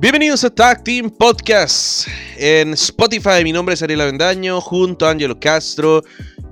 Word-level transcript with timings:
Bienvenidos 0.00 0.44
a 0.44 0.48
Tag 0.48 0.82
Team 0.82 1.10
Podcast 1.10 2.08
en 2.38 2.72
Spotify. 2.72 3.44
Mi 3.44 3.52
nombre 3.52 3.74
es 3.74 3.82
Ariel 3.82 4.00
Avendaño 4.00 4.58
junto 4.58 5.06
a 5.06 5.10
Angelo 5.10 5.38
Castro. 5.38 6.02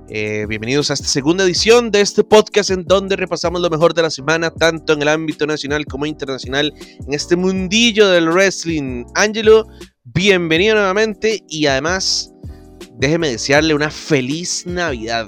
Eh, 0.07 0.45
bienvenidos 0.47 0.91
a 0.91 0.93
esta 0.93 1.07
segunda 1.07 1.43
edición 1.43 1.89
de 1.89 2.01
este 2.01 2.23
podcast 2.23 2.69
en 2.69 2.85
donde 2.85 3.15
repasamos 3.15 3.59
lo 3.59 3.71
mejor 3.71 3.95
de 3.95 4.03
la 4.03 4.11
semana, 4.11 4.51
tanto 4.51 4.93
en 4.93 5.01
el 5.01 5.07
ámbito 5.07 5.47
nacional 5.47 5.83
como 5.87 6.05
internacional, 6.05 6.71
en 6.79 7.11
este 7.11 7.35
mundillo 7.35 8.09
del 8.09 8.29
wrestling. 8.29 9.05
Angelo, 9.15 9.67
bienvenido 10.03 10.75
nuevamente 10.75 11.43
y 11.49 11.65
además 11.65 12.31
déjeme 12.99 13.29
desearle 13.29 13.73
una 13.73 13.89
feliz 13.89 14.67
Navidad. 14.67 15.27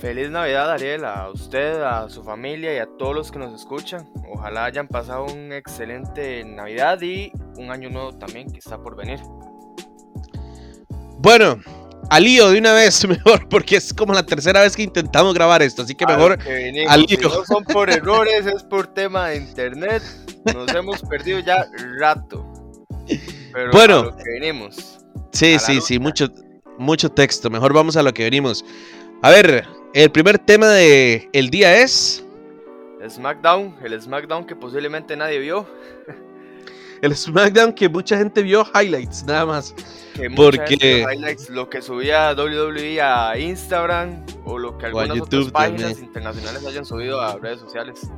Feliz 0.00 0.30
Navidad, 0.30 0.70
Ariel, 0.70 1.06
a 1.06 1.30
usted, 1.30 1.80
a 1.82 2.08
su 2.10 2.22
familia 2.22 2.74
y 2.74 2.78
a 2.78 2.86
todos 2.86 3.14
los 3.14 3.32
que 3.32 3.38
nos 3.38 3.54
escuchan. 3.54 4.06
Ojalá 4.30 4.66
hayan 4.66 4.88
pasado 4.88 5.24
un 5.24 5.52
excelente 5.52 6.44
Navidad 6.44 7.00
y 7.00 7.32
un 7.56 7.70
año 7.70 7.88
nuevo 7.88 8.12
también 8.12 8.50
que 8.50 8.58
está 8.58 8.76
por 8.76 8.94
venir. 8.94 9.20
Bueno, 11.18 11.58
al 12.10 12.24
lío 12.24 12.50
de 12.50 12.58
una 12.58 12.74
vez 12.74 13.08
mejor, 13.08 13.48
porque 13.48 13.76
es 13.76 13.94
como 13.94 14.12
la 14.12 14.24
tercera 14.24 14.60
vez 14.60 14.76
que 14.76 14.82
intentamos 14.82 15.32
grabar 15.32 15.62
esto, 15.62 15.82
así 15.82 15.94
que 15.94 16.06
mejor 16.06 16.38
al 16.88 17.00
lío. 17.02 17.16
Si 17.16 17.16
no 17.16 17.44
son 17.46 17.64
por 17.64 17.88
errores, 17.88 18.44
es 18.44 18.62
por 18.64 18.88
tema 18.88 19.28
de 19.28 19.36
internet. 19.36 20.02
Nos 20.54 20.74
hemos 20.74 21.00
perdido 21.02 21.38
ya 21.38 21.66
rato. 21.98 22.46
Pero 23.52 23.72
bueno, 23.72 24.00
a 24.00 24.04
lo 24.04 24.16
que 24.16 24.30
venimos. 24.40 24.98
Sí, 25.32 25.58
sí, 25.58 25.80
sí, 25.80 25.98
mucho, 25.98 26.28
mucho 26.78 27.10
texto. 27.10 27.48
Mejor 27.48 27.72
vamos 27.72 27.96
a 27.96 28.02
lo 28.02 28.12
que 28.12 28.24
venimos. 28.24 28.62
A 29.22 29.30
ver, 29.30 29.66
el 29.94 30.10
primer 30.10 30.38
tema 30.38 30.68
del 30.68 31.28
el 31.32 31.50
día 31.50 31.76
es. 31.82 32.24
SmackDown, 33.08 33.76
el 33.82 34.00
SmackDown 34.00 34.46
que 34.46 34.56
posiblemente 34.56 35.16
nadie 35.16 35.38
vio. 35.38 35.66
el 37.02 37.16
SmackDown 37.16 37.72
que 37.72 37.88
mucha 37.88 38.16
gente 38.16 38.42
vio 38.42 38.64
highlights, 38.74 39.24
nada 39.24 39.46
más. 39.46 39.74
Que 40.14 40.30
porque 40.30 41.04
highlights, 41.08 41.50
lo 41.50 41.68
que 41.68 41.82
subía 41.82 42.32
WWE 42.32 43.00
a 43.00 43.38
Instagram 43.38 44.24
o 44.44 44.58
lo 44.58 44.76
que 44.78 44.86
algunas 44.86 45.20
otras 45.20 45.50
páginas 45.50 45.98
internacionales 46.00 46.64
hayan 46.66 46.84
subido 46.84 47.20
a 47.20 47.36
redes 47.36 47.60
sociales. 47.60 48.10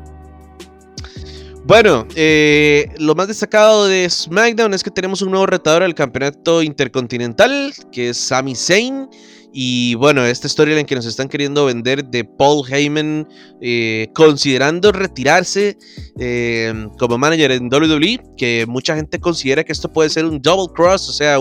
Bueno, 1.64 2.06
eh, 2.14 2.88
lo 2.98 3.14
más 3.14 3.28
destacado 3.28 3.86
de 3.86 4.08
SmackDown 4.08 4.72
es 4.72 4.82
que 4.82 4.90
tenemos 4.90 5.20
un 5.20 5.30
nuevo 5.30 5.44
retador 5.44 5.82
al 5.82 5.94
campeonato 5.94 6.62
intercontinental, 6.62 7.74
que 7.92 8.10
es 8.10 8.16
Sami 8.16 8.54
Zayn. 8.54 9.08
Y 9.52 9.94
bueno, 9.94 10.24
esta 10.24 10.48
storyline 10.48 10.84
que 10.84 10.94
nos 10.94 11.06
están 11.06 11.28
queriendo 11.28 11.64
vender 11.64 12.04
de 12.04 12.24
Paul 12.24 12.70
Heyman, 12.70 13.26
eh, 13.62 14.08
considerando 14.14 14.92
retirarse 14.92 15.78
eh, 16.18 16.86
como 16.98 17.16
manager 17.16 17.52
en 17.52 17.72
WWE, 17.72 18.20
que 18.36 18.66
mucha 18.68 18.94
gente 18.94 19.18
considera 19.18 19.64
que 19.64 19.72
esto 19.72 19.90
puede 19.90 20.10
ser 20.10 20.26
un 20.26 20.42
double 20.42 20.72
cross, 20.74 21.08
o 21.08 21.12
sea, 21.12 21.38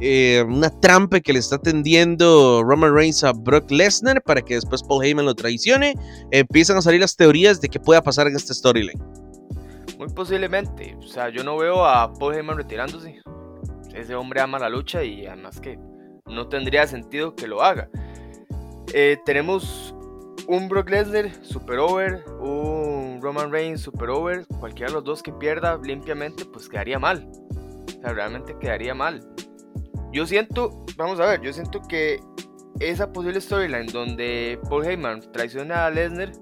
eh, 0.00 0.44
una 0.46 0.70
trampa 0.80 1.18
que 1.18 1.32
le 1.32 1.40
está 1.40 1.58
tendiendo 1.58 2.62
Roman 2.62 2.94
Reigns 2.94 3.24
a 3.24 3.32
Brock 3.32 3.70
Lesnar 3.72 4.22
para 4.22 4.40
que 4.40 4.54
después 4.54 4.82
Paul 4.84 5.04
Heyman 5.04 5.26
lo 5.26 5.34
traicione. 5.34 5.94
Empiezan 6.30 6.76
a 6.76 6.82
salir 6.82 7.00
las 7.00 7.16
teorías 7.16 7.60
de 7.60 7.68
qué 7.68 7.80
pueda 7.80 8.02
pasar 8.02 8.28
en 8.28 8.36
esta 8.36 8.54
storyline. 8.54 9.02
Muy 9.98 10.08
posiblemente, 10.08 10.96
o 10.98 11.08
sea, 11.08 11.30
yo 11.30 11.42
no 11.42 11.56
veo 11.56 11.84
a 11.84 12.12
Paul 12.12 12.34
Heyman 12.36 12.56
retirándose. 12.58 13.20
Ese 13.94 14.14
hombre 14.14 14.40
ama 14.42 14.58
la 14.58 14.68
lucha 14.68 15.02
y 15.02 15.26
además 15.26 15.58
que 15.58 15.78
no 16.26 16.48
tendría 16.48 16.86
sentido 16.86 17.34
que 17.34 17.46
lo 17.46 17.62
haga. 17.62 17.88
Eh, 18.92 19.18
tenemos 19.24 19.94
un 20.46 20.68
Brock 20.68 20.90
Lesnar 20.90 21.30
super 21.44 21.78
over, 21.78 22.24
un 22.40 23.18
Roman 23.20 23.50
Reigns 23.50 23.80
super 23.80 24.10
over, 24.10 24.46
cualquiera 24.60 24.90
de 24.90 24.94
los 24.94 25.04
dos 25.04 25.22
que 25.22 25.32
pierda 25.32 25.78
limpiamente, 25.82 26.44
pues 26.44 26.68
quedaría 26.68 26.98
mal. 26.98 27.28
O 27.88 28.00
sea, 28.00 28.12
realmente 28.12 28.56
quedaría 28.60 28.94
mal. 28.94 29.26
Yo 30.12 30.26
siento, 30.26 30.84
vamos 30.96 31.18
a 31.20 31.26
ver, 31.26 31.40
yo 31.40 31.52
siento 31.52 31.82
que 31.88 32.20
esa 32.80 33.12
posible 33.12 33.40
storyline 33.40 33.86
donde 33.86 34.60
Paul 34.68 34.86
Heyman 34.86 35.20
traiciona 35.32 35.86
a 35.86 35.90
Lesnar 35.90 36.32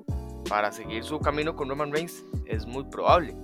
para 0.48 0.70
seguir 0.72 1.02
su 1.04 1.18
camino 1.20 1.56
con 1.56 1.68
Roman 1.68 1.92
Reigns 1.92 2.24
es 2.46 2.66
muy 2.66 2.84
probable. 2.84 3.34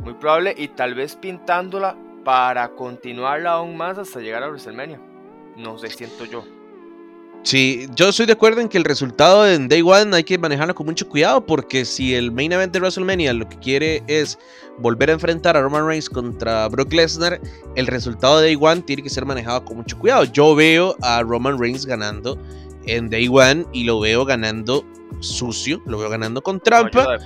Muy 0.00 0.14
probable 0.14 0.54
y 0.56 0.68
tal 0.68 0.94
vez 0.94 1.16
pintándola 1.16 1.96
para 2.24 2.68
continuarla 2.74 3.52
aún 3.52 3.76
más 3.76 3.98
hasta 3.98 4.20
llegar 4.20 4.42
a 4.42 4.48
WrestleMania. 4.48 5.11
No 5.56 5.78
sé, 5.78 5.90
siento 5.90 6.24
yo. 6.24 6.44
Sí, 7.44 7.88
yo 7.96 8.10
estoy 8.10 8.26
de 8.26 8.34
acuerdo 8.34 8.60
en 8.60 8.68
que 8.68 8.78
el 8.78 8.84
resultado 8.84 9.48
en 9.48 9.66
Day 9.66 9.82
One 9.82 10.14
hay 10.14 10.22
que 10.22 10.38
manejarlo 10.38 10.76
con 10.76 10.86
mucho 10.86 11.08
cuidado 11.08 11.44
porque 11.44 11.84
si 11.84 12.14
el 12.14 12.30
main 12.30 12.52
event 12.52 12.72
de 12.72 12.78
WrestleMania 12.78 13.32
lo 13.32 13.48
que 13.48 13.58
quiere 13.58 14.02
es 14.06 14.38
volver 14.78 15.10
a 15.10 15.14
enfrentar 15.14 15.56
a 15.56 15.60
Roman 15.60 15.84
Reigns 15.84 16.08
contra 16.08 16.68
Brock 16.68 16.92
Lesnar, 16.92 17.40
el 17.74 17.88
resultado 17.88 18.38
de 18.38 18.46
Day 18.46 18.58
One 18.60 18.82
tiene 18.82 19.02
que 19.02 19.10
ser 19.10 19.26
manejado 19.26 19.64
con 19.64 19.78
mucho 19.78 19.98
cuidado. 19.98 20.22
Yo 20.24 20.54
veo 20.54 20.96
a 21.02 21.22
Roman 21.22 21.58
Reigns 21.58 21.84
ganando 21.84 22.38
en 22.86 23.10
Day 23.10 23.26
One 23.28 23.66
y 23.72 23.84
lo 23.84 23.98
veo 23.98 24.24
ganando 24.24 24.84
sucio, 25.18 25.82
lo 25.84 25.98
veo 25.98 26.10
ganando 26.10 26.42
con 26.42 26.60
trampa. 26.60 27.18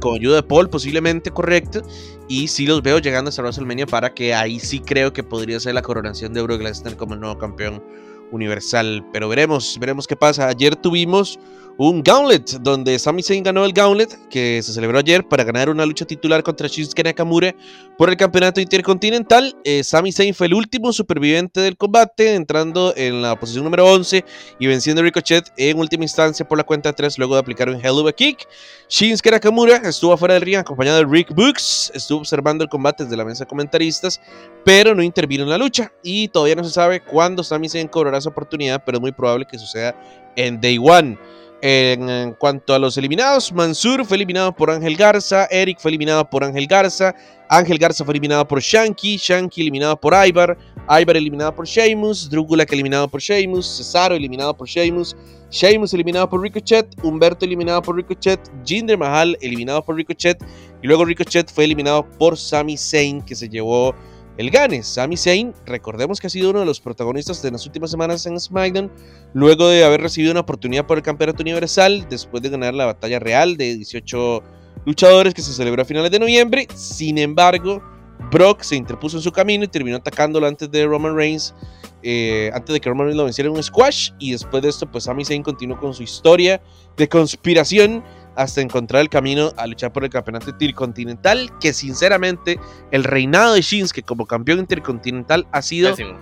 Con 0.00 0.16
ayuda 0.16 0.36
de 0.36 0.42
Paul, 0.42 0.68
posiblemente 0.68 1.30
correcto. 1.30 1.82
Y 2.28 2.48
sí 2.48 2.66
los 2.66 2.82
veo 2.82 2.98
llegando 2.98 3.28
hasta 3.28 3.42
WrestleMania 3.42 3.86
para 3.86 4.14
que 4.14 4.34
ahí 4.34 4.58
sí 4.58 4.80
creo 4.80 5.12
que 5.12 5.22
podría 5.22 5.60
ser 5.60 5.74
la 5.74 5.82
coronación 5.82 6.32
de 6.34 6.46
Lesnar 6.46 6.96
como 6.96 7.14
el 7.14 7.20
nuevo 7.20 7.38
campeón 7.38 7.82
universal. 8.30 9.04
Pero 9.12 9.28
veremos, 9.28 9.76
veremos 9.80 10.06
qué 10.06 10.16
pasa. 10.16 10.48
Ayer 10.48 10.76
tuvimos 10.76 11.38
un 11.78 12.02
Gauntlet, 12.02 12.58
donde 12.60 12.98
Sami 12.98 13.22
Zayn 13.22 13.42
ganó 13.42 13.64
el 13.64 13.72
Gauntlet, 13.72 14.28
que 14.30 14.62
se 14.62 14.72
celebró 14.72 14.98
ayer 14.98 15.26
para 15.28 15.44
ganar 15.44 15.68
una 15.68 15.84
lucha 15.84 16.06
titular 16.06 16.42
contra 16.42 16.68
Shinsuke 16.68 17.04
Nakamura 17.04 17.54
por 17.98 18.08
el 18.08 18.16
campeonato 18.16 18.60
intercontinental. 18.62 19.54
Eh, 19.62 19.84
Sami 19.84 20.10
Zayn 20.10 20.34
fue 20.34 20.46
el 20.46 20.54
último 20.54 20.92
superviviente 20.92 21.60
del 21.60 21.76
combate, 21.76 22.34
entrando 22.34 22.94
en 22.96 23.20
la 23.20 23.38
posición 23.38 23.64
número 23.64 23.86
11 23.86 24.24
y 24.58 24.66
venciendo 24.66 25.02
a 25.02 25.04
Ricochet 25.04 25.52
en 25.58 25.78
última 25.78 26.04
instancia 26.04 26.48
por 26.48 26.56
la 26.56 26.64
cuenta 26.64 26.94
3 26.94 27.18
luego 27.18 27.34
de 27.34 27.40
aplicar 27.40 27.68
un 27.68 27.76
Hell 27.76 27.98
of 27.98 28.08
a 28.08 28.12
Kick. 28.12 28.48
Shinsuke 28.88 29.30
Nakamura 29.30 29.76
estuvo 29.76 30.14
afuera 30.14 30.34
del 30.34 30.44
ring 30.44 30.56
acompañado 30.56 30.98
de 30.98 31.04
Rick 31.04 31.34
Books, 31.34 31.92
estuvo 31.94 32.20
observando 32.20 32.64
el 32.64 32.70
combate 32.70 33.04
desde 33.04 33.18
la 33.18 33.24
mesa 33.24 33.44
de 33.44 33.48
comentaristas, 33.48 34.18
pero 34.64 34.94
no 34.94 35.02
intervino 35.02 35.44
en 35.44 35.50
la 35.50 35.58
lucha 35.58 35.92
y 36.02 36.28
todavía 36.28 36.54
no 36.54 36.64
se 36.64 36.70
sabe 36.70 37.02
cuándo 37.02 37.44
Sami 37.44 37.68
Zayn 37.68 37.88
cobrará 37.88 38.18
su 38.22 38.30
oportunidad, 38.30 38.82
pero 38.86 38.96
es 38.96 39.02
muy 39.02 39.12
probable 39.12 39.46
que 39.46 39.58
suceda 39.58 39.94
en 40.36 40.58
Day 40.60 40.78
One. 40.78 41.18
En, 41.68 42.32
cuanto 42.34 42.74
a 42.74 42.78
los 42.78 42.96
eliminados, 42.96 43.52
Mansur 43.52 44.06
fue 44.06 44.18
eliminado 44.18 44.54
por 44.54 44.70
Ángel 44.70 44.96
Garza, 44.96 45.48
Eric 45.50 45.80
fue 45.80 45.90
eliminado 45.90 46.30
por 46.30 46.44
Ángel 46.44 46.68
Garza, 46.68 47.12
Ángel 47.48 47.76
Garza 47.76 48.04
fue 48.04 48.12
eliminado 48.12 48.46
por 48.46 48.60
Shanky, 48.60 49.16
Shanky 49.16 49.62
eliminado 49.62 50.00
por 50.00 50.14
Ibar, 50.14 50.56
Ibar 50.88 51.16
eliminado 51.16 51.52
por 51.52 51.66
Sheamus, 51.66 52.30
Drugulak 52.30 52.72
eliminado 52.72 53.08
por 53.08 53.20
Sheamus, 53.20 53.78
Cesaro 53.78 54.14
eliminado 54.14 54.56
por 54.56 54.68
Sheamus, 54.68 55.16
Sheamus 55.50 55.92
eliminado 55.92 56.30
por 56.30 56.40
Ricochet, 56.40 56.86
Humberto 57.02 57.44
eliminado 57.44 57.82
por 57.82 57.96
Ricochet, 57.96 58.38
Jinder 58.64 58.96
Mahal 58.96 59.36
eliminado 59.40 59.84
por 59.84 59.96
Ricochet 59.96 60.40
y 60.84 60.86
luego 60.86 61.04
Ricochet 61.04 61.50
fue 61.50 61.64
eliminado 61.64 62.08
por 62.16 62.38
Sami 62.38 62.76
Zayn 62.76 63.22
que 63.22 63.34
se 63.34 63.48
llevó 63.48 63.92
el 64.38 64.50
gane. 64.50 64.82
Sami 64.82 65.16
Zayn, 65.16 65.54
recordemos 65.64 66.20
que 66.20 66.26
ha 66.26 66.30
sido 66.30 66.50
uno 66.50 66.60
de 66.60 66.66
los 66.66 66.80
protagonistas 66.80 67.42
de 67.42 67.50
las 67.50 67.66
últimas 67.66 67.90
semanas 67.90 68.26
en 68.26 68.38
SmackDown, 68.38 68.90
luego 69.34 69.68
de 69.68 69.84
haber 69.84 70.00
recibido 70.00 70.32
una 70.32 70.40
oportunidad 70.40 70.86
por 70.86 70.98
el 70.98 71.02
Campeonato 71.02 71.42
Universal, 71.42 72.06
después 72.08 72.42
de 72.42 72.50
ganar 72.50 72.74
la 72.74 72.86
batalla 72.86 73.18
real 73.18 73.56
de 73.56 73.74
18 73.76 74.42
luchadores 74.84 75.34
que 75.34 75.42
se 75.42 75.52
celebró 75.52 75.82
a 75.82 75.84
finales 75.84 76.10
de 76.10 76.18
noviembre. 76.18 76.68
Sin 76.74 77.18
embargo, 77.18 77.82
Brock 78.30 78.62
se 78.62 78.76
interpuso 78.76 79.16
en 79.16 79.22
su 79.22 79.32
camino 79.32 79.64
y 79.64 79.68
terminó 79.68 79.96
atacándolo 79.96 80.46
antes 80.46 80.70
de 80.70 80.86
Roman 80.86 81.16
Reigns, 81.16 81.54
eh, 82.02 82.50
antes 82.54 82.72
de 82.72 82.80
que 82.80 82.88
Roman 82.88 83.06
Reigns 83.06 83.18
lo 83.18 83.24
venciera 83.24 83.50
en 83.50 83.56
un 83.56 83.62
squash. 83.62 84.10
Y 84.18 84.32
después 84.32 84.62
de 84.62 84.68
esto, 84.68 84.90
pues 84.90 85.04
Sami 85.04 85.24
Zayn 85.24 85.42
continuó 85.42 85.78
con 85.78 85.94
su 85.94 86.02
historia 86.02 86.60
de 86.96 87.08
conspiración 87.08 88.04
hasta 88.36 88.60
encontrar 88.60 89.02
el 89.02 89.08
camino 89.08 89.50
a 89.56 89.66
luchar 89.66 89.92
por 89.92 90.04
el 90.04 90.10
campeonato 90.10 90.50
intercontinental, 90.50 91.50
que 91.60 91.72
sinceramente 91.72 92.60
el 92.90 93.04
reinado 93.04 93.54
de 93.54 93.62
Shinsuke 93.62 94.02
como 94.02 94.26
campeón 94.26 94.60
intercontinental 94.60 95.46
ha 95.52 95.62
sido 95.62 95.90
pésimo, 95.90 96.18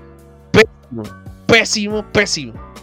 pésimo, 0.53 1.03
pésimo. 1.47 2.13
pésimo. 2.13 2.75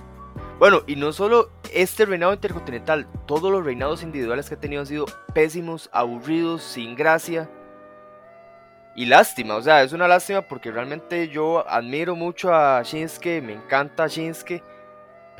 Bueno, 0.59 0.81
y 0.85 0.95
no 0.95 1.11
solo 1.11 1.49
este 1.73 2.05
reinado 2.05 2.33
intercontinental, 2.33 3.07
todos 3.25 3.51
los 3.51 3.65
reinados 3.65 4.03
individuales 4.03 4.47
que 4.47 4.55
ha 4.55 4.59
tenido 4.59 4.81
han 4.81 4.87
sido 4.87 5.05
pésimos, 5.33 5.89
aburridos, 5.91 6.61
sin 6.61 6.95
gracia. 6.95 7.49
Y 8.95 9.05
lástima, 9.05 9.55
o 9.55 9.61
sea, 9.63 9.81
es 9.81 9.93
una 9.93 10.07
lástima 10.07 10.41
porque 10.43 10.69
realmente 10.69 11.29
yo 11.29 11.67
admiro 11.67 12.15
mucho 12.15 12.53
a 12.53 12.83
Shinsuke, 12.83 13.41
me 13.41 13.53
encanta 13.53 14.05
Shinsuke 14.05 14.61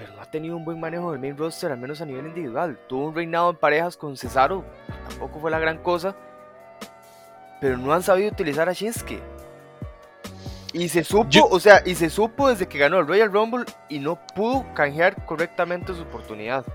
pero 0.01 0.15
no 0.15 0.21
ha 0.24 0.25
tenido 0.25 0.57
un 0.57 0.65
buen 0.65 0.80
manejo 0.80 1.12
del 1.12 1.21
main 1.21 1.38
roster, 1.38 1.71
al 1.71 1.77
menos 1.77 2.01
a 2.01 2.06
nivel 2.06 2.25
individual. 2.25 2.75
Tuvo 2.88 3.09
un 3.09 3.15
reinado 3.15 3.51
en 3.51 3.56
parejas 3.56 3.95
con 3.95 4.18
Cesaro, 4.18 4.65
tampoco 5.07 5.39
fue 5.39 5.51
la 5.51 5.59
gran 5.59 5.77
cosa, 5.77 6.15
pero 7.59 7.77
no 7.77 7.94
han 7.94 8.01
sabido 8.01 8.31
utilizar 8.31 8.68
a 8.68 8.74
Shinsuke. 8.74 9.21
Y 10.74 10.89
se 10.89 11.03
supo, 11.03 11.48
o 11.51 11.59
sea, 11.59 11.83
y 11.86 11.94
se 11.94 12.09
supo 12.09 12.50
desde 12.50 12.68
que 12.68 12.80
ganó 12.80 12.98
el 12.98 13.07
Royal 13.07 13.31
Rumble 13.31 13.65
y 13.89 14.00
no 14.00 14.18
pudo 14.33 14.65
canjear 14.74 15.24
correctamente 15.27 15.94
su 15.94 16.01
oportunidad. 16.01 16.65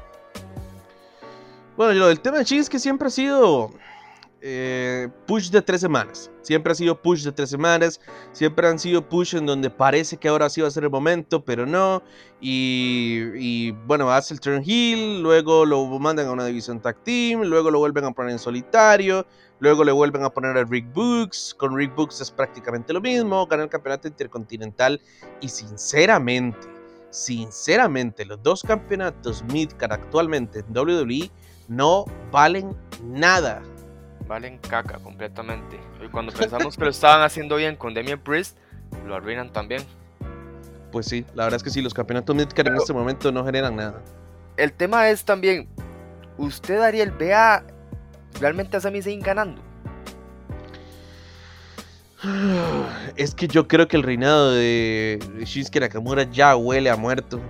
Bueno, 1.76 1.94
lo 1.94 2.06
del 2.06 2.20
tema 2.20 2.38
de 2.38 2.44
Shinsuke 2.44 2.78
siempre 2.78 3.08
ha 3.08 3.10
sido 3.10 3.72
eh, 4.42 5.08
push 5.26 5.50
de 5.50 5.62
tres 5.62 5.80
semanas. 5.80 6.30
Siempre 6.42 6.72
ha 6.72 6.74
sido 6.74 7.00
push 7.00 7.24
de 7.24 7.32
tres 7.32 7.50
semanas. 7.50 8.00
Siempre 8.32 8.68
han 8.68 8.78
sido 8.78 9.08
push 9.08 9.34
en 9.34 9.46
donde 9.46 9.70
parece 9.70 10.16
que 10.16 10.28
ahora 10.28 10.48
sí 10.48 10.60
va 10.60 10.68
a 10.68 10.70
ser 10.70 10.84
el 10.84 10.90
momento, 10.90 11.44
pero 11.44 11.66
no. 11.66 12.02
Y, 12.40 13.70
bueno, 13.86 14.10
hace 14.10 14.34
el 14.34 14.40
turn 14.40 14.62
heel. 14.64 15.22
Luego 15.22 15.64
lo 15.64 15.86
mandan 15.98 16.26
a 16.26 16.32
una 16.32 16.44
división 16.44 16.80
tag 16.80 17.02
team. 17.02 17.42
Luego 17.42 17.70
lo 17.70 17.78
vuelven 17.78 18.04
a 18.04 18.12
poner 18.12 18.32
en 18.32 18.38
solitario. 18.38 19.26
Luego 19.58 19.84
le 19.84 19.92
vuelven 19.92 20.22
a 20.22 20.30
poner 20.30 20.56
a 20.56 20.64
Rick 20.64 20.92
Books. 20.92 21.54
Con 21.58 21.74
Rick 21.74 21.94
Books 21.94 22.20
es 22.20 22.30
prácticamente 22.30 22.92
lo 22.92 23.00
mismo. 23.00 23.46
Gana 23.46 23.64
el 23.64 23.70
campeonato 23.70 24.06
intercontinental. 24.06 25.00
Y 25.40 25.48
sinceramente, 25.48 26.68
sinceramente, 27.10 28.24
los 28.26 28.42
dos 28.42 28.62
campeonatos 28.62 29.42
Midcard 29.44 29.92
actualmente 29.92 30.60
en 30.60 30.76
WWE 30.76 31.30
no 31.68 32.04
valen 32.30 32.76
nada 33.02 33.62
valen 34.26 34.58
caca 34.58 34.98
completamente. 34.98 35.78
Y 36.04 36.08
cuando 36.08 36.32
pensamos 36.32 36.76
que 36.76 36.84
lo 36.84 36.90
estaban 36.90 37.22
haciendo 37.22 37.56
bien 37.56 37.76
con 37.76 37.94
Demian 37.94 38.18
Priest, 38.18 38.56
lo 39.06 39.14
arruinan 39.14 39.52
también. 39.52 39.82
Pues 40.92 41.06
sí, 41.06 41.24
la 41.34 41.44
verdad 41.44 41.56
es 41.58 41.62
que 41.62 41.70
sí, 41.70 41.82
los 41.82 41.94
campeonatos 41.94 42.34
Midcard 42.34 42.68
en 42.68 42.76
este 42.76 42.92
momento 42.92 43.30
no 43.32 43.44
generan 43.44 43.76
nada. 43.76 44.02
El 44.56 44.72
tema 44.72 45.08
es 45.10 45.24
también, 45.24 45.68
¿usted, 46.38 46.80
Ariel, 46.80 47.10
vea 47.10 47.64
realmente 48.40 48.76
a 48.76 48.80
Sami 48.80 49.02
Zayn 49.02 49.20
ganando? 49.20 49.62
Es 53.16 53.34
que 53.34 53.48
yo 53.48 53.66
creo 53.68 53.88
que 53.88 53.96
el 53.96 54.02
reinado 54.02 54.52
de 54.52 55.18
Shinsuke 55.44 55.80
Nakamura 55.80 56.24
ya 56.24 56.56
huele 56.56 56.90
a 56.90 56.96
muerto 56.96 57.40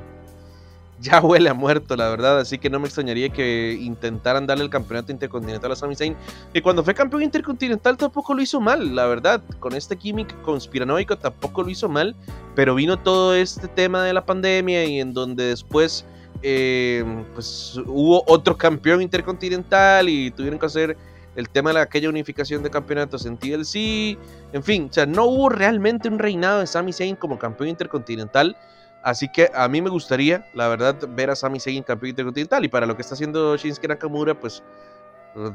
ya 1.01 1.21
huele 1.21 1.49
a 1.51 1.55
muerto, 1.55 1.97
la 1.97 2.09
verdad. 2.09 2.39
Así 2.41 2.59
que 2.59 2.71
no 2.71 2.79
me 2.79 2.87
extrañaría 2.87 3.29
que 3.29 3.79
intentaran 3.81 4.47
darle 4.47 4.65
el 4.65 4.71
campeonato 4.71 5.13
intercontinental 5.13 5.73
a 5.73 5.77
Sami 5.77 5.95
Zayn. 5.95 6.17
Y 6.53 6.61
cuando 6.61 6.83
fue 6.83 6.95
campeón 6.95 7.23
intercontinental 7.23 7.97
tampoco 7.97 8.35
lo 8.35 8.43
hizo 8.43 8.61
mal, 8.61 8.95
la 8.95 9.07
verdad. 9.07 9.43
Con 9.59 9.75
este 9.75 9.97
químico 9.97 10.35
conspiranoico 10.43 11.17
tampoco 11.17 11.63
lo 11.63 11.71
hizo 11.71 11.89
mal. 11.89 12.17
Pero 12.55 12.75
vino 12.75 12.99
todo 12.99 13.35
este 13.35 13.69
tema 13.69 14.05
de 14.05 14.13
la 14.13 14.25
pandemia 14.25 14.85
y 14.85 15.01
en 15.01 15.13
donde 15.13 15.45
después 15.45 16.05
eh, 16.43 17.05
pues 17.35 17.79
hubo 17.87 18.23
otro 18.27 18.57
campeón 18.57 19.03
intercontinental 19.03 20.09
y 20.09 20.31
tuvieron 20.31 20.59
que 20.59 20.67
hacer 20.67 20.97
el 21.35 21.49
tema 21.51 21.73
de 21.73 21.81
aquella 21.81 22.09
unificación 22.09 22.63
de 22.63 22.71
campeonatos 22.71 23.27
en 23.27 23.37
TLC. 23.37 24.19
En 24.53 24.63
fin, 24.63 24.89
o 24.91 24.93
sea, 24.93 25.07
no 25.07 25.27
hubo 25.27 25.49
realmente 25.51 26.09
un 26.09 26.19
reinado 26.19 26.61
de 26.61 26.67
Sami 26.67 26.93
Zayn 26.93 27.17
como 27.17 27.39
campeón 27.39 27.69
intercontinental 27.69 28.57
Así 29.03 29.29
que 29.29 29.51
a 29.55 29.69
mí 29.69 29.81
me 29.81 29.91
gustaría, 29.91 30.49
la 30.53 30.69
verdad, 30.69 30.97
ver 31.11 31.31
a 31.31 31.37
Sami 31.37 31.61
Zayn 31.61 31.83
campeón 31.83 32.11
intercontinental. 32.11 32.65
Y 32.65 32.69
para 32.69 32.87
lo 32.87 32.97
que 32.97 33.03
está 33.03 33.15
haciendo 33.15 33.57
Shinsuke 33.57 33.89
Nakamura, 33.89 34.35
pues 34.39 34.63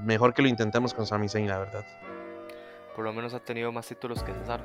mejor 0.04 0.34
que 0.34 0.42
lo 0.42 0.48
intentemos 0.48 0.94
con 0.94 1.06
Sami 1.06 1.28
Zayn, 1.28 1.48
la 1.48 1.60
verdad. 1.60 1.86
Por 2.96 3.06
lo 3.06 3.14
menos 3.14 3.34
ha 3.34 3.40
tenido 3.40 3.72
más 3.72 3.88
títulos 3.88 4.24
que 4.24 4.34
Cesaro. 4.34 4.64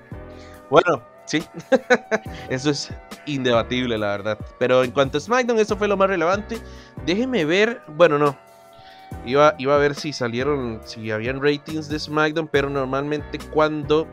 bueno, 0.70 1.02
sí. 1.26 1.44
eso 2.48 2.70
es 2.70 2.92
indebatible, 3.26 3.98
la 3.98 4.08
verdad. 4.08 4.38
Pero 4.58 4.84
en 4.84 4.90
cuanto 4.90 5.18
a 5.18 5.20
SmackDown, 5.20 5.58
eso 5.58 5.76
fue 5.76 5.88
lo 5.88 5.96
más 5.96 6.08
relevante. 6.08 6.58
Déjenme 7.04 7.44
ver, 7.44 7.82
bueno, 7.88 8.18
no. 8.18 8.36
Iba, 9.24 9.54
iba 9.58 9.74
a 9.74 9.78
ver 9.78 9.94
si 9.94 10.12
salieron, 10.12 10.80
si 10.84 11.10
habían 11.10 11.42
ratings 11.42 11.88
de 11.88 11.98
SmackDown, 11.98 12.48
pero 12.48 12.70
normalmente 12.70 13.38
cuando 13.38 14.06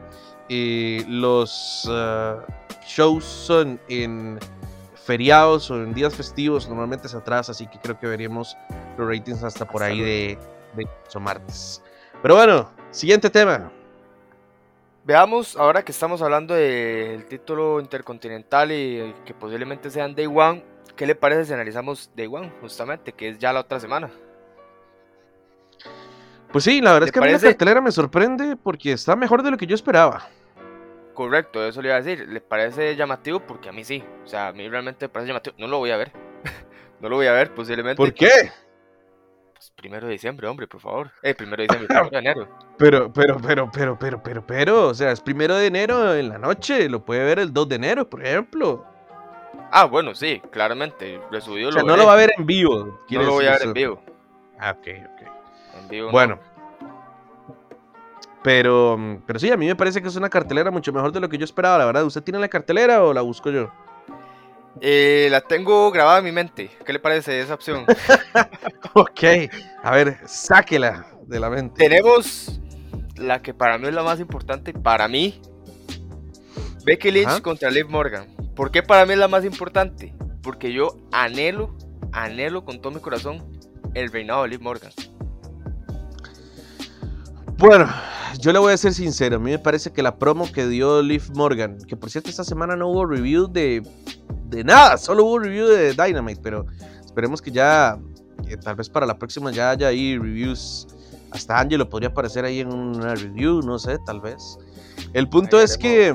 eh, 0.50 1.03
los... 1.07 1.88
Ah, 1.91 2.45
shows 2.88 3.24
son 3.24 3.80
en 3.90 4.40
feriados 5.06 5.70
o 5.70 5.76
en 5.76 5.94
días 5.94 6.16
festivos, 6.16 6.68
normalmente 6.68 7.08
se 7.08 7.18
atrasa, 7.18 7.52
así 7.52 7.68
que 7.68 7.80
creo 7.80 8.00
que 8.00 8.08
veríamos 8.08 8.58
los 8.98 9.08
ratings 9.08 9.44
hasta 9.44 9.66
por 9.66 9.84
ahí 9.84 10.02
de, 10.02 10.38
de 10.76 11.20
martes. 11.20 11.84
Pero 12.22 12.36
bueno, 12.36 12.72
siguiente 12.90 13.30
tema. 13.30 13.72
Veamos, 15.04 15.56
ahora 15.56 15.84
que 15.84 15.92
estamos 15.92 16.24
hablando 16.24 16.56
del 16.56 17.26
título 17.26 17.80
intercontinental 17.80 18.72
y 18.72 19.14
que 19.24 19.36
posiblemente 19.36 19.92
sean 19.92 20.16
Day 20.16 20.26
One, 20.26 20.64
¿qué 20.96 21.06
le 21.06 21.14
parece 21.14 21.46
si 21.46 21.54
analizamos 21.54 22.10
Day 22.16 22.26
One, 22.26 22.52
justamente, 22.62 23.12
que 23.12 23.30
es 23.30 23.38
ya 23.38 23.54
la 23.54 23.60
otra 23.60 23.80
semana? 23.80 24.10
Pues 26.52 26.64
sí, 26.64 26.82
la 26.82 26.94
verdad 26.94 27.10
es 27.10 27.12
que 27.12 27.20
a 27.20 27.22
mí 27.22 27.32
la 27.32 27.40
cartelera 27.40 27.82
me 27.82 27.92
sorprende 27.92 28.56
porque 28.56 28.94
está 28.94 29.16
mejor 29.16 29.44
de 29.44 29.52
lo 29.52 29.58
que 29.58 29.68
yo 29.68 29.76
esperaba. 29.76 30.28
Correcto, 31.15 31.65
eso 31.65 31.81
le 31.81 31.88
iba 31.88 31.97
a 31.97 32.01
decir. 32.01 32.27
¿Le 32.27 32.41
parece 32.41 32.95
llamativo? 32.95 33.39
Porque 33.39 33.69
a 33.69 33.71
mí 33.71 33.83
sí. 33.83 34.03
O 34.23 34.27
sea, 34.27 34.50
a 34.50 34.53
mí 34.53 34.67
realmente 34.67 35.06
me 35.06 35.09
parece 35.09 35.29
llamativo. 35.29 35.56
No 35.57 35.67
lo 35.67 35.79
voy 35.79 35.91
a 35.91 35.97
ver. 35.97 36.12
no 37.00 37.09
lo 37.09 37.15
voy 37.15 37.27
a 37.27 37.31
ver, 37.31 37.53
posiblemente. 37.53 37.97
¿Por 37.97 38.13
qué? 38.13 38.51
Pues 39.53 39.71
primero 39.73 40.06
de 40.06 40.12
diciembre, 40.13 40.47
hombre, 40.47 40.67
por 40.67 40.81
favor. 40.81 41.12
Eh, 41.23 41.33
primero 41.33 41.63
de 41.63 41.67
diciembre, 41.67 41.88
primero 41.88 42.09
de 42.09 42.17
enero. 42.17 42.59
Pero, 42.77 43.13
pero, 43.13 43.38
pero, 43.39 43.71
pero, 43.71 43.97
pero, 43.97 44.21
pero, 44.21 44.45
pero. 44.45 44.88
O 44.88 44.94
sea, 44.94 45.12
es 45.12 45.21
primero 45.21 45.56
de 45.56 45.67
enero 45.67 46.13
en 46.13 46.27
la 46.27 46.38
noche. 46.38 46.89
Lo 46.89 47.06
puede 47.06 47.23
ver 47.23 47.39
el 47.39 47.53
2 47.53 47.69
de 47.69 47.75
enero, 47.77 48.09
por 48.09 48.21
ejemplo. 48.21 48.85
Ah, 49.71 49.85
bueno, 49.85 50.13
sí, 50.13 50.41
claramente. 50.51 51.21
Resubido 51.31 51.69
o 51.69 51.71
sea, 51.71 51.83
no 51.83 51.95
lo 51.95 52.06
va 52.06 52.13
a 52.13 52.17
ver 52.17 52.33
en 52.38 52.45
vivo. 52.45 53.00
No 53.09 53.23
lo 53.23 53.31
voy 53.31 53.45
a 53.45 53.51
ver 53.51 53.62
en 53.62 53.73
vivo. 53.73 54.03
Ah, 54.59 54.71
ok, 54.77 54.88
ok. 55.06 55.27
En 55.79 55.88
vivo. 55.88 56.12
Bueno. 56.12 56.38
Pero, 58.45 58.95
mm, 58.95 59.24
pero 59.25 59.39
sí, 59.39 59.50
a 59.50 59.57
mí 59.57 59.65
me 59.65 59.75
parece 59.75 60.03
que 60.03 60.07
es 60.07 60.15
una 60.15 60.30
cartelera 60.30 60.69
mucho 60.69 60.94
mejor 60.94 61.12
de 61.12 61.19
lo 61.19 61.27
que 61.27 61.39
yo 61.39 61.45
esperaba, 61.45 61.80
la 61.80 61.86
verdad. 61.86 62.06
¿Usted 62.06 62.21
tiene 62.21 62.38
la 62.38 62.47
cartelera 62.47 63.03
o 63.03 63.12
la 63.12 63.21
busco 63.21 63.50
yo? 63.50 63.71
Eh, 64.81 65.30
la 65.31 65.42
tengo 65.42 65.89
grabada 65.89 66.19
en 66.19 66.25
mi 66.25 66.31
mente. 66.31 66.69
¿Qué 66.86 66.94
le 66.94 67.00
parece 67.00 67.39
esa 67.42 67.56
opción? 67.56 67.88
ok, 68.94 69.24
a 69.81 69.92
ver, 69.95 70.19
sáquela 70.27 71.07
de 71.25 71.39
la 71.39 71.50
mente. 71.50 71.89
Tenemos 71.89 72.62
la 73.15 73.42
que 73.42 73.56
para 73.56 73.80
mí 73.80 73.88
es 73.88 73.95
la 73.95 74.03
más 74.03 74.19
importante. 74.19 74.74
Para 74.74 75.07
mí, 75.07 75.41
Becky 76.86 77.09
Lynch 77.09 77.41
contra 77.41 77.71
Liv 77.71 77.89
Morgan. 77.89 78.27
¿Por 78.56 78.69
qué 78.69 78.83
para 78.83 79.07
mí 79.07 79.13
es 79.13 79.19
la 79.19 79.27
más 79.27 79.44
importante? 79.44 80.13
Porque 80.44 80.71
yo 80.71 80.98
anhelo, 81.12 81.75
anhelo 82.12 82.63
con 82.63 82.80
todo 82.80 82.94
mi 82.94 83.00
corazón 83.00 83.44
el 83.95 84.12
reinado 84.12 84.44
de 84.44 84.50
Liv 84.50 84.62
Morgan. 84.62 84.91
Bueno, 87.57 87.88
yo 88.42 88.52
le 88.52 88.60
voy 88.60 88.74
a 88.74 88.78
ser 88.78 88.94
sincero, 88.94 89.38
a 89.38 89.40
mí 89.40 89.52
me 89.52 89.60
parece 89.60 89.92
que 89.92 90.04
la 90.04 90.18
promo 90.18 90.52
que 90.52 90.68
dio 90.68 91.02
Liv 91.02 91.24
Morgan, 91.36 91.78
que 91.88 91.96
por 91.96 92.10
cierto 92.10 92.30
esta 92.30 92.44
semana 92.44 92.75
no 92.75 92.90
hubo 92.90 93.06
review 93.06 93.48
de, 93.48 93.81
de 94.50 94.63
nada, 94.66 94.98
solo 94.98 95.24
hubo 95.24 95.40
review 95.40 95.68
de 95.68 95.94
Dynamite, 95.94 96.42
pero 96.42 96.66
esperemos 97.06 97.42
que 97.42 97.52
ya, 97.52 97.98
tal 98.62 98.75
vez 98.75 98.90
para 98.90 99.06
la 99.06 99.18
próxima 99.18 99.52
ya 99.52 99.69
haya 99.69 99.88
ahí 99.88 100.18
reviews. 100.18 100.88
Hasta 101.31 101.60
Angelo 101.60 101.90
podría 101.90 102.10
aparecer 102.10 102.44
ahí 102.46 102.60
en 102.60 102.74
una 102.74 103.16
review, 103.16 103.62
no 103.62 103.80
sé, 103.80 103.98
tal 104.06 104.22
vez. 104.22 104.58
El 105.13 105.29
punto 105.29 105.60
es 105.60 105.77
que 105.77 106.13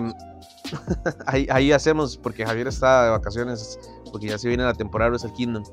ahí, 1.26 1.72
hacemos, 1.72 2.18
porque 2.18 2.44
Javier 2.44 2.68
está 2.68 3.04
de 3.04 3.10
vacaciones, 3.10 3.78
porque 4.12 4.28
ya 4.28 4.38
se 4.38 4.48
viene 4.48 4.62
la 4.62 4.74
temporada 4.74 5.10
de 5.10 5.26
el 5.26 5.32
Kingdom. 5.32 5.64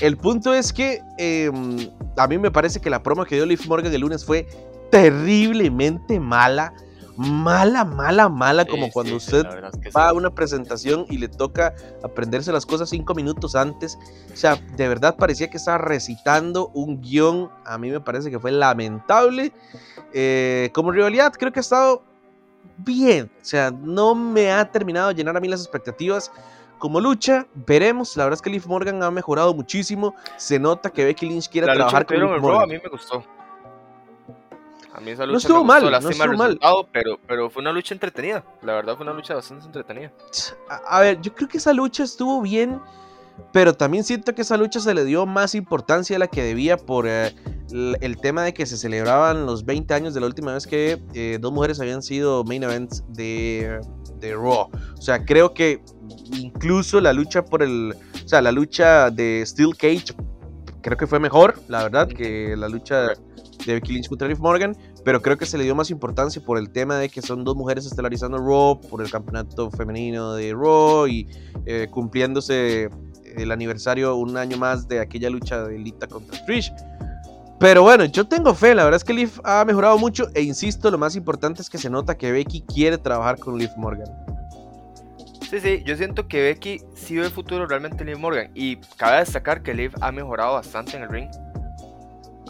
El 0.00 0.16
punto 0.16 0.54
es 0.54 0.72
que 0.72 1.02
em, 1.18 1.90
a 2.16 2.26
mí 2.26 2.38
me 2.38 2.50
parece 2.50 2.80
que 2.80 2.90
la 2.90 3.02
promo 3.02 3.24
que 3.24 3.34
dio 3.34 3.46
Liv 3.46 3.60
Morgan 3.66 3.92
el 3.92 4.00
lunes 4.00 4.24
fue 4.24 4.46
terriblemente 4.96 6.18
mala. 6.18 6.72
Mala, 7.18 7.82
mala, 7.86 8.28
mala, 8.28 8.66
como 8.66 8.90
cuando 8.90 9.16
usted 9.16 9.46
va 9.96 10.10
a 10.10 10.12
una 10.12 10.28
presentación 10.28 11.06
y 11.08 11.16
le 11.16 11.28
toca 11.28 11.74
aprenderse 12.02 12.52
las 12.52 12.66
cosas 12.66 12.90
cinco 12.90 13.14
minutos 13.14 13.56
antes. 13.56 13.98
O 14.30 14.36
sea, 14.36 14.56
de 14.56 14.86
verdad 14.86 15.16
parecía 15.16 15.48
que 15.48 15.56
estaba 15.56 15.78
recitando 15.78 16.68
un 16.74 17.00
guion. 17.00 17.50
A 17.64 17.78
mí 17.78 17.90
me 17.90 18.00
parece 18.00 18.30
que 18.30 18.38
fue 18.38 18.52
lamentable. 18.52 19.50
Eh, 20.12 20.68
como 20.74 20.92
rivalidad, 20.92 21.32
creo 21.32 21.52
que 21.52 21.60
ha 21.60 21.62
estado 21.62 22.02
bien. 22.76 23.30
O 23.40 23.44
sea, 23.44 23.70
no 23.70 24.14
me 24.14 24.52
ha 24.52 24.70
terminado 24.70 25.08
de 25.08 25.14
llenar 25.14 25.38
a 25.38 25.40
mí 25.40 25.48
las 25.48 25.60
expectativas. 25.60 26.30
Como 26.78 27.00
lucha, 27.00 27.46
veremos. 27.66 28.14
La 28.18 28.24
verdad 28.24 28.36
es 28.36 28.42
que 28.42 28.50
Liv 28.50 28.64
Morgan 28.66 29.02
ha 29.02 29.10
mejorado 29.10 29.54
muchísimo. 29.54 30.14
Se 30.36 30.58
nota 30.58 30.90
que 30.90 31.02
Becky 31.02 31.26
Lynch 31.26 31.48
quiere 31.48 31.66
trabajar 31.72 32.04
con 32.04 32.18
Liv 32.18 32.40
Morgan. 32.42 32.62
a 32.62 32.66
mí 32.66 32.78
me 32.82 32.90
gustó. 32.90 33.24
A 35.06 35.08
mí 35.08 35.12
esa 35.12 35.24
lucha 35.24 35.32
no 35.32 35.38
estuvo 35.38 35.64
mal, 35.64 35.90
no 36.02 36.10
estuvo 36.10 36.36
mal. 36.36 36.58
Pero, 36.92 37.20
pero 37.28 37.48
fue 37.48 37.62
una 37.62 37.70
lucha 37.70 37.94
entretenida. 37.94 38.44
La 38.62 38.74
verdad 38.74 38.96
fue 38.96 39.04
una 39.04 39.12
lucha 39.12 39.34
bastante 39.34 39.66
entretenida. 39.66 40.12
A, 40.68 41.00
ver, 41.00 41.20
yo 41.20 41.32
creo 41.32 41.48
que 41.48 41.58
esa 41.58 41.72
lucha 41.72 42.02
estuvo 42.02 42.42
bien, 42.42 42.80
pero 43.52 43.72
también 43.72 44.02
siento 44.02 44.34
que 44.34 44.42
esa 44.42 44.56
lucha 44.56 44.80
se 44.80 44.92
le 44.94 45.04
dio 45.04 45.24
más 45.24 45.54
importancia 45.54 46.16
a 46.16 46.18
la 46.18 46.26
que 46.26 46.42
debía 46.42 46.76
por 46.76 47.06
eh, 47.06 47.32
el, 47.70 48.16
tema 48.16 48.42
de 48.42 48.52
que 48.52 48.66
se 48.66 48.76
celebraban 48.76 49.46
los 49.46 49.64
20 49.64 49.94
años 49.94 50.12
de 50.12 50.20
la 50.20 50.26
última 50.26 50.54
vez 50.54 50.66
que 50.66 51.00
eh, 51.14 51.38
dos 51.40 51.52
mujeres 51.52 51.78
habían 51.78 52.02
sido 52.02 52.42
main 52.42 52.64
events 52.64 53.04
de, 53.08 53.78
de 54.18 54.34
Raw. 54.34 54.68
O 54.98 55.02
sea, 55.02 55.24
creo 55.24 55.54
que 55.54 55.82
incluso 56.32 57.00
la 57.00 57.12
lucha 57.12 57.44
por 57.44 57.62
el, 57.62 57.94
o 58.24 58.28
sea, 58.28 58.42
la 58.42 58.50
lucha 58.50 59.12
de 59.12 59.44
Steel 59.46 59.76
Cage 59.76 60.16
creo 60.82 60.96
que 60.96 61.06
fue 61.06 61.20
mejor, 61.20 61.60
la 61.68 61.82
verdad, 61.82 62.08
que 62.08 62.56
la 62.56 62.68
lucha 62.68 63.08
de 63.66 63.74
Becky 63.74 63.92
Lynch 63.92 64.08
contra 64.08 64.28
Liv 64.28 64.38
Morgan, 64.38 64.76
pero 65.06 65.22
creo 65.22 65.38
que 65.38 65.46
se 65.46 65.56
le 65.56 65.62
dio 65.62 65.76
más 65.76 65.92
importancia 65.92 66.42
por 66.44 66.58
el 66.58 66.68
tema 66.68 66.98
de 66.98 67.08
que 67.08 67.22
son 67.22 67.44
dos 67.44 67.54
mujeres 67.54 67.86
estelarizando 67.86 68.38
Raw, 68.38 68.80
por 68.80 69.00
el 69.00 69.08
campeonato 69.08 69.70
femenino 69.70 70.34
de 70.34 70.52
Raw 70.52 71.06
y 71.06 71.28
eh, 71.64 71.86
cumpliéndose 71.88 72.90
el 73.36 73.52
aniversario 73.52 74.16
un 74.16 74.36
año 74.36 74.56
más 74.58 74.88
de 74.88 74.98
aquella 74.98 75.30
lucha 75.30 75.62
de 75.62 75.78
Lita 75.78 76.08
contra 76.08 76.44
Trish. 76.44 76.72
Pero 77.60 77.82
bueno, 77.82 78.04
yo 78.06 78.26
tengo 78.26 78.52
fe, 78.52 78.74
la 78.74 78.82
verdad 78.82 78.96
es 78.96 79.04
que 79.04 79.14
Liv 79.14 79.30
ha 79.44 79.64
mejorado 79.64 79.96
mucho 79.96 80.26
e 80.34 80.42
insisto, 80.42 80.90
lo 80.90 80.98
más 80.98 81.14
importante 81.14 81.62
es 81.62 81.70
que 81.70 81.78
se 81.78 81.88
nota 81.88 82.18
que 82.18 82.32
Becky 82.32 82.62
quiere 82.62 82.98
trabajar 82.98 83.38
con 83.38 83.56
Liv 83.56 83.70
Morgan. 83.76 84.08
Sí, 85.48 85.60
sí, 85.60 85.84
yo 85.86 85.96
siento 85.96 86.26
que 86.26 86.42
Becky 86.42 86.80
sí 86.96 87.16
ve 87.16 87.30
futuro 87.30 87.68
realmente 87.68 88.02
en 88.02 88.08
Liv 88.08 88.18
Morgan 88.18 88.50
y 88.54 88.78
cabe 88.96 89.18
destacar 89.18 89.62
que 89.62 89.72
Liv 89.72 89.92
ha 90.00 90.10
mejorado 90.10 90.54
bastante 90.54 90.96
en 90.96 91.04
el 91.04 91.10
ring. 91.10 91.30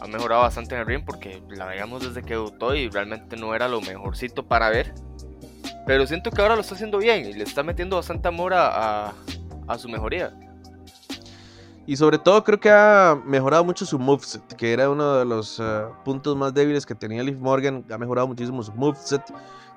Ha 0.01 0.07
mejorado 0.07 0.43
bastante 0.43 0.75
en 0.75 0.83
el 0.83 0.87
ring 0.87 1.05
porque 1.05 1.43
la 1.49 1.67
veíamos 1.67 2.03
desde 2.03 2.23
que 2.23 2.35
debutó 2.35 2.75
y 2.75 2.89
realmente 2.89 3.37
no 3.37 3.55
era 3.55 3.69
lo 3.69 3.81
mejorcito 3.81 4.47
para 4.47 4.69
ver. 4.69 4.95
Pero 5.87 6.07
siento 6.07 6.31
que 6.31 6.43
ahora 6.43 6.55
lo 6.55 6.61
está 6.61 6.75
haciendo 6.75 6.99
bien 6.99 7.27
y 7.27 7.33
le 7.33 7.45
está 7.45 7.63
metiendo 7.63 7.97
bastante 7.97 8.29
amor 8.29 8.53
a, 8.55 9.13
a 9.67 9.79
su 9.79 9.89
mejoría. 9.89 10.33
Y 11.87 11.97
sobre 11.97 12.19
todo 12.19 12.43
creo 12.43 12.59
que 12.59 12.69
ha 12.69 13.17
mejorado 13.25 13.65
mucho 13.65 13.87
su 13.87 13.97
moveset, 13.97 14.43
que 14.55 14.73
era 14.73 14.91
uno 14.91 15.19
de 15.19 15.25
los 15.25 15.61
eh, 15.61 15.85
puntos 16.05 16.37
más 16.37 16.53
débiles 16.53 16.85
que 16.85 16.97
tenía 16.97 17.23
Liv 17.23 17.39
Morgan. 17.39 17.85
Ha 17.89 17.97
mejorado 17.97 18.27
muchísimo 18.27 18.61
su 18.65 18.73
moveset. 18.73 19.23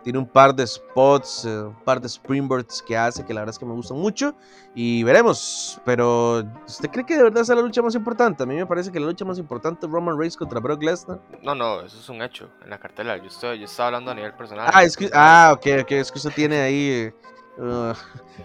Tiene 0.03 0.19
un 0.19 0.27
par 0.27 0.55
de 0.55 0.65
spots, 0.65 1.45
eh, 1.45 1.63
un 1.63 1.83
par 1.83 1.99
de 1.99 2.07
springboards 2.07 2.81
que 2.81 2.95
hace 2.95 3.25
que 3.25 3.33
la 3.33 3.41
verdad 3.41 3.53
es 3.53 3.59
que 3.59 3.65
me 3.65 3.73
gustan 3.73 3.97
mucho. 3.97 4.33
Y 4.73 5.03
veremos. 5.03 5.79
Pero, 5.83 6.43
¿usted 6.65 6.89
cree 6.89 7.05
que 7.05 7.17
de 7.17 7.23
verdad 7.23 7.41
es 7.41 7.49
la 7.49 7.55
lucha 7.55 7.81
más 7.81 7.95
importante? 7.95 8.43
A 8.43 8.45
mí 8.45 8.55
me 8.55 8.65
parece 8.65 8.91
que 8.91 8.99
la 8.99 9.07
lucha 9.07 9.25
más 9.25 9.37
importante 9.37 9.85
es 9.85 9.91
Roman 9.91 10.17
Reigns 10.17 10.37
contra 10.37 10.59
Brock 10.59 10.81
Lesnar. 10.83 11.19
No, 11.41 11.53
no, 11.53 11.81
eso 11.81 11.99
es 11.99 12.09
un 12.09 12.21
hecho 12.21 12.49
en 12.63 12.69
la 12.69 12.79
cartela. 12.79 13.17
Yo, 13.17 13.25
estoy, 13.25 13.59
yo 13.59 13.65
estaba 13.65 13.87
hablando 13.87 14.11
a 14.11 14.15
nivel 14.15 14.33
personal. 14.33 14.69
Ah, 14.73 14.83
es 14.83 14.95
que, 14.95 15.09
ah 15.13 15.51
ok, 15.53 15.81
ok. 15.81 15.91
Es 15.91 16.11
que 16.11 16.17
usted 16.17 16.31
tiene 16.33 16.61
ahí. 16.61 17.11
Eh, 17.59 17.59
Uh, 17.59 17.93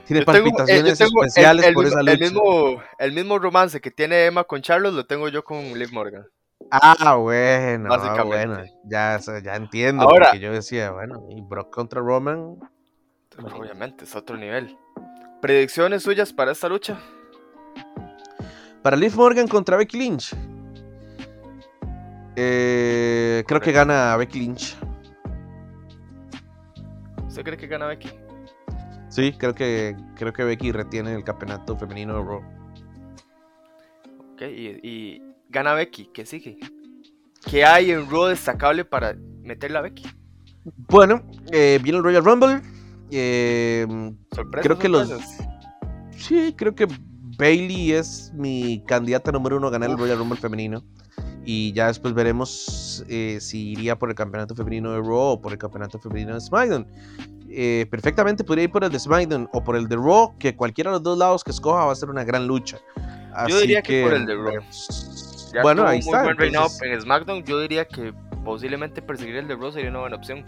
tiene 0.09 0.25
palpitaciones 0.25 1.01
especiales 1.01 1.73
por 1.73 1.87
esa 1.87 2.01
lucha. 2.01 2.13
El 2.15 2.19
mismo, 2.19 2.83
el 2.99 3.13
mismo 3.13 3.39
romance 3.39 3.81
que 3.81 3.93
tiene 3.93 4.27
Emma 4.27 4.43
con 4.43 4.61
Charlos 4.61 4.93
lo 4.93 5.07
tengo 5.07 5.29
yo 5.29 5.45
con 5.45 5.79
Liv 5.79 5.93
Morgan. 5.93 6.27
Ah, 6.71 7.15
bueno, 7.17 7.93
ah, 7.93 8.23
bueno, 8.25 8.59
ya, 8.85 9.19
ya 9.43 9.57
entiendo. 9.57 10.03
Ahora, 10.03 10.27
porque 10.27 10.41
yo 10.41 10.53
decía, 10.53 10.91
bueno, 10.91 11.27
y 11.31 11.41
Brock 11.41 11.73
contra 11.73 12.01
Roman. 12.01 12.57
Pues, 13.37 13.53
obviamente, 13.53 14.05
es 14.05 14.15
otro 14.17 14.37
nivel. 14.37 14.77
¿Predicciones 15.41 16.03
suyas 16.03 16.33
para 16.33 16.53
esta 16.53 16.69
lucha? 16.69 16.99
Para 18.83 18.97
Liv 18.97 19.15
Morgan 19.17 19.49
contra 19.49 19.77
Becky 19.77 19.99
Lynch. 19.99 20.35
Eh, 22.37 23.45
creo 23.47 23.61
que 23.61 23.73
gana 23.73 24.17
Becky 24.17 24.41
Lynch. 24.41 24.77
¿Usted 27.27 27.43
cree 27.45 27.57
que 27.57 27.67
gana 27.67 27.87
Becky? 27.87 28.11
Sí, 29.09 29.33
creo 29.33 29.55
que, 29.55 29.97
creo 30.17 30.33
que 30.33 30.45
Becky 30.45 30.73
retiene 30.73 31.15
el 31.15 31.25
campeonato 31.25 31.77
femenino 31.77 32.15
de 32.15 32.25
Raw. 32.25 32.43
Ok, 34.33 34.43
y, 34.43 35.23
gana 35.55 35.73
Becky, 35.73 36.11
¿qué 36.13 36.27
sigue? 36.27 36.59
¿Qué 37.49 37.65
hay 37.65 37.93
en 37.93 38.11
Raw 38.11 38.27
destacable 38.27 38.85
para 38.85 39.17
meterla 39.43 39.79
a 39.79 39.83
Becky? 39.83 40.05
Bueno, 40.89 41.23
eh, 41.53 41.79
viene 41.81 41.99
el 41.99 42.05
Royal 42.05 42.25
Rumble. 42.25 42.61
Eh, 43.11 43.87
creo 44.61 44.79
que 44.79 44.89
los. 44.89 45.13
Sí, 46.17 46.55
creo 46.57 46.75
que 46.75 46.89
Bailey 47.39 47.93
es 47.93 48.33
mi 48.35 48.83
candidata 48.87 49.31
número 49.31 49.57
uno 49.59 49.69
a 49.69 49.71
ganar 49.71 49.91
el 49.91 49.99
Royal 49.99 50.19
Rumble 50.19 50.39
femenino. 50.39 50.83
Y 51.45 51.73
ya 51.73 51.87
después 51.87 52.15
veremos 52.15 53.05
eh, 53.09 53.39
si 53.41 53.73
iría 53.73 53.97
por 53.97 54.09
el 54.09 54.17
campeonato 54.17 54.57
femenino 54.57 54.91
de 54.93 54.99
Raw 54.99 55.33
o 55.35 55.41
por 55.41 55.53
el 55.53 55.59
campeonato 55.59 56.01
femenino 56.01 56.35
de 56.35 56.41
SmackDown. 56.41 56.89
Eh, 57.51 57.87
perfectamente 57.91 58.43
podría 58.43 58.65
ir 58.65 58.73
por 58.73 58.83
el 58.83 58.91
de 58.91 58.99
SmackDown 58.99 59.49
o 59.53 59.63
por 59.63 59.77
el 59.77 59.87
de 59.87 59.97
Raw, 59.97 60.37
que 60.39 60.57
cualquiera 60.57 60.91
de 60.91 60.95
los 60.95 61.03
dos 61.05 61.19
lados 61.19 61.45
que 61.45 61.53
escoja 61.53 61.85
va 61.85 61.93
a 61.93 61.95
ser 61.95 62.09
una 62.11 62.25
gran 62.25 62.49
lucha. 62.49 62.79
yo 63.47 63.61
diría 63.61 63.83
que, 63.83 64.03
por 64.03 64.15
el 64.15 64.27
de 64.27 64.35
Raw. 64.35 64.63
Bueno, 65.63 65.87
ahí 65.87 65.99
está. 65.99 66.25
en 66.29 67.01
SmackDown, 67.01 67.45
yo 67.45 67.61
diría 67.61 67.85
que 67.85 68.13
posiblemente 68.45 69.01
perseguir 69.03 69.37
el 69.37 69.49
de 69.49 69.57
Raw 69.57 69.73
sería 69.73 69.91
una 69.91 70.01
buena 70.01 70.17
opción. 70.17 70.45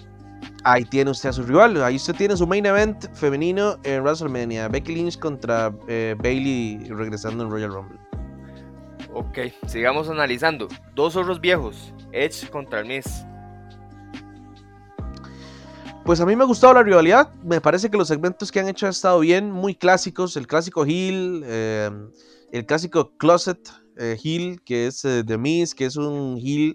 Ahí 0.65 0.85
tiene 0.85 1.11
usted 1.11 1.31
a 1.31 1.33
su 1.33 1.43
rival, 1.45 1.83
ahí 1.83 1.97
usted 1.97 2.15
tiene 2.15 2.37
su 2.37 2.47
main 2.47 2.67
event 2.67 3.07
femenino 3.15 3.79
en 3.85 4.03
WrestleMania. 4.03 4.69
Becky 4.69 4.95
Lynch 4.95 5.19
contra 5.19 5.73
eh, 5.89 6.15
Bailey 6.19 6.89
regresando 6.89 7.45
en 7.45 7.51
Royal 7.51 7.73
Rumble. 7.73 7.99
Ok, 9.13 9.39
sigamos 9.67 10.09
analizando. 10.09 10.69
Dos 10.95 11.15
zorros 11.15 11.41
viejos, 11.41 11.95
Edge 12.13 12.51
contra 12.51 12.81
el 12.81 12.87
Miz. 12.87 13.07
Pues 16.05 16.21
a 16.21 16.27
mí 16.27 16.37
me 16.37 16.45
ha 16.45 16.47
gustado 16.47 16.75
la 16.75 16.83
rivalidad. 16.83 17.33
Me 17.43 17.61
parece 17.61 17.91
que 17.91 17.97
los 17.97 18.09
segmentos 18.09 18.53
que 18.53 18.61
han 18.61 18.69
hecho 18.69 18.87
han 18.87 18.91
estado 18.91 19.21
bien, 19.21 19.51
muy 19.51 19.75
clásicos. 19.75 20.37
El 20.37 20.47
clásico 20.47 20.87
Hill, 20.87 21.43
eh, 21.47 21.91
el 22.53 22.67
clásico 22.67 23.17
Closet 23.17 23.59
eh, 23.97 24.19
Hill, 24.23 24.63
que 24.65 24.87
es 24.87 25.03
de 25.03 25.25
eh, 25.27 25.39
Miss, 25.39 25.75
que 25.75 25.87
es 25.87 25.97
un 25.97 26.39
Hill 26.39 26.75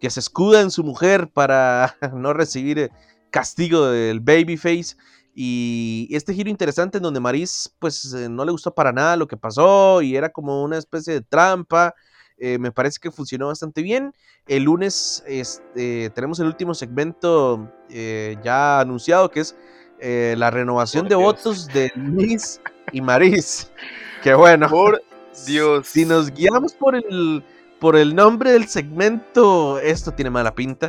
que 0.00 0.10
se 0.10 0.20
escuda 0.20 0.60
en 0.60 0.70
su 0.70 0.84
mujer 0.84 1.30
para 1.32 1.96
no 2.14 2.32
recibir 2.32 2.90
castigo 3.30 3.86
del 3.86 4.20
babyface. 4.20 4.96
Y 5.34 6.08
este 6.12 6.32
giro 6.32 6.48
interesante 6.48 6.96
en 6.96 7.02
donde 7.02 7.20
Maris 7.20 7.74
pues 7.78 8.12
no 8.14 8.44
le 8.44 8.52
gustó 8.52 8.74
para 8.74 8.92
nada 8.92 9.16
lo 9.16 9.28
que 9.28 9.36
pasó 9.36 10.00
y 10.00 10.16
era 10.16 10.30
como 10.30 10.62
una 10.62 10.78
especie 10.78 11.12
de 11.12 11.20
trampa. 11.20 11.94
Eh, 12.38 12.58
me 12.58 12.70
parece 12.70 12.98
que 13.00 13.10
funcionó 13.10 13.48
bastante 13.48 13.82
bien. 13.82 14.12
El 14.46 14.64
lunes 14.64 15.24
este, 15.26 16.10
tenemos 16.10 16.38
el 16.40 16.46
último 16.46 16.74
segmento 16.74 17.70
eh, 17.88 18.36
ya 18.42 18.80
anunciado, 18.80 19.30
que 19.30 19.40
es 19.40 19.56
eh, 20.00 20.34
la 20.36 20.50
renovación 20.50 21.08
de 21.08 21.14
votos 21.14 21.66
de 21.68 21.90
Luis 21.94 22.60
y 22.92 23.00
Maris. 23.00 23.70
Que 24.22 24.34
bueno. 24.34 24.68
Por 24.68 25.00
Dios. 25.44 25.86
Si 25.86 26.04
nos 26.04 26.30
guiamos 26.30 26.72
por 26.72 26.94
el, 26.94 27.44
por 27.78 27.96
el 27.96 28.14
nombre 28.14 28.52
del 28.52 28.68
segmento, 28.68 29.78
esto 29.78 30.12
tiene 30.12 30.30
mala 30.30 30.54
pinta. 30.54 30.88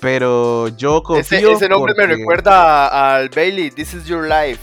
Pero 0.00 0.68
yo 0.68 1.02
confío. 1.02 1.52
Ese, 1.52 1.68
nombre 1.68 1.94
me 1.94 2.06
recuerda 2.06 3.16
al 3.16 3.28
Bailey, 3.28 3.70
This 3.70 3.92
is 3.92 4.06
Your 4.06 4.26
Life. 4.26 4.60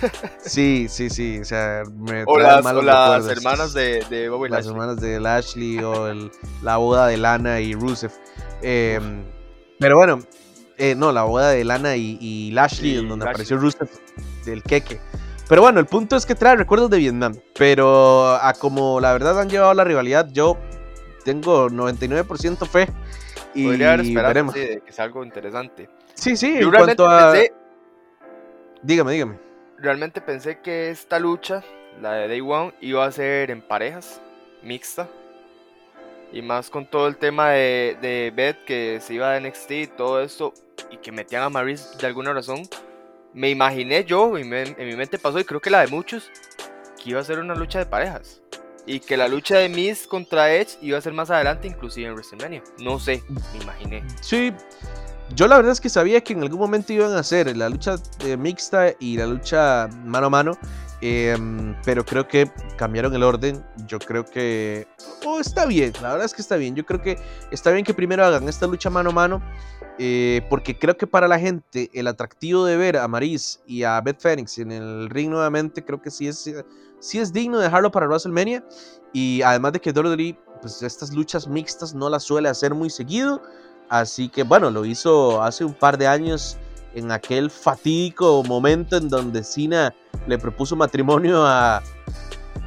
sí, 0.38 0.86
sí, 0.88 1.10
sí. 1.10 1.40
O 1.40 1.44
sea, 1.44 1.82
me 1.94 2.24
o 2.26 2.38
las, 2.38 2.64
las 2.64 3.26
hermanas 3.28 3.74
de, 3.74 4.02
de 4.08 4.30
Bobby 4.30 4.48
Las 4.48 4.66
hermanas 4.66 4.98
de 5.00 5.20
Lashley 5.20 5.78
o 5.80 6.30
la 6.62 6.78
boda 6.78 7.06
de 7.06 7.18
Lana 7.18 7.60
y 7.60 7.74
Rusev. 7.74 8.12
Em, 8.62 9.24
pero 9.78 9.96
bueno, 9.96 10.20
eh, 10.78 10.94
no, 10.94 11.12
la 11.12 11.24
boda 11.24 11.50
de 11.50 11.64
Lana 11.64 11.94
y, 11.96 12.50
Lashley, 12.52 12.96
en 12.96 13.08
donde 13.10 13.28
apareció 13.28 13.58
Rusev 13.58 13.90
del 14.46 14.62
queque. 14.62 15.00
Pero 15.48 15.62
bueno, 15.62 15.80
el 15.80 15.86
punto 15.86 16.16
es 16.16 16.26
que 16.26 16.34
trae 16.34 16.56
recuerdos 16.56 16.90
de 16.90 16.98
Vietnam. 16.98 17.34
Pero 17.56 18.34
a 18.34 18.52
como 18.52 19.00
la 19.00 19.12
verdad 19.12 19.40
han 19.40 19.48
llevado 19.48 19.72
la 19.74 19.84
rivalidad, 19.84 20.28
yo 20.30 20.58
tengo 21.24 21.68
99% 21.68 22.66
fe 22.66 22.88
Podría 23.52 23.94
haber 23.94 24.06
esperado 24.06 24.52
que 24.52 24.82
sea 24.90 25.04
algo 25.04 25.24
interesante. 25.24 25.88
Sí, 26.14 26.36
sí, 26.36 26.58
en 26.58 26.70
cuanto 26.70 27.08
a... 27.08 27.34
dígame, 28.82 29.12
dígame. 29.12 29.38
Realmente 29.78 30.20
pensé 30.20 30.60
que 30.60 30.90
esta 30.90 31.18
lucha, 31.18 31.62
la 32.00 32.12
de 32.14 32.28
Day 32.28 32.40
One, 32.40 32.74
iba 32.80 33.04
a 33.04 33.12
ser 33.12 33.50
en 33.50 33.62
parejas, 33.62 34.20
mixta. 34.62 35.08
Y 36.32 36.42
más 36.42 36.68
con 36.68 36.86
todo 36.86 37.08
el 37.08 37.16
tema 37.16 37.50
de, 37.50 37.96
de 38.02 38.32
Beth 38.34 38.64
que 38.64 39.00
se 39.00 39.14
iba 39.14 39.32
de 39.32 39.48
NXT 39.48 39.70
y 39.70 39.86
todo 39.86 40.20
esto, 40.20 40.52
y 40.90 40.98
que 40.98 41.10
metían 41.10 41.42
a 41.42 41.48
Maris 41.48 41.96
de 41.98 42.06
alguna 42.06 42.32
razón. 42.32 42.62
Me 43.34 43.50
imaginé 43.50 44.04
yo, 44.04 44.36
en 44.36 44.48
mi 44.48 44.96
mente 44.96 45.18
pasó, 45.18 45.38
y 45.38 45.44
creo 45.44 45.60
que 45.60 45.70
la 45.70 45.80
de 45.80 45.88
muchos, 45.88 46.30
que 47.02 47.10
iba 47.10 47.20
a 47.20 47.24
ser 47.24 47.38
una 47.38 47.54
lucha 47.54 47.78
de 47.78 47.86
parejas. 47.86 48.40
Y 48.86 49.00
que 49.00 49.16
la 49.16 49.28
lucha 49.28 49.58
de 49.58 49.68
Miz 49.68 50.06
contra 50.06 50.52
Edge 50.54 50.78
iba 50.80 50.96
a 50.96 51.00
ser 51.00 51.12
más 51.12 51.30
adelante, 51.30 51.68
inclusive 51.68 52.06
en 52.08 52.14
WrestleMania. 52.14 52.62
No 52.78 52.98
sé, 52.98 53.22
me 53.28 53.62
imaginé. 53.62 54.02
Sí, 54.22 54.52
yo 55.34 55.46
la 55.46 55.56
verdad 55.56 55.72
es 55.72 55.80
que 55.80 55.90
sabía 55.90 56.22
que 56.22 56.32
en 56.32 56.42
algún 56.42 56.58
momento 56.58 56.92
iban 56.92 57.12
a 57.12 57.18
hacer 57.18 57.54
la 57.56 57.68
lucha 57.68 57.96
mixta 58.38 58.94
y 58.98 59.18
la 59.18 59.26
lucha 59.26 59.88
mano 60.04 60.28
a 60.28 60.30
mano. 60.30 60.58
Em, 61.00 61.76
pero 61.84 62.04
creo 62.04 62.26
que 62.26 62.50
cambiaron 62.76 63.14
el 63.14 63.22
orden. 63.22 63.64
Yo 63.86 63.98
creo 63.98 64.24
que. 64.24 64.88
Oh, 65.24 65.38
está 65.38 65.66
bien, 65.66 65.92
la 66.00 66.10
verdad 66.10 66.24
es 66.24 66.34
que 66.34 66.42
está 66.42 66.56
bien. 66.56 66.74
Yo 66.74 66.84
creo 66.84 67.00
que 67.00 67.18
está 67.50 67.70
bien 67.70 67.84
que 67.84 67.94
primero 67.94 68.24
hagan 68.24 68.48
esta 68.48 68.66
lucha 68.66 68.90
mano 68.90 69.10
a 69.10 69.12
mano. 69.12 69.42
Eh, 69.98 70.42
porque 70.48 70.78
creo 70.78 70.96
que 70.96 71.08
para 71.08 71.26
la 71.26 71.40
gente 71.40 71.90
el 71.92 72.06
atractivo 72.06 72.64
de 72.64 72.76
ver 72.76 72.96
a 72.96 73.08
Maris 73.08 73.60
y 73.66 73.82
a 73.82 74.00
Beth 74.00 74.20
Phoenix 74.20 74.58
en 74.58 74.70
el 74.70 75.10
ring 75.10 75.30
nuevamente, 75.30 75.84
creo 75.84 76.00
que 76.00 76.10
sí 76.10 76.28
es 76.28 76.48
sí 77.00 77.18
es 77.18 77.32
digno 77.32 77.58
dejarlo 77.58 77.90
para 77.90 78.06
WrestleMania. 78.06 78.64
Y 79.12 79.42
además 79.42 79.72
de 79.72 79.80
que 79.80 79.90
WWE, 79.90 80.38
pues 80.60 80.82
estas 80.82 81.12
luchas 81.12 81.48
mixtas 81.48 81.94
no 81.94 82.08
las 82.08 82.24
suele 82.24 82.48
hacer 82.48 82.74
muy 82.74 82.90
seguido. 82.90 83.42
Así 83.88 84.28
que 84.28 84.42
bueno, 84.42 84.70
lo 84.70 84.84
hizo 84.84 85.42
hace 85.42 85.64
un 85.64 85.74
par 85.74 85.96
de 85.98 86.06
años 86.06 86.58
en 86.94 87.10
aquel 87.10 87.50
fatídico 87.50 88.42
momento 88.44 88.96
en 88.96 89.08
donde 89.08 89.42
Cena 89.44 89.94
le 90.26 90.38
propuso 90.38 90.76
matrimonio 90.76 91.44
a, 91.46 91.82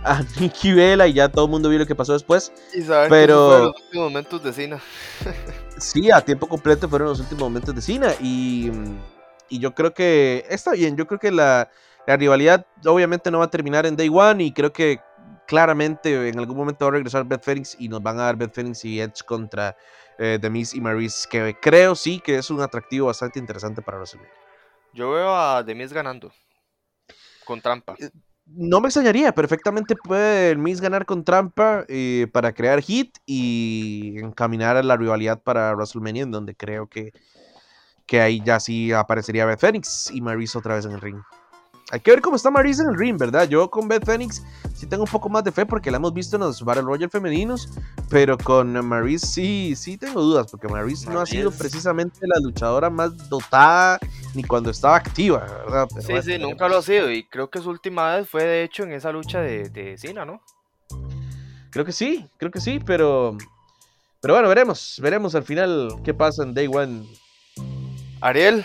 a 0.03 0.23
Nikki 0.39 0.73
Vela 0.73 1.07
y 1.07 1.13
ya 1.13 1.29
todo 1.29 1.45
el 1.45 1.51
mundo 1.51 1.69
vio 1.69 1.79
lo 1.79 1.85
que 1.85 1.95
pasó 1.95 2.13
después. 2.13 2.51
Y 2.73 2.81
pero 3.09 3.59
los 3.59 3.81
últimos 3.81 4.11
momentos 4.11 4.43
de 4.43 4.53
Cena. 4.53 4.81
sí, 5.81 6.11
a 6.11 6.21
tiempo 6.21 6.47
completo 6.47 6.87
fueron 6.87 7.09
los 7.09 7.19
últimos 7.19 7.41
momentos 7.41 7.75
de 7.75 7.81
Cena 7.81 8.13
y, 8.21 8.71
y 9.49 9.59
yo 9.59 9.73
creo 9.73 9.93
que 9.93 10.45
está 10.49 10.71
bien, 10.71 10.95
yo 10.95 11.07
creo 11.07 11.19
que 11.19 11.31
la, 11.31 11.69
la 12.07 12.17
rivalidad 12.17 12.65
obviamente 12.85 13.31
no 13.31 13.39
va 13.39 13.45
a 13.45 13.49
terminar 13.49 13.85
en 13.85 13.95
Day 13.95 14.09
One 14.09 14.43
y 14.43 14.53
creo 14.53 14.71
que 14.71 14.99
claramente 15.47 16.29
en 16.29 16.39
algún 16.39 16.55
momento 16.55 16.85
va 16.85 16.89
a 16.89 16.91
regresar 16.93 17.25
Beth 17.25 17.43
Phoenix 17.43 17.75
y 17.79 17.89
nos 17.89 18.01
van 18.01 18.19
a 18.19 18.23
dar 18.23 18.37
Beth 18.37 18.53
Phoenix 18.53 18.85
y 18.85 19.01
Edge 19.01 19.23
contra 19.25 19.75
eh, 20.17 20.37
The 20.39 20.49
Miz 20.49 20.73
y 20.73 20.81
Maryse, 20.81 21.27
que 21.29 21.57
creo 21.59 21.95
sí 21.95 22.19
que 22.19 22.35
es 22.35 22.49
un 22.49 22.61
atractivo 22.61 23.07
bastante 23.07 23.39
interesante 23.39 23.81
para 23.81 23.97
WrestleMania. 23.97 24.33
Yo 24.93 25.11
veo 25.11 25.35
a 25.35 25.63
The 25.65 25.75
Miz 25.75 25.91
ganando. 25.91 26.31
Con 27.43 27.61
trampa. 27.61 27.95
Eh, 27.97 28.09
no 28.55 28.81
me 28.81 28.87
extrañaría, 28.87 29.33
perfectamente 29.33 29.95
puede 29.95 30.51
el 30.51 30.57
Miz 30.57 30.81
ganar 30.81 31.05
con 31.05 31.23
trampa 31.23 31.85
eh, 31.87 32.27
para 32.31 32.53
crear 32.53 32.81
hit 32.81 33.17
y 33.25 34.15
encaminar 34.19 34.77
a 34.77 34.83
la 34.83 34.97
rivalidad 34.97 35.41
para 35.41 35.73
WrestleMania, 35.75 36.23
en 36.23 36.31
donde 36.31 36.55
creo 36.55 36.87
que, 36.87 37.11
que 38.05 38.21
ahí 38.21 38.41
ya 38.43 38.59
sí 38.59 38.91
aparecería 38.91 39.45
Beth 39.45 39.59
Phoenix 39.59 40.11
y 40.11 40.21
Maryse 40.21 40.57
otra 40.57 40.75
vez 40.75 40.85
en 40.85 40.91
el 40.91 41.01
ring. 41.01 41.21
Hay 41.91 41.99
que 41.99 42.11
ver 42.11 42.21
cómo 42.21 42.37
está 42.37 42.49
Maryse 42.49 42.83
en 42.83 42.89
el 42.89 42.97
ring, 42.97 43.17
¿verdad? 43.17 43.49
Yo 43.49 43.69
con 43.69 43.89
Beth 43.89 44.05
Phoenix 44.05 44.41
sí 44.73 44.87
tengo 44.87 45.03
un 45.03 45.09
poco 45.09 45.27
más 45.27 45.43
de 45.43 45.51
fe 45.51 45.65
porque 45.65 45.91
la 45.91 45.97
hemos 45.97 46.13
visto 46.13 46.37
en 46.37 46.43
los 46.43 46.63
Battle 46.63 46.83
Royale 46.83 47.09
femeninos, 47.09 47.69
pero 48.09 48.37
con 48.37 48.73
Maryse 48.85 49.27
sí, 49.27 49.73
sí 49.75 49.97
tengo 49.97 50.21
dudas 50.21 50.49
porque 50.49 50.69
Maryse 50.69 51.09
no 51.09 51.19
ha 51.19 51.25
sido 51.25 51.51
precisamente 51.51 52.19
la 52.21 52.39
luchadora 52.41 52.89
más 52.89 53.29
dotada 53.29 53.99
ni 54.33 54.43
cuando 54.43 54.69
estaba 54.69 54.95
activa, 54.95 55.39
¿verdad? 55.65 55.89
sí, 55.99 56.13
sí, 56.23 56.37
nunca 56.37 56.69
lo 56.69 56.77
ha 56.77 56.81
sido 56.81 57.11
y 57.11 57.25
creo 57.25 57.49
que 57.49 57.59
su 57.59 57.69
última 57.69 58.15
vez 58.15 58.29
fue 58.29 58.45
de 58.45 58.63
hecho 58.63 58.83
en 58.83 58.93
esa 58.93 59.11
lucha 59.11 59.41
de, 59.41 59.67
de 59.69 59.97
Cena, 59.97 60.23
¿no? 60.23 60.41
Creo 61.71 61.83
que 61.83 61.91
sí, 61.91 62.25
creo 62.37 62.51
que 62.51 62.61
sí, 62.61 62.79
pero... 62.85 63.37
Pero 64.21 64.35
bueno, 64.35 64.49
veremos, 64.49 64.99
veremos 65.01 65.33
al 65.33 65.43
final 65.43 65.95
qué 66.03 66.13
pasa 66.13 66.43
en 66.43 66.53
Day 66.53 66.67
One. 66.67 67.07
Ariel, 68.21 68.63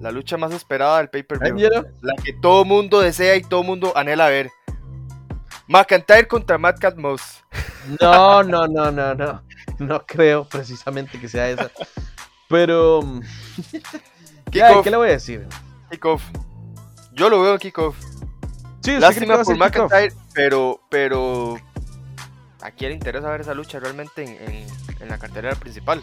la 0.00 0.10
lucha 0.10 0.36
más 0.36 0.52
esperada 0.52 0.98
del 0.98 1.08
pay-per-view. 1.08 1.68
La 2.00 2.14
que 2.22 2.32
todo 2.34 2.64
mundo 2.64 3.00
desea 3.00 3.36
y 3.36 3.42
todo 3.42 3.62
mundo 3.62 3.92
anhela 3.96 4.28
ver. 4.28 4.50
McIntyre 5.68 6.28
contra 6.28 6.58
Matt 6.58 6.78
Cat 6.78 6.96
Moss. 6.96 7.44
No, 8.00 8.42
no, 8.42 8.66
no, 8.66 8.90
no, 8.90 9.14
no. 9.14 9.42
No 9.78 10.06
creo 10.06 10.44
precisamente 10.48 11.20
que 11.20 11.28
sea 11.28 11.48
esa. 11.50 11.70
Pero. 12.48 13.02
Mm, 13.02 13.20
¿Qué 14.50 14.90
le 14.90 14.96
voy 14.96 15.08
a 15.08 15.12
decir? 15.12 15.46
Kickoff. 15.90 16.22
Yo 17.12 17.28
lo 17.28 17.42
veo 17.42 17.54
en 17.54 17.58
kickoff. 17.58 17.96
Sí, 18.80 18.98
Lástima 18.98 19.42
por 19.42 19.56
McIntyre, 19.56 20.12
pero, 20.34 20.80
pero. 20.88 21.56
¿A 22.62 22.70
quién 22.70 22.90
le 22.90 22.94
interesa 22.94 23.30
ver 23.30 23.40
esa 23.40 23.54
lucha 23.54 23.78
realmente 23.78 24.22
en, 24.22 24.66
en 25.00 25.08
la 25.08 25.18
cartelera 25.18 25.54
principal? 25.56 26.02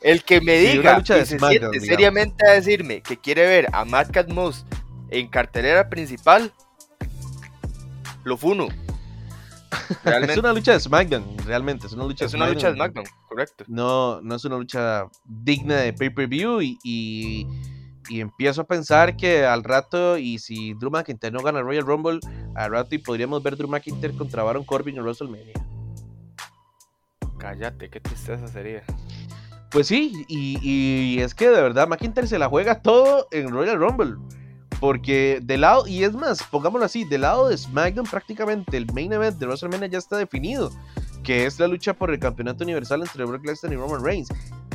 El 0.00 0.24
que 0.24 0.40
me 0.40 0.58
diga 0.58 1.04
se 1.04 1.26
siente 1.26 1.80
seriamente 1.80 2.46
a 2.46 2.52
decirme 2.52 3.02
que 3.02 3.16
quiere 3.16 3.46
ver 3.46 3.68
a 3.72 3.84
Matt 3.84 4.10
Cat 4.10 4.28
Moss 4.30 4.64
en 5.10 5.28
cartelera 5.28 5.88
principal, 5.88 6.52
lo 8.24 8.36
funo. 8.36 8.68
es 10.04 10.36
una 10.36 10.52
lucha 10.52 10.72
de 10.72 10.80
SmackDown, 10.80 11.38
realmente. 11.44 11.86
Es 11.86 11.92
una 11.92 12.04
lucha, 12.04 12.24
es 12.26 12.32
de, 12.32 12.36
una 12.36 12.46
SmackDown. 12.46 12.54
lucha 12.54 12.68
de 12.68 12.74
SmackDown, 12.74 13.06
correcto. 13.28 13.64
No, 13.68 14.20
no 14.20 14.34
es 14.34 14.44
una 14.44 14.56
lucha 14.56 15.06
digna 15.24 15.76
de 15.76 15.92
pay-per-view 15.92 16.60
y, 16.62 16.78
y, 16.82 17.46
empiezo 18.20 18.62
a 18.62 18.64
pensar 18.64 19.16
que 19.16 19.44
al 19.44 19.62
rato, 19.62 20.18
y 20.18 20.38
si 20.38 20.74
Drew 20.74 20.90
McIntyre 20.90 21.32
no 21.32 21.42
gana 21.42 21.62
Royal 21.62 21.84
Rumble, 21.84 22.18
al 22.56 22.72
rato 22.72 22.94
y 22.94 22.98
podríamos 22.98 23.42
ver 23.42 23.56
Drew 23.56 23.68
McIntyre 23.68 24.14
contra 24.14 24.42
Baron 24.42 24.64
Corbin 24.64 24.96
en 24.96 25.02
WrestleMania. 25.02 25.54
Cállate, 27.38 27.88
qué 27.88 28.00
tristeza 28.00 28.46
sería. 28.48 28.82
Pues 29.70 29.86
sí, 29.86 30.24
y, 30.26 31.20
es 31.20 31.34
que 31.34 31.48
de 31.48 31.62
verdad 31.62 31.86
McIntyre 31.86 32.26
se 32.26 32.40
la 32.40 32.48
juega 32.48 32.82
todo 32.82 33.28
en 33.30 33.50
Royal 33.50 33.78
Rumble. 33.78 34.16
Porque 34.80 35.40
de 35.42 35.58
lado, 35.58 35.86
y 35.86 36.04
es 36.04 36.14
más, 36.14 36.42
pongámoslo 36.42 36.86
así, 36.86 37.04
del 37.04 37.20
lado 37.20 37.48
de 37.48 37.58
SmackDown 37.58 38.06
prácticamente 38.06 38.78
el 38.78 38.90
main 38.94 39.12
event 39.12 39.38
de 39.38 39.46
WrestleMania 39.46 39.88
ya 39.88 39.98
está 39.98 40.16
definido, 40.16 40.72
que 41.22 41.44
es 41.44 41.60
la 41.60 41.68
lucha 41.68 41.92
por 41.92 42.10
el 42.10 42.18
campeonato 42.18 42.64
universal 42.64 43.02
entre 43.02 43.26
Brock 43.26 43.44
Lesnar 43.44 43.72
y 43.74 43.76
Roman 43.76 44.02
Reigns. 44.02 44.28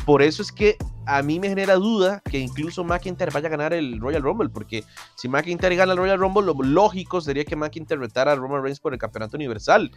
Por 0.06 0.22
eso 0.22 0.44
es 0.44 0.52
que 0.52 0.78
a 1.08 1.24
mí 1.24 1.40
me 1.40 1.50
genera 1.50 1.74
duda 1.74 2.22
que 2.24 2.38
incluso 2.38 2.84
McIntyre 2.84 3.32
vaya 3.32 3.48
a 3.48 3.52
ganar 3.52 3.74
el 3.74 4.00
Royal 4.00 4.22
Rumble, 4.22 4.50
porque 4.50 4.84
si 5.16 5.28
McIntyre 5.28 5.76
gana 5.76 5.94
el 5.94 5.98
Royal 5.98 6.20
Rumble, 6.20 6.46
lo 6.46 6.54
lógico 6.54 7.20
sería 7.20 7.44
que 7.44 7.56
McIntyre 7.56 8.00
retara 8.00 8.34
a 8.34 8.36
Roman 8.36 8.62
Reigns 8.62 8.80
por 8.80 8.94
el 8.94 9.00
campeonato 9.00 9.36
universal, 9.36 9.92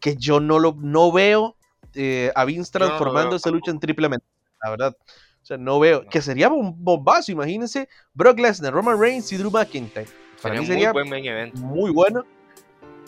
que 0.00 0.16
yo 0.16 0.40
no 0.40 0.58
lo 0.58 0.74
no 0.76 1.12
veo 1.12 1.56
eh, 1.94 2.32
a 2.34 2.44
Vince 2.44 2.72
transformando 2.72 3.36
esa 3.36 3.50
lucha 3.50 3.70
en 3.70 3.78
triplemente 3.78 4.26
la 4.62 4.70
verdad. 4.70 4.96
O 5.42 5.44
sea, 5.44 5.56
no 5.56 5.80
veo. 5.80 6.06
Que 6.06 6.22
sería 6.22 6.48
un 6.48 6.84
bombazo, 6.84 7.32
imagínense. 7.32 7.88
Brock 8.14 8.38
Lesnar, 8.38 8.72
Roman 8.72 8.98
Reigns 8.98 9.32
y 9.32 9.36
Drew 9.36 9.50
McIntyre. 9.50 10.06
Para 10.40 10.58
mí 10.58 10.66
sería 10.66 10.92
muy, 10.92 11.08
buen 11.08 11.24
evento. 11.24 11.58
muy 11.58 11.90
bueno, 11.90 12.24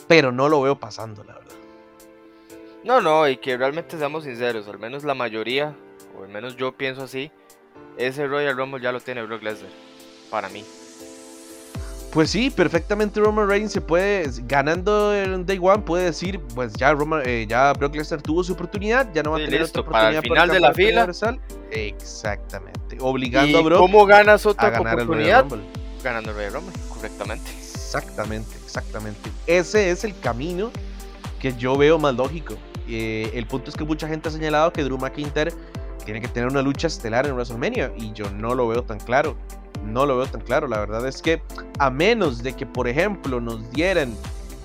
pero 0.07 0.31
no 0.31 0.47
lo 0.47 0.61
veo 0.61 0.79
pasando, 0.79 1.23
la 1.23 1.33
verdad. 1.33 1.53
No, 2.83 3.01
no, 3.01 3.27
y 3.27 3.37
que 3.37 3.57
realmente 3.57 3.97
seamos 3.97 4.23
sinceros, 4.23 4.67
al 4.67 4.79
menos 4.79 5.03
la 5.03 5.15
mayoría, 5.15 5.75
o 6.17 6.23
al 6.23 6.29
menos 6.29 6.55
yo 6.55 6.77
pienso 6.77 7.03
así, 7.03 7.31
ese 7.97 8.27
Royal 8.27 8.55
Rumble 8.55 8.81
ya 8.81 8.91
lo 8.91 9.01
tiene 9.01 9.23
Brock 9.23 9.43
Lesnar, 9.43 9.71
para 10.29 10.49
mí. 10.49 10.63
Pues 12.15 12.29
sí, 12.29 12.49
perfectamente 12.49 13.19
Roman 13.19 13.45
Reigns 13.45 13.73
se 13.73 13.81
puede, 13.81 14.31
ganando 14.47 15.13
en 15.13 15.45
Day 15.45 15.59
One, 15.61 15.79
puede 15.79 16.05
decir, 16.05 16.39
pues 16.55 16.71
ya 16.71 16.93
Roman, 16.93 17.21
eh, 17.25 17.45
ya 17.45 17.73
Brock 17.73 17.93
Lesnar 17.93 18.21
tuvo 18.21 18.41
su 18.41 18.53
oportunidad, 18.53 19.11
ya 19.13 19.21
no 19.21 19.31
va 19.31 19.37
a 19.37 19.39
tener 19.41 19.63
otra 19.63 19.81
oportunidad 19.81 20.11
para 20.11 20.19
el 20.19 20.23
final 20.23 20.47
de 20.47 20.59
la 20.61 20.73
fila. 20.73 21.01
Universal. 21.01 21.41
Exactamente, 21.71 22.95
obligando 23.01 23.57
a 23.57 23.61
Brock 23.63 23.79
¿Cómo 23.79 24.05
ganas 24.05 24.45
otra 24.45 24.79
oportunidad? 24.79 25.45
Ganando 26.01 26.29
el 26.29 26.37
Royal 26.37 26.53
Rumble, 26.53 26.73
correctamente. 26.87 27.51
Exactamente, 27.51 28.55
exactamente. 28.63 29.29
Ese 29.45 29.91
es 29.91 30.05
el 30.05 30.17
camino 30.17 30.71
que 31.41 31.51
yo 31.57 31.75
veo 31.75 31.99
más 31.99 32.15
lógico. 32.15 32.55
Eh, 32.87 33.29
el 33.33 33.45
punto 33.45 33.69
es 33.69 33.75
que 33.75 33.83
mucha 33.83 34.07
gente 34.07 34.29
ha 34.29 34.31
señalado 34.31 34.71
que 34.71 34.85
Drew 34.85 34.97
McIntyre 34.97 35.51
tiene 36.05 36.21
que 36.21 36.29
tener 36.29 36.47
una 36.47 36.61
lucha 36.61 36.87
estelar 36.87 37.25
en 37.25 37.33
WrestleMania 37.33 37.91
y 37.97 38.13
yo 38.13 38.31
no 38.31 38.55
lo 38.55 38.69
veo 38.69 38.83
tan 38.83 38.99
claro 38.99 39.35
no 39.85 40.05
lo 40.05 40.17
veo 40.17 40.27
tan 40.27 40.41
claro. 40.41 40.67
La 40.67 40.79
verdad 40.79 41.07
es 41.07 41.21
que 41.21 41.41
a 41.79 41.89
menos 41.89 42.43
de 42.43 42.53
que, 42.53 42.65
por 42.65 42.87
ejemplo, 42.87 43.39
nos 43.39 43.69
dieran 43.71 44.13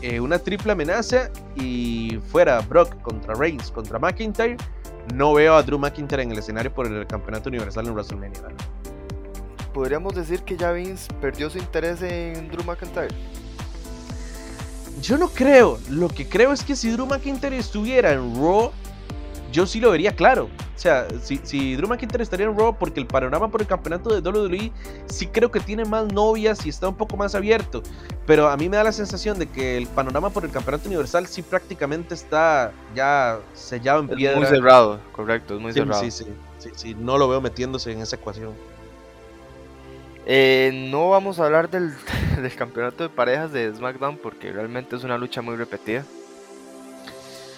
eh, 0.02 0.20
una 0.20 0.38
triple 0.38 0.72
amenaza 0.72 1.30
y 1.56 2.18
fuera 2.30 2.60
Brock 2.60 3.00
contra 3.02 3.34
Reigns 3.34 3.70
contra 3.70 3.98
McIntyre, 3.98 4.56
no 5.14 5.34
veo 5.34 5.54
a 5.54 5.62
Drew 5.62 5.78
McIntyre 5.78 6.22
en 6.22 6.32
el 6.32 6.38
escenario 6.38 6.72
por 6.72 6.86
el 6.86 7.06
campeonato 7.06 7.48
universal 7.48 7.86
en 7.86 7.92
WrestleMania. 7.92 8.40
¿Podríamos 9.74 10.14
decir 10.14 10.42
que 10.42 10.56
ya 10.56 10.72
Vince 10.72 11.12
perdió 11.20 11.48
su 11.50 11.58
interés 11.58 12.02
en 12.02 12.48
Drew 12.48 12.64
McIntyre? 12.64 13.14
Yo 15.02 15.16
no 15.16 15.28
creo. 15.28 15.78
Lo 15.88 16.08
que 16.08 16.28
creo 16.28 16.52
es 16.52 16.62
que 16.62 16.76
si 16.76 16.90
Drew 16.90 17.06
McIntyre 17.06 17.56
estuviera 17.56 18.12
en 18.12 18.34
Raw, 18.36 18.72
yo 19.52 19.66
sí 19.66 19.80
lo 19.80 19.90
vería 19.90 20.14
claro. 20.14 20.44
O 20.44 20.78
sea, 20.78 21.06
si, 21.22 21.40
si 21.42 21.76
Drew 21.76 21.88
McIntyre 21.88 22.22
estaría 22.22 22.46
en 22.46 22.56
Raw, 22.56 22.76
porque 22.78 23.00
el 23.00 23.06
panorama 23.06 23.50
por 23.50 23.60
el 23.60 23.66
campeonato 23.66 24.18
de 24.18 24.26
WWE 24.26 24.72
sí 25.06 25.26
creo 25.26 25.50
que 25.50 25.60
tiene 25.60 25.84
más 25.84 26.10
novias 26.12 26.64
y 26.64 26.70
está 26.70 26.88
un 26.88 26.94
poco 26.94 27.16
más 27.16 27.34
abierto. 27.34 27.82
Pero 28.26 28.48
a 28.48 28.56
mí 28.56 28.68
me 28.68 28.76
da 28.76 28.84
la 28.84 28.92
sensación 28.92 29.38
de 29.38 29.46
que 29.46 29.76
el 29.76 29.86
panorama 29.86 30.30
por 30.30 30.44
el 30.44 30.50
campeonato 30.50 30.88
universal 30.88 31.26
sí 31.26 31.42
prácticamente 31.42 32.14
está 32.14 32.72
ya 32.94 33.38
sellado 33.54 34.00
en 34.00 34.08
piedra. 34.08 34.38
muy 34.38 34.46
cerrado, 34.46 35.00
correcto, 35.12 35.56
es 35.56 35.60
muy 35.60 35.72
cerrado. 35.72 36.00
Sí, 36.00 36.10
sí, 36.10 36.24
sí, 36.58 36.70
sí, 36.74 36.94
no 36.94 37.18
lo 37.18 37.28
veo 37.28 37.40
metiéndose 37.40 37.92
en 37.92 38.00
esa 38.00 38.16
ecuación. 38.16 38.52
Eh, 40.26 40.88
no 40.90 41.10
vamos 41.10 41.40
a 41.40 41.46
hablar 41.46 41.70
del, 41.70 41.92
del 42.40 42.54
campeonato 42.54 43.02
de 43.02 43.08
parejas 43.08 43.52
de 43.52 43.74
SmackDown 43.74 44.16
porque 44.18 44.52
realmente 44.52 44.96
es 44.96 45.04
una 45.04 45.18
lucha 45.18 45.42
muy 45.42 45.56
repetida. 45.56 46.04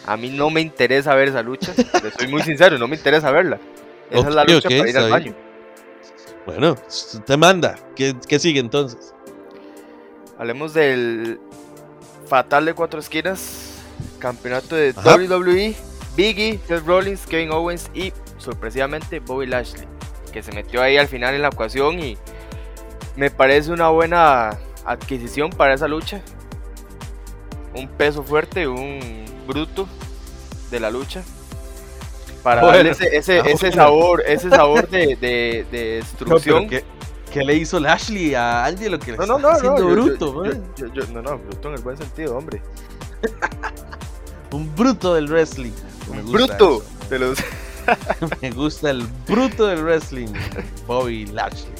A 0.06 0.16
mí 0.16 0.30
no 0.30 0.50
me 0.50 0.60
interesa 0.60 1.14
ver 1.14 1.28
esa 1.28 1.42
lucha. 1.42 1.72
soy 2.18 2.28
muy 2.28 2.42
sincero, 2.42 2.78
no 2.78 2.88
me 2.88 2.96
interesa 2.96 3.30
verla. 3.30 3.58
Esa 4.10 4.28
es 4.28 4.34
la 4.34 4.44
lucha 4.44 4.68
para 4.68 4.88
ir 4.88 4.98
al 4.98 5.10
baño. 5.10 5.34
Bueno, 6.44 6.76
te 7.24 7.36
manda. 7.36 7.76
¿Qué, 7.94 8.38
sigue 8.38 8.60
entonces? 8.60 9.14
Hablemos 10.38 10.74
del 10.74 11.40
fatal 12.26 12.64
de 12.64 12.74
cuatro 12.74 13.00
esquinas. 13.00 13.68
Campeonato 14.18 14.74
de 14.74 14.92
WWE. 14.92 15.76
Biggie, 16.16 16.60
Seth 16.66 16.84
Rollins, 16.84 17.26
Kevin 17.26 17.52
Owens 17.52 17.90
y 17.94 18.12
sorpresivamente 18.38 19.20
Bobby 19.20 19.46
Lashley. 19.46 19.86
Que 20.32 20.42
se 20.42 20.52
metió 20.52 20.82
ahí 20.82 20.96
al 20.96 21.08
final 21.08 21.34
en 21.34 21.42
la 21.42 21.48
ecuación 21.48 22.00
y 22.00 22.18
me 23.16 23.30
parece 23.30 23.70
una 23.70 23.88
buena 23.88 24.58
adquisición 24.84 25.50
para 25.50 25.74
esa 25.74 25.86
lucha. 25.88 26.20
Un 27.74 27.88
peso 27.88 28.22
fuerte, 28.22 28.66
un 28.66 29.24
bruto 29.46 29.86
de 30.70 30.80
la 30.80 30.90
lucha 30.90 31.22
para 32.42 32.64
darle 32.64 32.90
ese, 32.90 33.16
ese, 33.16 33.38
ese, 33.40 33.72
sabor, 33.72 34.22
ese 34.26 34.50
sabor 34.50 34.88
de, 34.88 35.16
de, 35.20 35.66
destrucción. 35.70 36.64
No, 36.64 36.70
¿qué, 37.32 37.44
le 37.44 37.54
hizo 37.54 37.78
Lashley 37.78 38.34
a 38.34 38.64
Angelo 38.64 38.98
que 38.98 39.12
no, 39.12 39.26
no, 39.26 39.38
no, 39.38 39.48
haciendo 39.50 39.86
bruto? 39.88 40.44
no, 41.12 41.22
no, 41.22 41.38
bruto 41.38 41.68
en 41.68 41.74
el 41.74 41.82
buen 41.82 41.96
sentido, 41.96 42.36
hombre. 42.36 42.60
Un 44.52 44.74
bruto 44.74 45.14
del 45.14 45.28
wrestling. 45.28 45.72
Un 46.10 46.30
bruto 46.30 46.82
de 47.08 47.18
los... 47.18 47.38
Me 48.42 48.50
gusta 48.50 48.90
el 48.90 49.06
bruto 49.26 49.66
del 49.66 49.82
wrestling, 49.82 50.28
Bobby 50.86 51.26
Lashley. 51.26 51.72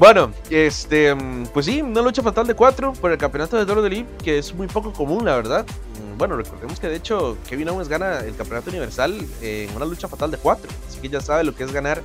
Bueno, 0.00 0.32
este, 0.48 1.14
pues 1.52 1.66
sí, 1.66 1.82
una 1.82 2.00
lucha 2.00 2.22
fatal 2.22 2.46
de 2.46 2.54
cuatro 2.54 2.94
por 2.94 3.12
el 3.12 3.18
campeonato 3.18 3.62
de 3.62 3.70
WWE, 3.70 4.06
que 4.24 4.38
es 4.38 4.54
muy 4.54 4.66
poco 4.66 4.94
común, 4.94 5.26
la 5.26 5.36
verdad. 5.36 5.66
Mm, 5.66 6.16
bueno, 6.16 6.36
recordemos 6.38 6.80
que 6.80 6.88
de 6.88 6.96
hecho 6.96 7.36
Kevin 7.46 7.68
Owens 7.68 7.86
gana 7.86 8.20
el 8.20 8.34
campeonato 8.34 8.70
universal 8.70 9.14
en 9.42 9.76
una 9.76 9.84
lucha 9.84 10.08
fatal 10.08 10.30
de 10.30 10.38
cuatro, 10.38 10.70
así 10.88 11.00
que 11.00 11.10
ya 11.10 11.20
sabe 11.20 11.44
lo 11.44 11.54
que 11.54 11.64
es 11.64 11.72
ganar 11.72 12.00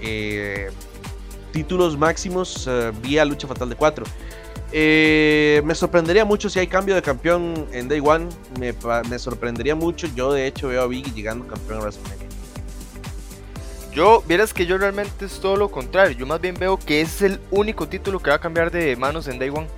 eh, 0.00 0.70
títulos 1.52 1.98
máximos 1.98 2.66
eh, 2.70 2.90
vía 3.02 3.22
lucha 3.26 3.46
fatal 3.46 3.68
de 3.68 3.76
cuatro. 3.76 4.06
Eh, 4.72 5.60
me 5.62 5.74
sorprendería 5.74 6.24
mucho 6.24 6.48
si 6.48 6.58
hay 6.58 6.68
cambio 6.68 6.94
de 6.94 7.02
campeón 7.02 7.66
en 7.70 7.86
Day 7.86 8.00
One. 8.02 8.28
Me, 8.58 8.74
me 9.10 9.18
sorprendería 9.18 9.74
mucho. 9.74 10.06
Yo, 10.14 10.32
de 10.32 10.46
hecho, 10.46 10.68
veo 10.68 10.80
a 10.80 10.86
Biggie 10.86 11.12
llegando 11.12 11.46
campeón 11.46 11.80
a 11.80 11.82
WrestleMania. 11.82 12.25
Yo, 13.96 14.22
vieras 14.28 14.52
que 14.52 14.66
yo 14.66 14.76
realmente 14.76 15.24
es 15.24 15.40
todo 15.40 15.56
lo 15.56 15.70
contrario. 15.70 16.14
Yo 16.18 16.26
más 16.26 16.38
bien 16.38 16.54
veo 16.54 16.76
que 16.76 17.00
es 17.00 17.22
el 17.22 17.40
único 17.50 17.88
título 17.88 18.20
que 18.20 18.28
va 18.28 18.36
a 18.36 18.38
cambiar 18.38 18.70
de 18.70 18.94
manos 18.94 19.26
en 19.26 19.38
Day 19.38 19.48
One. 19.48 19.68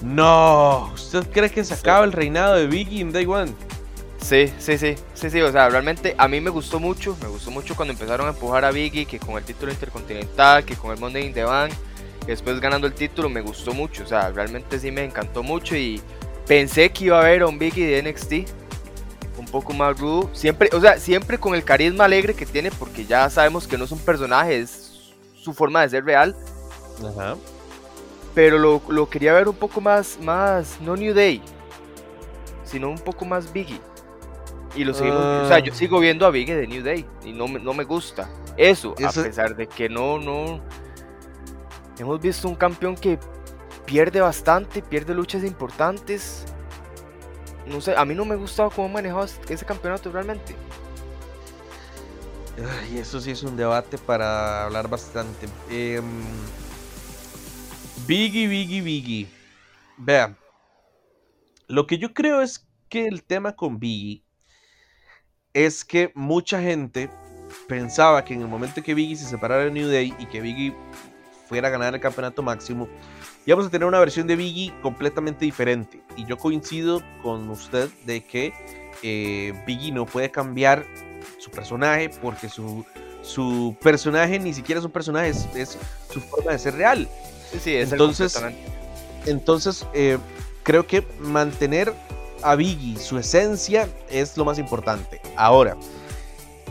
No, 0.00 0.92
¿usted 0.94 1.26
cree 1.32 1.50
que 1.50 1.64
se 1.64 1.74
acaba 1.74 2.04
el 2.04 2.12
reinado 2.12 2.54
de 2.54 2.68
Biggie 2.68 3.00
en 3.00 3.10
Day 3.10 3.26
One? 3.26 3.52
Sí, 4.18 4.52
sí, 4.60 4.78
sí, 4.78 4.94
sí, 5.12 5.28
sí, 5.28 5.40
o 5.40 5.50
sea, 5.50 5.70
realmente 5.70 6.14
a 6.16 6.28
mí 6.28 6.40
me 6.40 6.50
gustó 6.50 6.78
mucho, 6.78 7.16
me 7.20 7.26
gustó 7.26 7.50
mucho 7.50 7.74
cuando 7.74 7.94
empezaron 7.94 8.28
a 8.28 8.30
empujar 8.30 8.64
a 8.64 8.70
Biggie, 8.70 9.06
que 9.06 9.18
con 9.18 9.36
el 9.36 9.42
título 9.42 9.72
intercontinental, 9.72 10.64
que 10.64 10.76
con 10.76 10.92
el 10.92 11.00
Monday 11.00 11.26
in 11.26 11.34
the 11.34 11.42
Bank, 11.42 11.72
después 12.28 12.60
ganando 12.60 12.86
el 12.86 12.92
título 12.92 13.28
me 13.28 13.40
gustó 13.40 13.74
mucho, 13.74 14.04
o 14.04 14.06
sea, 14.06 14.30
realmente 14.30 14.78
sí 14.78 14.92
me 14.92 15.02
encantó 15.02 15.42
mucho 15.42 15.74
y 15.74 16.00
pensé 16.46 16.92
que 16.92 17.06
iba 17.06 17.18
a 17.18 17.22
haber 17.22 17.42
a 17.42 17.48
un 17.48 17.58
Biggie 17.58 17.88
de 17.88 18.08
NXT, 18.08 18.61
un 19.38 19.46
poco 19.46 19.72
más 19.72 19.98
rudo, 19.98 20.30
siempre, 20.32 20.68
o 20.72 20.80
sea, 20.80 20.98
siempre 20.98 21.38
con 21.38 21.54
el 21.54 21.64
carisma 21.64 22.04
alegre 22.04 22.34
que 22.34 22.46
tiene, 22.46 22.70
porque 22.70 23.04
ya 23.06 23.28
sabemos 23.30 23.66
que 23.66 23.78
no 23.78 23.84
es 23.84 23.92
un 23.92 23.98
personaje, 23.98 24.58
es 24.58 25.12
su 25.34 25.52
forma 25.52 25.82
de 25.82 25.88
ser 25.88 26.04
real. 26.04 26.36
Ajá. 26.98 27.36
Pero 28.34 28.58
lo, 28.58 28.82
lo 28.88 29.08
quería 29.08 29.32
ver 29.34 29.48
un 29.48 29.56
poco 29.56 29.80
más, 29.80 30.18
más, 30.20 30.80
no 30.80 30.96
New 30.96 31.14
Day, 31.14 31.42
sino 32.64 32.88
un 32.88 32.98
poco 32.98 33.24
más 33.24 33.52
Biggie. 33.52 33.80
Y 34.74 34.84
lo 34.84 34.94
seguimos, 34.94 35.20
o 35.20 35.48
sea, 35.48 35.58
yo 35.58 35.72
ah. 35.72 35.76
sigo 35.76 36.00
viendo 36.00 36.24
a 36.24 36.30
Biggie 36.30 36.56
de 36.56 36.66
New 36.66 36.82
Day 36.82 37.04
y 37.24 37.32
no, 37.32 37.46
no 37.46 37.74
me 37.74 37.84
gusta. 37.84 38.30
Eso, 38.56 38.94
a 39.04 39.12
pesar 39.12 39.54
de 39.54 39.66
que 39.66 39.88
no, 39.88 40.18
no. 40.18 40.60
Hemos 41.98 42.20
visto 42.20 42.48
un 42.48 42.54
campeón 42.54 42.96
que 42.96 43.18
pierde 43.84 44.20
bastante, 44.20 44.82
pierde 44.82 45.14
luchas 45.14 45.44
importantes. 45.44 46.46
No 47.66 47.80
sé, 47.80 47.94
a 47.96 48.04
mí 48.04 48.14
no 48.14 48.24
me 48.24 48.36
gustaba 48.36 48.70
cómo 48.70 48.88
manejaba 48.88 49.26
ese 49.48 49.64
campeonato 49.64 50.10
realmente. 50.10 50.54
Y 52.92 52.98
eso 52.98 53.20
sí 53.20 53.30
es 53.30 53.42
un 53.42 53.56
debate 53.56 53.98
para 53.98 54.64
hablar 54.64 54.88
bastante. 54.88 55.48
Eh, 55.70 56.02
Biggie, 58.06 58.46
Biggie, 58.46 58.80
Biggie. 58.82 59.28
Vean, 59.96 60.36
lo 61.68 61.86
que 61.86 61.98
yo 61.98 62.12
creo 62.12 62.42
es 62.42 62.66
que 62.88 63.06
el 63.06 63.22
tema 63.22 63.52
con 63.56 63.78
Biggie 63.78 64.22
es 65.54 65.84
que 65.84 66.12
mucha 66.14 66.60
gente 66.60 67.10
pensaba 67.68 68.24
que 68.24 68.34
en 68.34 68.42
el 68.42 68.48
momento 68.48 68.82
que 68.82 68.94
Biggie 68.94 69.16
se 69.16 69.26
separara 69.26 69.64
de 69.64 69.70
New 69.70 69.88
Day 69.88 70.14
y 70.18 70.26
que 70.26 70.40
Biggie 70.40 70.74
fuera 71.52 71.68
a 71.68 71.70
ganar 71.70 71.94
el 71.94 72.00
campeonato 72.00 72.42
máximo, 72.42 72.88
íbamos 73.44 73.66
a 73.66 73.68
tener 73.68 73.86
una 73.86 73.98
versión 73.98 74.26
de 74.26 74.36
Biggie 74.36 74.72
completamente 74.80 75.44
diferente. 75.44 76.00
Y 76.16 76.24
yo 76.24 76.38
coincido 76.38 77.02
con 77.22 77.50
usted 77.50 77.90
de 78.06 78.24
que 78.24 78.54
eh, 79.02 79.52
Biggie 79.66 79.92
no 79.92 80.06
puede 80.06 80.30
cambiar 80.30 80.86
su 81.38 81.50
personaje 81.50 82.08
porque 82.08 82.48
su, 82.48 82.86
su 83.20 83.76
personaje 83.82 84.38
ni 84.38 84.54
siquiera 84.54 84.78
es 84.78 84.86
un 84.86 84.92
personaje, 84.92 85.28
es, 85.28 85.76
su 86.10 86.22
forma 86.22 86.52
de 86.52 86.58
ser 86.58 86.74
real. 86.74 87.06
Sí, 87.62 87.76
es 87.76 87.92
entonces, 87.92 88.42
entonces 89.26 89.86
eh, 89.92 90.16
creo 90.62 90.86
que 90.86 91.06
mantener 91.20 91.92
a 92.42 92.54
Biggie, 92.54 92.98
su 92.98 93.18
esencia 93.18 93.90
es 94.08 94.38
lo 94.38 94.46
más 94.46 94.58
importante. 94.58 95.20
Ahora, 95.36 95.76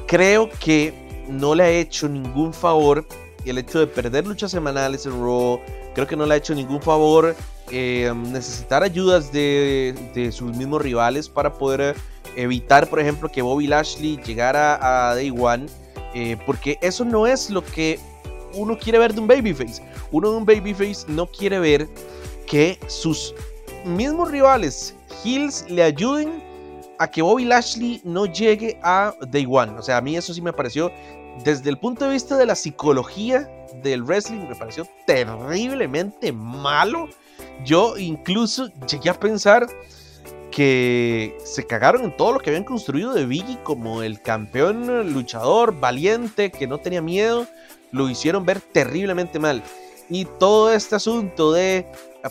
creo 0.07 0.49
que 0.49 1.23
no 1.29 1.53
le 1.53 1.63
ha 1.65 1.69
hecho 1.69 2.09
ningún 2.09 2.51
favor 2.51 3.05
el 3.49 3.57
hecho 3.57 3.79
de 3.79 3.87
perder 3.87 4.27
luchas 4.27 4.51
semanales 4.51 5.05
en 5.05 5.13
Raw. 5.13 5.59
Creo 5.93 6.07
que 6.07 6.15
no 6.15 6.25
le 6.25 6.35
ha 6.35 6.37
hecho 6.37 6.55
ningún 6.55 6.81
favor 6.81 7.35
eh, 7.71 8.13
necesitar 8.15 8.83
ayudas 8.83 9.31
de, 9.31 10.29
sus 10.31 10.55
mismos 10.55 10.81
rivales 10.81 11.29
para 11.29 11.53
poder 11.53 11.95
evitar, 12.35 12.87
por 12.87 12.99
ejemplo, 12.99 13.29
que 13.29 13.41
Bobby 13.41 13.67
Lashley 13.67 14.19
llegara 14.25 15.09
a 15.09 15.15
Day 15.15 15.31
One. 15.31 15.67
Eh, 16.13 16.37
porque 16.45 16.77
eso 16.81 17.05
no 17.05 17.25
es 17.25 17.49
lo 17.49 17.63
que 17.63 17.97
uno 18.53 18.77
quiere 18.77 18.99
ver 18.99 19.13
de 19.13 19.21
un 19.21 19.27
babyface. 19.27 19.81
Uno 20.11 20.31
de 20.31 20.37
un 20.37 20.45
babyface 20.45 21.05
no 21.07 21.25
quiere 21.25 21.59
ver 21.59 21.87
que 22.45 22.77
sus 22.87 23.33
mismos 23.85 24.29
rivales 24.29 24.93
Hills 25.23 25.65
le 25.69 25.83
ayuden 25.83 26.43
a 26.99 27.09
que 27.09 27.21
Bobby 27.21 27.45
Lashley 27.45 28.01
no 28.03 28.25
llegue 28.25 28.79
a 28.83 29.15
Day 29.29 29.47
One. 29.49 29.71
O 29.77 29.81
sea, 29.81 29.97
a 29.97 30.01
mí 30.01 30.15
eso 30.15 30.33
sí 30.33 30.41
me 30.41 30.53
pareció, 30.53 30.91
desde 31.43 31.69
el 31.69 31.77
punto 31.77 32.05
de 32.05 32.11
vista 32.11 32.37
de 32.37 32.45
la 32.45 32.55
psicología 32.55 33.49
del 33.81 34.03
wrestling, 34.03 34.47
me 34.47 34.55
pareció 34.55 34.87
terriblemente 35.07 36.31
malo. 36.31 37.09
Yo 37.65 37.97
incluso 37.97 38.69
llegué 38.87 39.09
a 39.09 39.19
pensar 39.19 39.67
que 40.51 41.37
se 41.43 41.65
cagaron 41.65 42.03
en 42.03 42.17
todo 42.17 42.33
lo 42.33 42.39
que 42.39 42.49
habían 42.49 42.65
construido 42.65 43.13
de 43.13 43.25
Biggie 43.25 43.63
como 43.63 44.03
el 44.03 44.21
campeón 44.21 45.13
luchador 45.13 45.79
valiente 45.79 46.51
que 46.51 46.67
no 46.67 46.77
tenía 46.77 47.01
miedo. 47.01 47.47
Lo 47.91 48.09
hicieron 48.09 48.45
ver 48.45 48.59
terriblemente 48.59 49.39
mal. 49.39 49.63
Y 50.09 50.25
todo 50.25 50.71
este 50.73 50.95
asunto 50.95 51.53
de 51.53 51.87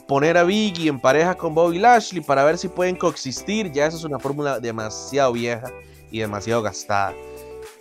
poner 0.07 0.37
a 0.37 0.45
Biggie 0.45 0.89
en 0.89 1.01
pareja 1.01 1.35
con 1.35 1.55
Bobby 1.55 1.79
Lashley 1.79 2.23
para 2.23 2.45
ver 2.45 2.59
si 2.59 2.69
pueden 2.69 2.95
coexistir, 2.95 3.73
ya 3.73 3.87
eso 3.87 3.97
es 3.97 4.05
una 4.05 4.19
fórmula 4.19 4.61
demasiado 4.61 5.33
vieja 5.33 5.73
y 6.11 6.21
demasiado 6.21 6.63
gastada. 6.63 7.15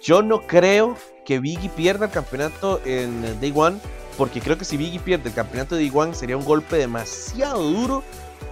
Yo 0.02 0.22
no 0.22 0.42
creo 0.42 0.96
que 1.26 1.40
Biggie 1.40 1.70
pierda 1.70 2.06
el 2.06 2.12
campeonato 2.12 2.82
en 2.86 3.40
Day 3.40 3.54
One, 3.56 3.78
porque 4.18 4.42
creo 4.42 4.58
que 4.58 4.66
si 4.66 4.78
Biggie 4.78 5.00
pierde 5.00 5.30
el 5.30 5.36
campeonato 5.36 5.76
de 5.76 5.82
Day 5.82 5.92
One 5.94 6.14
sería 6.14 6.38
un 6.38 6.46
golpe 6.46 6.78
demasiado 6.78 7.64
duro 7.64 8.04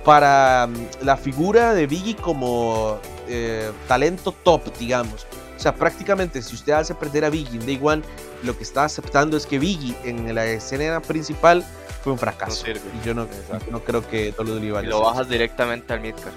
para 0.04 0.68
mm, 0.68 1.06
la 1.06 1.18
figura 1.18 1.74
de 1.74 1.88
Biggie 1.88 2.16
como 2.16 3.00
eh, 3.28 3.72
talento 3.88 4.32
top, 4.32 4.76
digamos. 4.78 5.26
O 5.56 5.60
sea, 5.60 5.74
prácticamente 5.74 6.42
si 6.42 6.54
usted 6.54 6.74
hace 6.74 6.94
perder 6.94 7.26
a 7.26 7.30
Biggie 7.30 7.60
en 7.60 7.66
Day 7.66 7.80
One, 7.82 8.04
lo 8.44 8.56
que 8.56 8.64
está 8.64 8.84
aceptando 8.84 9.38
es 9.38 9.46
que 9.46 9.58
Biggie 9.58 9.96
en 10.04 10.34
la 10.36 10.46
escena 10.46 11.02
principal 11.02 11.66
fue 12.04 12.14
un 12.14 12.20
fracaso. 12.20 12.66
y 12.68 13.06
yo 13.06 13.14
no, 13.14 13.28
no 13.72 13.84
creo 13.84 14.08
que 14.08 14.32
todo 14.32 14.54
lo 14.54 14.82
Y 14.82 14.86
lo 14.86 15.02
bajas 15.02 15.28
directamente 15.28 15.92
al 15.94 16.02
midcard. 16.02 16.34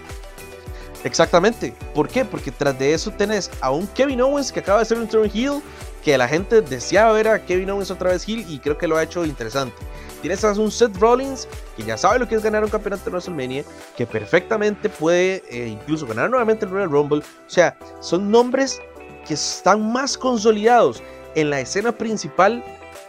Exactamente. 1.04 1.74
¿Por 1.94 2.08
qué? 2.08 2.24
Porque 2.24 2.50
tras 2.50 2.78
de 2.78 2.92
eso 2.92 3.10
tenés 3.10 3.50
a 3.60 3.70
un 3.70 3.86
Kevin 3.88 4.20
Owens 4.20 4.52
que 4.52 4.60
acaba 4.60 4.80
de 4.80 4.84
ser 4.84 4.98
un 4.98 5.08
turn 5.08 5.30
heel, 5.32 5.62
que 6.04 6.16
la 6.16 6.28
gente 6.28 6.60
deseaba 6.60 7.12
ver 7.12 7.28
a 7.28 7.44
Kevin 7.44 7.70
Owens 7.70 7.90
otra 7.90 8.10
vez 8.10 8.28
heel 8.28 8.44
y 8.48 8.58
creo 8.58 8.76
que 8.76 8.86
lo 8.86 8.96
ha 8.96 9.02
hecho 9.02 9.24
interesante. 9.24 9.76
Tienes 10.20 10.44
a 10.44 10.52
un 10.52 10.70
Seth 10.70 10.96
Rollins 10.98 11.48
que 11.76 11.82
ya 11.82 11.96
sabe 11.96 12.18
lo 12.18 12.28
que 12.28 12.34
es 12.34 12.42
ganar 12.42 12.62
un 12.62 12.70
campeonato 12.70 13.04
de 13.04 13.10
WrestleMania, 13.10 13.64
que 13.96 14.06
perfectamente 14.06 14.90
puede 14.90 15.42
eh, 15.48 15.68
incluso 15.68 16.06
ganar 16.06 16.28
nuevamente 16.28 16.66
el 16.66 16.70
Royal 16.70 16.90
Rumble. 16.90 17.20
O 17.20 17.50
sea, 17.50 17.76
son 18.00 18.30
nombres 18.30 18.80
que 19.26 19.34
están 19.34 19.92
más 19.92 20.18
consolidados 20.18 21.02
en 21.34 21.48
la 21.48 21.60
escena 21.60 21.92
principal 21.92 22.62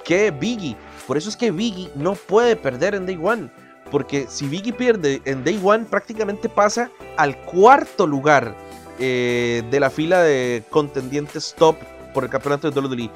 que 0.06 0.32
Biggie. 0.32 0.78
Por 1.06 1.18
eso 1.18 1.30
es 1.30 1.36
que 1.36 1.52
Biggie 1.52 1.92
no 1.96 2.14
puede 2.14 2.56
perder 2.56 2.96
en 2.96 3.06
Day 3.06 3.20
One. 3.22 3.50
Porque 3.92 4.26
si 4.30 4.48
Biggie 4.48 4.74
pierde 4.74 5.22
en 5.26 5.44
Day 5.44 5.60
One, 5.64 5.86
prácticamente 5.86 6.50
pasa 6.50 6.90
al 7.18 7.38
cuarto 7.42 8.08
lugar 8.08 8.56
eh, 9.00 9.64
de 9.70 9.80
la 9.80 9.90
fila 9.90 10.22
de 10.22 10.64
contendientes 10.70 11.54
top 11.58 11.76
por 12.14 12.24
el 12.24 12.30
campeonato 12.30 12.72
de 12.72 12.80
WWE. 12.80 13.10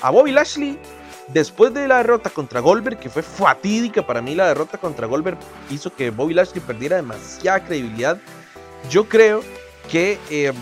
A 0.00 0.10
Bobby 0.10 0.32
Lashley, 0.32 0.78
después 1.28 1.72
de 1.74 1.86
la 1.86 1.98
derrota 1.98 2.30
contra 2.30 2.60
Goldberg, 2.60 2.98
que 2.98 3.10
fue 3.10 3.22
fatídica 3.22 4.04
para 4.06 4.22
mí, 4.22 4.34
la 4.34 4.48
derrota 4.48 4.78
contra 4.78 5.06
Goldberg 5.06 5.38
hizo 5.70 5.94
que 5.94 6.10
Bobby 6.10 6.34
Lashley 6.34 6.60
perdiera 6.60 6.96
demasiada 6.96 7.62
credibilidad. 7.64 8.18
Yo 8.90 9.08
creo 9.08 9.42
que 9.90 10.18
em, 10.30 10.54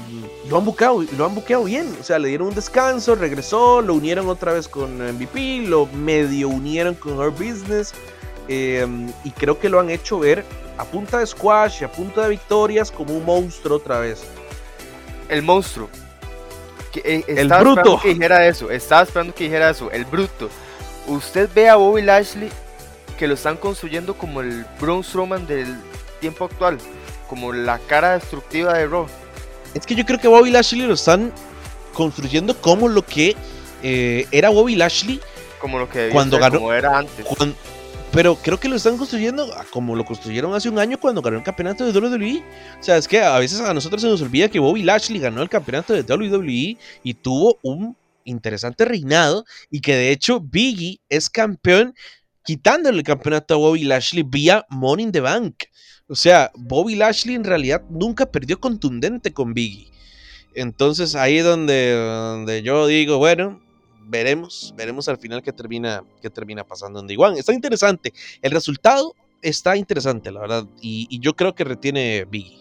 lo, 0.48 0.58
han 0.58 0.64
buqueado, 0.64 1.02
lo 1.16 1.24
han 1.24 1.34
buqueado 1.34 1.64
bien. 1.64 1.94
O 2.00 2.02
sea, 2.02 2.18
le 2.18 2.28
dieron 2.28 2.48
un 2.48 2.54
descanso, 2.54 3.14
regresó, 3.14 3.80
lo 3.82 3.94
unieron 3.94 4.28
otra 4.28 4.52
vez 4.52 4.68
con 4.68 4.98
MVP, 4.98 5.66
lo 5.66 5.86
medio 5.86 6.48
unieron 6.48 6.94
con 6.94 7.18
Our 7.18 7.30
Business. 7.30 7.92
Em, 8.52 9.12
y 9.22 9.30
creo 9.30 9.60
que 9.60 9.68
lo 9.68 9.78
han 9.78 9.90
hecho 9.90 10.18
ver 10.18 10.44
a 10.76 10.84
punta 10.84 11.18
de 11.18 11.26
squash 11.26 11.82
y 11.82 11.84
a 11.84 11.92
punta 11.92 12.22
de 12.22 12.30
victorias 12.30 12.90
como 12.90 13.14
un 13.14 13.24
monstruo 13.24 13.76
otra 13.76 14.00
vez. 14.00 14.24
El 15.28 15.42
monstruo. 15.42 15.88
Que, 16.90 17.00
eh, 17.04 17.24
el 17.28 17.48
bruto. 17.48 18.00
Que 18.02 18.08
dijera 18.08 18.44
eso. 18.48 18.68
Estaba 18.68 19.02
esperando 19.02 19.32
que 19.32 19.44
dijera 19.44 19.70
eso. 19.70 19.88
El 19.92 20.04
bruto. 20.04 20.50
Usted 21.06 21.48
ve 21.54 21.68
a 21.68 21.76
Bobby 21.76 22.02
Lashley 22.02 22.50
que 23.16 23.28
lo 23.28 23.34
están 23.34 23.56
construyendo 23.56 24.14
como 24.14 24.40
el 24.40 24.66
Braun 24.80 25.04
Strowman 25.04 25.46
del 25.46 25.76
tiempo 26.18 26.46
actual 26.46 26.78
como 27.28 27.52
la 27.52 27.78
cara 27.78 28.18
destructiva 28.18 28.74
de 28.74 28.88
Raw. 28.88 29.06
Es 29.74 29.86
que 29.86 29.94
yo 29.94 30.04
creo 30.04 30.18
que 30.18 30.26
Bobby 30.26 30.50
Lashley 30.50 30.82
lo 30.82 30.94
están 30.94 31.32
construyendo 31.92 32.60
como 32.60 32.88
lo 32.88 33.06
que 33.06 33.36
eh, 33.84 34.26
era 34.32 34.48
Bobby 34.50 34.74
Lashley 34.74 35.20
como 35.60 35.78
lo 35.78 35.88
que 35.88 36.08
cuando 36.08 36.40
ganó, 36.40 36.58
como 36.58 36.72
era 36.72 36.98
antes. 36.98 37.24
Pero 38.12 38.34
creo 38.36 38.58
que 38.58 38.68
lo 38.68 38.76
están 38.76 38.96
construyendo 38.96 39.48
como 39.70 39.94
lo 39.94 40.04
construyeron 40.04 40.52
hace 40.54 40.68
un 40.68 40.78
año 40.78 40.98
cuando 40.98 41.22
ganó 41.22 41.38
el 41.38 41.44
campeonato 41.44 41.90
de 41.90 41.98
WWE. 41.98 42.42
O 42.78 42.82
sea, 42.82 42.96
es 42.96 43.06
que 43.06 43.20
a 43.20 43.38
veces 43.38 43.60
a 43.60 43.72
nosotros 43.72 44.02
se 44.02 44.08
nos 44.08 44.20
olvida 44.20 44.48
que 44.48 44.58
Bobby 44.58 44.82
Lashley 44.82 45.20
ganó 45.20 45.42
el 45.42 45.48
campeonato 45.48 45.92
de 45.92 46.02
WWE 46.02 46.76
y 47.04 47.14
tuvo 47.14 47.58
un 47.62 47.96
interesante 48.24 48.84
reinado 48.84 49.44
y 49.70 49.80
que 49.80 49.94
de 49.94 50.10
hecho 50.10 50.40
Biggie 50.40 51.00
es 51.08 51.30
campeón 51.30 51.94
quitándole 52.44 52.98
el 52.98 53.04
campeonato 53.04 53.54
a 53.54 53.58
Bobby 53.58 53.84
Lashley 53.84 54.24
vía 54.24 54.66
Money 54.70 55.04
in 55.04 55.12
the 55.12 55.20
Bank. 55.20 55.64
O 56.08 56.16
sea, 56.16 56.50
Bobby 56.56 56.96
Lashley 56.96 57.36
en 57.36 57.44
realidad 57.44 57.82
nunca 57.88 58.26
perdió 58.26 58.58
contundente 58.58 59.32
con 59.32 59.54
Biggie. 59.54 59.88
Entonces 60.54 61.14
ahí 61.14 61.38
es 61.38 61.44
donde, 61.44 61.92
donde 61.92 62.62
yo 62.62 62.88
digo, 62.88 63.18
bueno, 63.18 63.60
veremos, 64.10 64.74
veremos 64.76 65.08
al 65.08 65.18
final 65.18 65.42
qué 65.42 65.52
termina, 65.52 66.02
qué 66.20 66.28
termina 66.28 66.64
pasando 66.64 67.00
en 67.00 67.08
D1. 67.08 67.38
Está 67.38 67.54
interesante. 67.54 68.12
El 68.42 68.50
resultado 68.50 69.14
está 69.40 69.76
interesante, 69.76 70.30
la 70.30 70.40
verdad. 70.40 70.66
Y, 70.80 71.18
yo 71.20 71.34
creo 71.34 71.54
que 71.54 71.64
retiene 71.64 72.26
Biggie. 72.28 72.58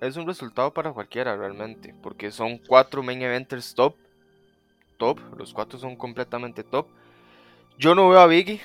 Es 0.00 0.16
un 0.16 0.26
resultado 0.26 0.72
para 0.72 0.92
cualquiera 0.92 1.36
realmente, 1.36 1.94
porque 2.02 2.30
son 2.30 2.58
cuatro 2.58 3.02
main 3.02 3.22
eventers 3.22 3.74
top. 3.74 3.94
Top, 4.98 5.18
los 5.36 5.52
cuatro 5.52 5.78
son 5.78 5.96
completamente 5.96 6.62
top. 6.62 6.86
Yo 7.78 7.94
no 7.94 8.08
veo 8.10 8.20
a 8.20 8.26
Biggie. 8.26 8.60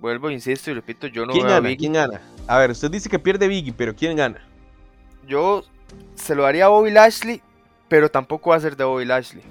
Vuelvo, 0.00 0.30
insisto 0.30 0.70
y 0.70 0.74
repito, 0.74 1.06
yo 1.06 1.26
no 1.26 1.32
veo 1.32 1.48
a 1.48 1.60
Biggie. 1.60 1.78
¿Quién 1.78 1.92
gana? 1.94 2.20
A 2.46 2.58
ver, 2.58 2.70
usted 2.70 2.90
dice 2.90 3.08
que 3.08 3.18
pierde 3.18 3.48
Biggie, 3.48 3.72
pero 3.72 3.96
¿quién 3.96 4.16
gana? 4.16 4.46
Yo 5.26 5.64
se 6.14 6.34
lo 6.34 6.46
haría 6.46 6.66
a 6.66 6.68
Bobby 6.68 6.90
Lashley, 6.90 7.42
pero 7.88 8.10
tampoco 8.10 8.50
va 8.50 8.56
a 8.56 8.60
ser 8.60 8.76
de 8.76 8.84
Bobby 8.84 9.06
Lashley. 9.06 9.42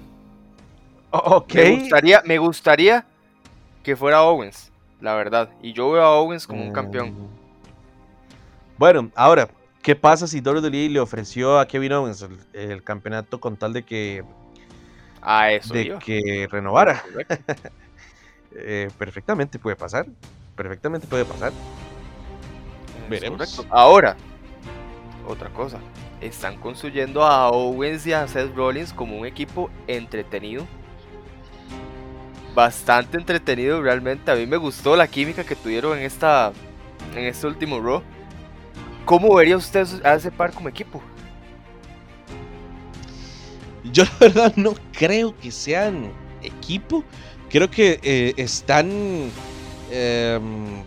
Ok. 1.10 1.54
Me 1.54 1.76
gustaría, 1.76 2.22
me 2.24 2.38
gustaría 2.38 3.06
que 3.82 3.96
fuera 3.96 4.22
Owens, 4.22 4.70
la 5.00 5.14
verdad. 5.14 5.50
Y 5.62 5.72
yo 5.72 5.90
veo 5.90 6.02
a 6.02 6.18
Owens 6.18 6.46
como 6.46 6.62
un 6.62 6.72
campeón. 6.72 7.10
Mm. 7.10 7.28
Bueno, 8.76 9.10
ahora, 9.14 9.48
¿qué 9.82 9.96
pasa 9.96 10.26
si 10.26 10.40
WWE 10.40 10.90
le 10.90 11.00
ofreció 11.00 11.58
a 11.58 11.66
Kevin 11.66 11.92
Owens 11.92 12.26
el, 12.52 12.82
campeonato 12.82 13.40
con 13.40 13.56
tal 13.56 13.72
de 13.72 13.84
que. 13.84 14.24
Ah, 15.22 15.50
eso. 15.50 15.74
De 15.74 15.98
que 15.98 16.48
renovara. 16.50 17.02
Eh, 18.60 18.90
perfectamente 18.98 19.58
puede 19.58 19.76
pasar. 19.76 20.06
Perfectamente 20.56 21.06
puede 21.06 21.24
pasar. 21.24 21.52
Veremos. 23.08 23.64
Ahora, 23.70 24.16
otra 25.28 25.50
cosa. 25.50 25.78
Están 26.20 26.56
construyendo 26.56 27.22
a 27.22 27.50
Owens 27.50 28.06
y 28.06 28.14
a 28.14 28.26
Seth 28.26 28.56
Rollins 28.56 28.92
como 28.92 29.16
un 29.18 29.26
equipo 29.26 29.70
entretenido 29.86 30.66
bastante 32.54 33.18
entretenido 33.18 33.82
realmente. 33.82 34.30
A 34.30 34.34
mí 34.34 34.46
me 34.46 34.56
gustó 34.56 34.96
la 34.96 35.06
química 35.06 35.44
que 35.44 35.56
tuvieron 35.56 35.98
en 35.98 36.04
esta 36.04 36.52
en 37.14 37.24
este 37.24 37.46
último 37.46 37.80
Raw. 37.80 38.02
¿Cómo 39.04 39.34
vería 39.34 39.56
usted 39.56 39.86
a 40.04 40.14
ese 40.14 40.30
par 40.30 40.52
como 40.52 40.68
equipo? 40.68 41.02
Yo 43.92 44.04
la 44.20 44.28
verdad 44.28 44.52
no 44.56 44.74
creo 44.92 45.36
que 45.36 45.50
sean 45.50 46.12
equipo. 46.42 47.04
Creo 47.48 47.70
que 47.70 47.98
eh, 48.02 48.34
están, 48.36 49.30
em, 49.90 50.82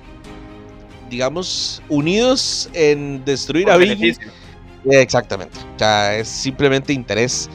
digamos, 1.09 1.81
unidos 1.89 2.69
en 2.73 3.25
destruir 3.25 3.69
a 3.71 3.77
Biggie. 3.77 4.15
Exactamente. 4.85 5.57
O 5.75 5.79
sea, 5.79 6.15
es 6.17 6.27
simplemente 6.27 6.93
interés, 6.93 7.49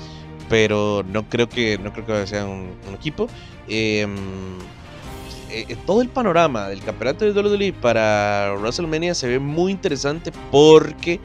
pero 0.49 1.05
no 1.09 1.29
creo 1.29 1.49
que 1.49 1.79
no 1.79 1.93
creo 1.93 2.07
que 2.07 2.27
sea 2.27 2.45
un 2.45 2.75
equipo. 2.93 3.29
Em, 3.69 4.15
eh, 5.51 5.65
eh, 5.69 5.77
todo 5.87 6.03
el 6.03 6.09
panorama 6.09 6.69
del 6.69 6.83
campeonato 6.83 7.25
de 7.25 7.33
WWE 7.33 7.73
para 7.73 8.55
WrestleMania 8.59 9.15
se 9.15 9.29
ve 9.29 9.39
muy 9.39 9.73
interesante 9.73 10.33
porque 10.51 11.21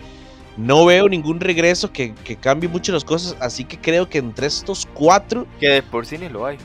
no 0.57 0.85
veo 0.85 1.09
ningún 1.09 1.39
regreso 1.39 1.91
que, 1.91 2.13
cambie 2.39 2.69
mucho 2.69 2.91
las 2.91 3.03
cosas. 3.03 3.35
Así 3.39 3.65
que 3.65 3.79
creo 3.79 4.09
que 4.09 4.19
entre 4.19 4.47
estos 4.47 4.87
cuatro. 4.93 5.47
Que 5.59 5.69
de 5.69 5.83
por 5.83 6.05
sí 6.05 6.17
ni 6.17 6.29
lo 6.29 6.45
hay. 6.45 6.57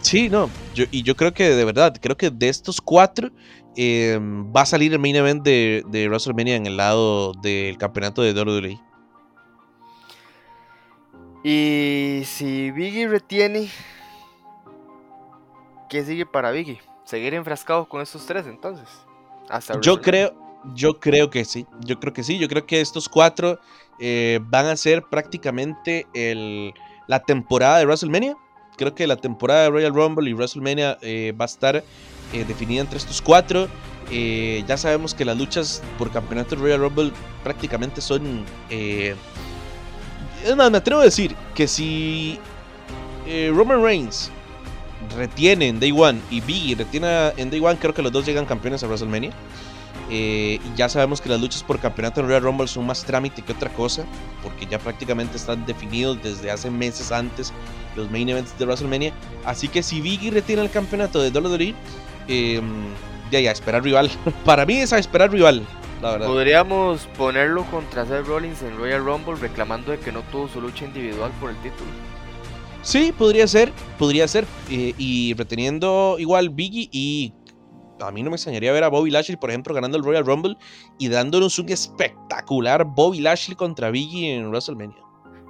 Sí, 0.00 0.28
no. 0.28 0.50
Yo, 0.74 0.84
y 0.90 1.02
yo 1.02 1.16
creo 1.16 1.32
que 1.32 1.48
de 1.50 1.64
verdad, 1.64 1.96
creo 2.00 2.16
que 2.16 2.30
de 2.30 2.48
estos 2.48 2.80
cuatro 2.80 3.30
em, 3.76 4.52
va 4.54 4.62
a 4.62 4.66
salir 4.66 4.92
el 4.92 4.98
main 4.98 5.16
event 5.16 5.42
de, 5.42 5.82
de 5.88 6.08
WrestleMania 6.08 6.56
en 6.56 6.66
el 6.66 6.76
lado 6.76 7.32
del 7.42 7.78
campeonato 7.78 8.22
de 8.22 8.32
WWE. 8.32 8.78
Y 11.44 12.22
si 12.24 12.70
Biggie 12.70 13.06
retiene 13.06 13.68
¿qué 15.94 16.04
sigue 16.04 16.26
para 16.26 16.50
Biggie? 16.50 16.80
¿Seguir 17.04 17.34
enfrascado 17.34 17.88
con 17.88 18.02
estos 18.02 18.26
tres 18.26 18.46
entonces? 18.48 18.88
yo 19.80 20.00
creo, 20.00 20.34
yo 20.74 20.98
creo 20.98 21.30
que 21.30 21.44
sí, 21.44 21.66
yo 21.84 22.00
creo 22.00 22.12
que 22.12 22.24
sí, 22.24 22.36
yo 22.36 22.48
creo 22.48 22.66
que 22.66 22.80
estos 22.80 23.08
cuatro 23.08 23.60
eh, 24.00 24.40
van 24.42 24.66
a 24.66 24.76
ser 24.76 25.04
prácticamente 25.04 26.08
el, 26.12 26.74
la 27.06 27.20
temporada 27.20 27.78
de 27.78 27.86
WrestleMania. 27.86 28.36
Creo 28.76 28.92
que 28.92 29.06
la 29.06 29.14
temporada 29.14 29.62
de 29.62 29.70
Royal 29.70 29.94
Rumble 29.94 30.28
y 30.28 30.32
WrestleMania 30.34 30.98
eh, 31.00 31.32
va 31.40 31.44
a 31.44 31.46
estar 31.46 31.76
eh, 31.76 32.44
definida 32.44 32.80
entre 32.80 32.98
estos 32.98 33.22
cuatro. 33.22 33.68
ya 34.10 34.76
sabemos 34.76 35.14
que 35.14 35.24
las 35.24 35.38
luchas 35.38 35.80
por 35.96 36.10
campeonato 36.10 36.56
de 36.56 36.62
Royal 36.62 36.80
Rumble 36.80 37.12
prácticamente 37.44 38.00
son... 38.00 38.44
más, 40.56 40.70
me 40.72 40.78
atrevo 40.78 41.02
a 41.02 41.04
decir 41.04 41.36
que 41.54 41.68
si 41.68 42.40
Roman 43.52 43.80
Reigns 43.80 44.32
retiene 45.16 45.68
en 45.68 45.80
Day 45.80 45.92
One 45.92 46.20
y 46.30 46.40
Biggie 46.40 46.74
retiene 46.74 47.32
en 47.36 47.50
Day 47.50 47.60
One, 47.60 47.76
creo 47.78 47.94
que 47.94 48.02
los 48.02 48.12
dos 48.12 48.26
llegan 48.26 48.46
campeones 48.46 48.82
a 48.82 48.86
WrestleMania. 48.86 49.30
Eh, 50.10 50.60
ya 50.76 50.88
sabemos 50.88 51.20
que 51.20 51.28
las 51.28 51.40
luchas 51.40 51.62
por 51.62 51.78
campeonato 51.78 52.20
en 52.20 52.26
Royal 52.26 52.42
Rumble 52.42 52.68
son 52.68 52.86
más 52.86 53.04
trámite 53.04 53.42
que 53.42 53.52
otra 53.52 53.70
cosa, 53.70 54.04
porque 54.42 54.66
ya 54.66 54.78
prácticamente 54.78 55.36
están 55.36 55.64
definidos 55.64 56.22
desde 56.22 56.50
hace 56.50 56.70
meses 56.70 57.10
antes 57.10 57.52
los 57.96 58.10
main 58.10 58.28
events 58.28 58.56
de 58.58 58.66
WrestleMania. 58.66 59.12
Así 59.44 59.68
que 59.68 59.82
si 59.82 60.00
Biggie 60.00 60.30
retiene 60.30 60.62
el 60.62 60.70
campeonato 60.70 61.22
de 61.22 61.30
WWE, 61.30 61.74
eh, 62.28 62.60
ya, 63.30 63.40
ya, 63.40 63.50
esperar 63.50 63.82
rival. 63.82 64.10
Para 64.44 64.66
mí 64.66 64.76
es 64.76 64.92
a 64.92 64.98
esperar 64.98 65.30
rival, 65.30 65.66
la 66.02 66.12
verdad. 66.12 66.26
Podríamos 66.26 67.08
ponerlo 67.16 67.64
contra 67.64 68.04
Seth 68.04 68.26
Rollins 68.26 68.62
en 68.62 68.76
Royal 68.76 69.04
Rumble 69.04 69.36
reclamando 69.36 69.92
de 69.92 69.98
que 69.98 70.12
no 70.12 70.22
tuvo 70.22 70.48
su 70.48 70.60
lucha 70.60 70.84
individual 70.84 71.32
por 71.40 71.50
el 71.50 71.56
título. 71.56 71.90
Sí, 72.84 73.12
podría 73.16 73.46
ser, 73.46 73.72
podría 73.98 74.28
ser. 74.28 74.46
Eh, 74.70 74.94
y 74.98 75.34
reteniendo 75.34 76.16
igual 76.18 76.50
Biggie 76.50 76.88
y 76.92 77.32
a 78.00 78.10
mí 78.10 78.22
no 78.22 78.30
me 78.30 78.36
extrañaría 78.36 78.72
ver 78.72 78.84
a 78.84 78.88
Bobby 78.88 79.10
Lashley, 79.10 79.36
por 79.36 79.50
ejemplo, 79.50 79.74
ganando 79.74 79.96
el 79.96 80.04
Royal 80.04 80.24
Rumble 80.24 80.56
y 80.98 81.08
dándonos 81.08 81.58
un 81.58 81.70
espectacular 81.70 82.84
Bobby 82.84 83.20
Lashley 83.20 83.56
contra 83.56 83.90
Biggie 83.90 84.34
en 84.34 84.50
WrestleMania. 84.50 85.02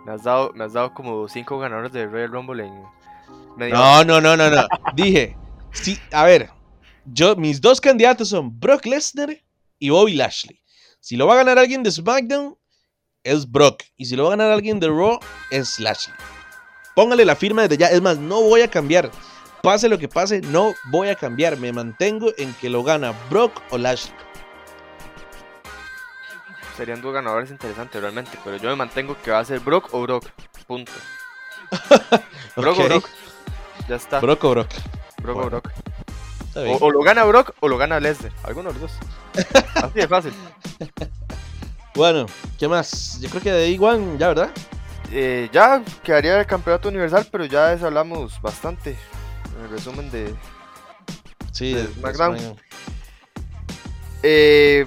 Me 0.07 0.13
has 0.13 0.23
dado, 0.23 0.53
me 0.55 0.65
has 0.65 0.75
dado 0.75 0.95
como 0.95 1.29
cinco 1.29 1.59
ganadores 1.59 1.93
de 1.93 2.07
Royal 2.07 2.31
Rumble 2.31 2.67
en 2.67 2.83
medio. 3.57 3.75
No, 3.75 4.05
no, 4.05 4.21
no, 4.21 4.37
no, 4.37 4.51
no. 4.51 4.67
Dije, 4.95 5.37
sí, 5.73 5.99
a 6.13 6.25
ver, 6.25 6.51
yo, 7.05 7.35
mis 7.35 7.61
dos 7.61 7.81
candidatos 7.81 8.29
son 8.29 8.59
Brock 8.61 8.87
Lesnar 8.87 9.37
y 9.79 9.91
Bobby 9.91 10.15
Lashley. 10.15 10.61
Si 11.01 11.17
lo 11.17 11.27
va 11.27 11.35
a 11.35 11.39
ganar 11.39 11.59
alguien 11.59 11.83
de 11.83 11.91
SmackDown, 11.91 12.57
es 13.25 13.51
Brock. 13.51 13.83
Y 13.97 14.05
si 14.05 14.15
lo 14.15 14.25
va 14.25 14.35
a 14.35 14.37
ganar 14.37 14.53
alguien 14.53 14.79
de 14.79 14.89
Raw, 14.89 15.19
es 15.51 15.81
Lashley. 15.81 16.15
Póngale 16.95 17.25
la 17.25 17.37
firma 17.37 17.63
desde 17.63 17.77
ya. 17.77 17.89
Es 17.89 18.01
más, 18.01 18.19
no 18.19 18.43
voy 18.43 18.63
a 18.63 18.71
cambiar. 18.71 19.11
Pase 19.63 19.89
lo 19.89 19.99
que 19.99 20.09
pase, 20.09 20.41
no 20.43 20.75
voy 20.85 21.09
a 21.09 21.15
cambiar. 21.15 21.57
Me 21.59 21.73
mantengo 21.73 22.33
en 22.37 22.53
que 22.55 22.69
lo 22.69 22.83
gana 22.85 23.15
Brock 23.31 23.63
o 23.71 23.79
Lashley. 23.79 24.15
Serían 26.77 27.01
dos 27.01 27.15
ganadores 27.15 27.51
interesantes 27.51 28.01
realmente, 28.01 28.37
pero 28.45 28.57
yo 28.57 28.69
me 28.69 28.77
mantengo 28.77 29.17
que 29.23 29.31
va 29.31 29.39
a 29.39 29.45
ser 29.45 29.61
Brock 29.61 29.89
o 29.93 30.03
Brock. 30.03 30.27
Punto. 30.67 30.93
Brock 32.57 32.79
o 32.79 32.85
Brock. 32.85 33.09
Ya 33.89 33.97
está. 33.97 34.21
Brock 34.21 34.45
o 34.45 34.51
Brock. 34.51 34.71
Brock 35.23 35.39
o 35.39 35.47
Brock. 35.47 35.71
O, 36.81 36.91
lo 36.91 37.03
gana 37.03 37.25
Brock 37.25 37.55
o 37.61 37.69
lo 37.69 37.79
gana 37.79 37.99
Lesnar. 37.99 38.33
Alguno 38.45 38.73
de 38.73 38.79
los 38.79 38.93
dos. 38.93 38.99
Así 39.75 40.01
de 40.01 40.09
fácil. 40.09 40.33
Bueno, 41.95 42.27
¿qué 42.59 42.69
más? 42.69 43.21
Yo 43.21 43.29
creo 43.31 43.43
que 43.43 43.53
de 43.53 43.69
igual 43.71 44.19
ya, 44.19 44.29
¿verdad? 44.29 44.51
Eh, 45.17 45.49
ya 45.53 45.81
quedaría 46.03 46.41
el 46.41 46.47
campeonato 46.47 46.89
universal, 46.89 47.25
pero 47.31 47.45
ya 47.45 47.73
eso 47.73 47.87
hablamos 47.87 48.43
bastante 48.43 48.97
en 49.57 49.65
el 49.65 49.71
resumen 49.71 50.11
de, 50.11 50.35
sí, 51.53 51.73
de 51.73 51.87
SmackDown. 51.87 52.37
Eh, 54.25 54.85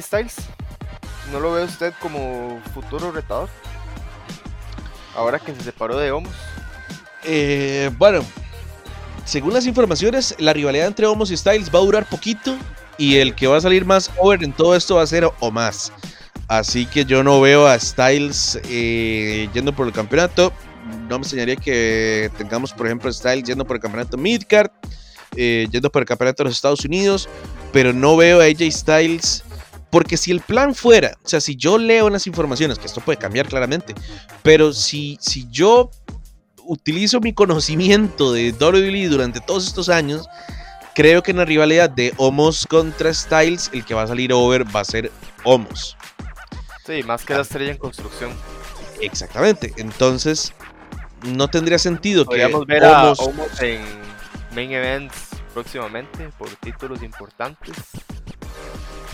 Styles, 0.00 0.34
¿no 1.30 1.38
lo 1.38 1.52
ve 1.52 1.62
usted 1.62 1.94
como 2.02 2.60
futuro 2.74 3.12
retador? 3.12 3.48
Ahora 5.14 5.38
que 5.38 5.54
se 5.54 5.62
separó 5.62 5.98
de 5.98 6.10
Homos. 6.10 6.34
Eh, 7.22 7.92
bueno, 7.98 8.24
según 9.24 9.52
las 9.52 9.66
informaciones, 9.66 10.34
la 10.40 10.52
rivalidad 10.52 10.88
entre 10.88 11.06
Homos 11.06 11.30
y 11.30 11.36
Styles 11.36 11.72
va 11.72 11.78
a 11.78 11.82
durar 11.82 12.08
poquito 12.08 12.56
y 12.98 13.18
el 13.18 13.36
que 13.36 13.46
va 13.46 13.58
a 13.58 13.60
salir 13.60 13.84
más 13.84 14.10
over 14.18 14.42
en 14.42 14.52
todo 14.52 14.74
esto 14.74 14.96
va 14.96 15.02
a 15.02 15.06
ser 15.06 15.30
o 15.38 15.50
más. 15.52 15.92
Así 16.48 16.86
que 16.86 17.04
yo 17.04 17.22
no 17.22 17.40
veo 17.40 17.66
a 17.66 17.78
Styles 17.78 18.60
eh, 18.68 19.48
yendo 19.54 19.74
por 19.74 19.86
el 19.86 19.92
campeonato. 19.92 20.52
no 21.08 21.18
me 21.18 21.24
enseñaría 21.24 21.56
que 21.56 22.30
tengamos, 22.36 22.72
por 22.72 22.86
ejemplo, 22.86 23.12
Styles 23.12 23.44
yendo 23.44 23.64
por 23.64 23.76
el 23.76 23.82
campeonato 23.82 24.16
Midcard, 24.16 24.70
eh, 25.36 25.66
yendo 25.70 25.90
por 25.90 26.02
el 26.02 26.06
campeonato 26.06 26.42
de 26.42 26.48
los 26.48 26.56
Estados 26.56 26.84
Unidos, 26.84 27.28
pero 27.72 27.92
no 27.92 28.16
veo 28.16 28.40
a 28.40 28.44
AJ 28.44 28.70
Styles. 28.70 29.44
Porque 29.90 30.16
si 30.16 30.30
el 30.30 30.40
plan 30.40 30.74
fuera, 30.74 31.18
o 31.22 31.28
sea, 31.28 31.38
si 31.38 31.54
yo 31.54 31.76
leo 31.76 32.06
unas 32.06 32.26
informaciones, 32.26 32.78
que 32.78 32.86
esto 32.86 33.02
puede 33.02 33.18
cambiar 33.18 33.46
claramente, 33.46 33.94
pero 34.42 34.72
si, 34.72 35.18
si 35.20 35.46
yo 35.50 35.90
utilizo 36.64 37.20
mi 37.20 37.34
conocimiento 37.34 38.32
de 38.32 38.52
WWE 38.52 39.08
durante 39.08 39.40
todos 39.40 39.66
estos 39.66 39.90
años, 39.90 40.26
creo 40.94 41.22
que 41.22 41.32
en 41.32 41.38
la 41.38 41.44
rivalidad 41.44 41.90
de 41.90 42.12
Homos 42.16 42.66
contra 42.66 43.12
Styles, 43.12 43.70
el 43.72 43.84
que 43.84 43.94
va 43.94 44.02
a 44.02 44.06
salir 44.06 44.32
over 44.32 44.64
va 44.74 44.80
a 44.80 44.84
ser 44.84 45.10
Homos. 45.44 45.96
Sí, 46.84 47.02
más 47.02 47.24
que 47.24 47.34
la 47.34 47.42
estrella 47.42 47.72
en 47.72 47.78
construcción. 47.78 48.32
Exactamente. 49.00 49.72
Entonces, 49.76 50.52
no 51.22 51.48
tendría 51.48 51.78
sentido 51.78 52.24
Podríamos 52.24 52.66
que 52.66 52.72
ver 52.74 52.84
a 52.84 53.12
Homos 53.12 53.60
en 53.60 53.80
main 54.54 54.72
events 54.72 55.28
próximamente 55.54 56.28
por 56.38 56.48
títulos 56.56 57.02
importantes. 57.02 57.76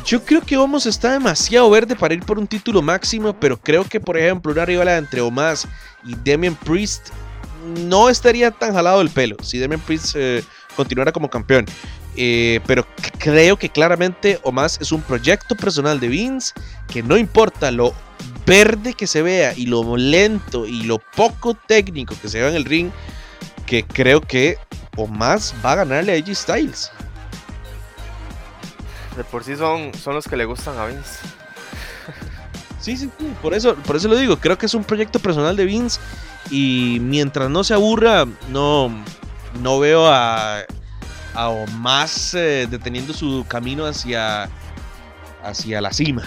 Yo 0.04 0.24
creo 0.24 0.40
que 0.40 0.56
Homos 0.56 0.86
está 0.86 1.12
demasiado 1.12 1.68
verde 1.68 1.94
para 1.94 2.14
ir 2.14 2.24
por 2.24 2.38
un 2.38 2.46
título 2.46 2.80
máximo, 2.80 3.38
pero 3.38 3.60
creo 3.60 3.84
que, 3.84 4.00
por 4.00 4.16
ejemplo, 4.16 4.52
una 4.52 4.64
rivalidad 4.64 4.98
entre 4.98 5.20
Omas 5.20 5.68
y 6.04 6.14
Demian 6.14 6.54
Priest 6.54 7.08
no 7.80 8.08
estaría 8.08 8.50
tan 8.50 8.72
jalado 8.72 9.02
el 9.02 9.10
pelo 9.10 9.36
si 9.42 9.58
Demian 9.58 9.80
Priest 9.80 10.14
eh, 10.16 10.42
continuara 10.76 11.12
como 11.12 11.28
campeón. 11.28 11.66
Eh, 12.20 12.58
pero 12.66 12.84
creo 13.18 13.56
que 13.56 13.68
claramente 13.68 14.40
Omas 14.42 14.80
es 14.80 14.90
un 14.90 15.02
proyecto 15.02 15.54
personal 15.54 16.00
de 16.00 16.08
Vince 16.08 16.52
que 16.88 17.00
no 17.00 17.16
importa 17.16 17.70
lo 17.70 17.94
verde 18.44 18.94
que 18.94 19.06
se 19.06 19.22
vea 19.22 19.54
y 19.56 19.66
lo 19.66 19.96
lento 19.96 20.66
y 20.66 20.82
lo 20.82 20.98
poco 20.98 21.54
técnico 21.54 22.16
que 22.20 22.28
se 22.28 22.40
vea 22.40 22.48
en 22.48 22.56
el 22.56 22.64
ring, 22.64 22.90
que 23.66 23.84
creo 23.84 24.20
que 24.20 24.58
Omas 24.96 25.54
va 25.64 25.72
a 25.72 25.76
ganarle 25.76 26.12
a 26.12 26.16
AJ 26.16 26.34
Styles. 26.34 26.90
De 29.16 29.22
por 29.22 29.44
sí 29.44 29.54
son, 29.54 29.94
son 29.94 30.16
los 30.16 30.26
que 30.26 30.36
le 30.36 30.44
gustan 30.44 30.76
a 30.76 30.86
Vince. 30.86 31.20
Sí, 32.80 32.96
sí, 32.96 33.08
sí, 33.16 33.32
por 33.42 33.54
eso, 33.54 33.76
por 33.76 33.94
eso 33.94 34.08
lo 34.08 34.16
digo. 34.16 34.38
Creo 34.38 34.58
que 34.58 34.66
es 34.66 34.74
un 34.74 34.82
proyecto 34.82 35.20
personal 35.20 35.54
de 35.54 35.64
Vince 35.66 36.00
y 36.50 36.98
mientras 37.00 37.48
no 37.48 37.62
se 37.62 37.74
aburra, 37.74 38.26
no, 38.48 38.90
no 39.62 39.78
veo 39.78 40.06
a, 40.06 40.64
a 41.34 41.50
más 41.76 42.34
eh, 42.34 42.66
deteniendo 42.70 43.12
su 43.12 43.44
camino 43.48 43.86
hacia, 43.86 44.48
hacia 45.42 45.80
la 45.80 45.92
cima. 45.92 46.22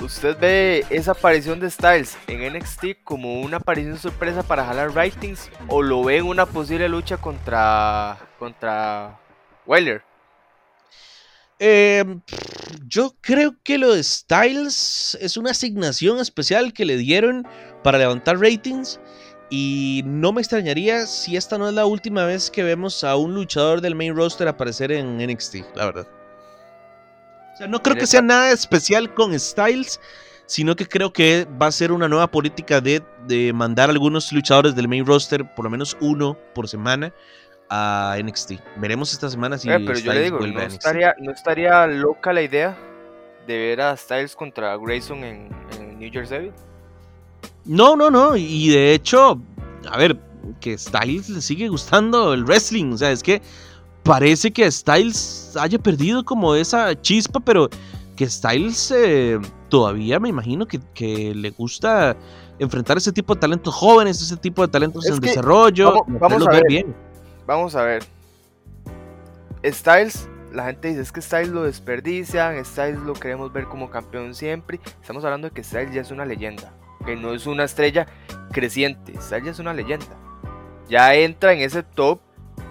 ¿Usted 0.00 0.38
ve 0.38 0.86
esa 0.88 1.12
aparición 1.12 1.60
de 1.60 1.70
Styles 1.70 2.16
en 2.26 2.54
NXT 2.54 3.04
como 3.04 3.42
una 3.42 3.58
aparición 3.58 3.98
sorpresa 3.98 4.42
para 4.42 4.64
jalar 4.64 4.94
ratings 4.94 5.50
o 5.68 5.82
lo 5.82 6.02
ve 6.04 6.16
en 6.16 6.24
una 6.24 6.46
posible 6.46 6.88
lucha 6.88 7.18
contra, 7.18 8.18
contra 8.38 9.20
Weiler? 9.66 10.02
Em, 11.58 12.22
yo 12.86 13.14
creo 13.20 13.54
que 13.62 13.76
lo 13.76 13.94
de 13.94 14.02
Styles 14.02 15.18
es 15.20 15.36
una 15.36 15.50
asignación 15.50 16.18
especial 16.18 16.72
que 16.72 16.86
le 16.86 16.96
dieron 16.96 17.46
para 17.82 17.98
levantar 17.98 18.40
ratings. 18.40 18.98
Y 19.50 20.02
no 20.06 20.32
me 20.32 20.40
extrañaría 20.40 21.06
si 21.06 21.36
esta 21.36 21.58
no 21.58 21.68
es 21.68 21.74
la 21.74 21.84
última 21.84 22.24
vez 22.24 22.50
que 22.50 22.62
vemos 22.62 23.02
a 23.02 23.16
un 23.16 23.34
luchador 23.34 23.80
del 23.80 23.96
main 23.96 24.14
roster 24.14 24.46
aparecer 24.46 24.92
en 24.92 25.18
NXT, 25.18 25.56
la 25.74 25.86
verdad. 25.86 26.06
O 27.54 27.56
sea, 27.56 27.66
no 27.66 27.82
creo 27.82 27.96
que 27.96 28.06
sea 28.06 28.22
nada 28.22 28.52
especial 28.52 29.12
con 29.12 29.38
Styles, 29.38 30.00
sino 30.46 30.76
que 30.76 30.86
creo 30.86 31.12
que 31.12 31.48
va 31.60 31.66
a 31.66 31.72
ser 31.72 31.90
una 31.90 32.08
nueva 32.08 32.28
política 32.28 32.80
de, 32.80 33.02
de 33.26 33.52
mandar 33.52 33.88
a 33.88 33.92
algunos 33.92 34.32
luchadores 34.32 34.76
del 34.76 34.86
main 34.86 35.04
roster, 35.04 35.44
por 35.54 35.64
lo 35.64 35.70
menos 35.70 35.96
uno 36.00 36.38
por 36.54 36.68
semana, 36.68 37.12
a 37.70 38.16
NXT. 38.22 38.54
Veremos 38.76 39.12
esta 39.12 39.30
semana 39.30 39.56
si. 39.56 39.70
Eh, 39.70 39.78
pero 39.86 39.98
yo 39.98 40.12
le 40.12 40.22
digo, 40.24 40.38
no 40.40 40.60
estaría, 40.60 41.14
no 41.18 41.30
estaría 41.30 41.86
loca 41.86 42.32
la 42.32 42.42
idea 42.42 42.76
de 43.46 43.58
ver 43.58 43.80
a 43.80 43.96
Styles 43.96 44.34
contra 44.34 44.76
Grayson 44.76 45.24
en, 45.24 45.48
New 45.98 46.10
Jersey. 46.12 46.52
No, 47.64 47.96
no, 47.96 48.10
no. 48.10 48.36
Y 48.36 48.68
de 48.68 48.94
hecho, 48.94 49.40
a 49.90 49.98
ver, 49.98 50.18
que 50.60 50.76
Styles 50.76 51.28
le 51.28 51.40
sigue 51.40 51.68
gustando 51.68 52.34
el 52.34 52.44
wrestling. 52.44 52.92
O 52.92 52.98
sea, 52.98 53.12
es 53.12 53.22
que 53.22 53.42
parece 54.02 54.50
que 54.50 54.70
Styles 54.70 55.56
haya 55.58 55.78
perdido 55.78 56.24
como 56.24 56.54
esa 56.54 57.00
chispa, 57.00 57.40
pero 57.40 57.68
que 58.16 58.28
Styles 58.28 58.92
eh, 58.96 59.38
todavía 59.68 60.18
me 60.20 60.28
imagino 60.28 60.66
que, 60.66 61.34
le 61.34 61.50
gusta 61.50 62.16
enfrentar 62.58 62.98
ese 62.98 63.12
tipo 63.12 63.34
de 63.34 63.40
talentos 63.40 63.74
jóvenes, 63.74 64.20
ese 64.20 64.36
tipo 64.36 64.62
de 64.62 64.68
talentos 64.68 65.06
en 65.06 65.20
desarrollo. 65.20 66.04
Vamos, 66.06 66.46
a 66.46 66.50
ver. 66.50 66.64
bien 66.68 66.94
vamos 67.50 67.74
a 67.74 67.82
ver. 67.82 68.04
Styles, 69.64 70.28
la 70.52 70.66
gente 70.66 70.88
dice 70.88 71.00
es 71.00 71.10
que 71.10 71.20
Styles 71.20 71.48
lo 71.48 71.64
desperdician, 71.64 72.64
Styles 72.64 73.00
lo 73.00 73.14
queremos 73.14 73.52
ver 73.52 73.64
como 73.64 73.90
campeón 73.90 74.36
siempre. 74.36 74.78
Estamos 75.00 75.24
hablando 75.24 75.48
de 75.48 75.54
que 75.54 75.64
Styles 75.64 75.92
ya 75.92 76.00
es 76.00 76.12
una 76.12 76.24
leyenda, 76.24 76.72
que 77.04 77.16
no 77.16 77.32
es 77.32 77.46
una 77.46 77.64
estrella 77.64 78.06
creciente, 78.52 79.12
Styles 79.20 79.44
ya 79.44 79.50
es 79.50 79.58
una 79.58 79.74
leyenda. 79.74 80.06
Ya 80.88 81.14
entra 81.14 81.52
en 81.52 81.60
ese 81.60 81.82
top 81.82 82.20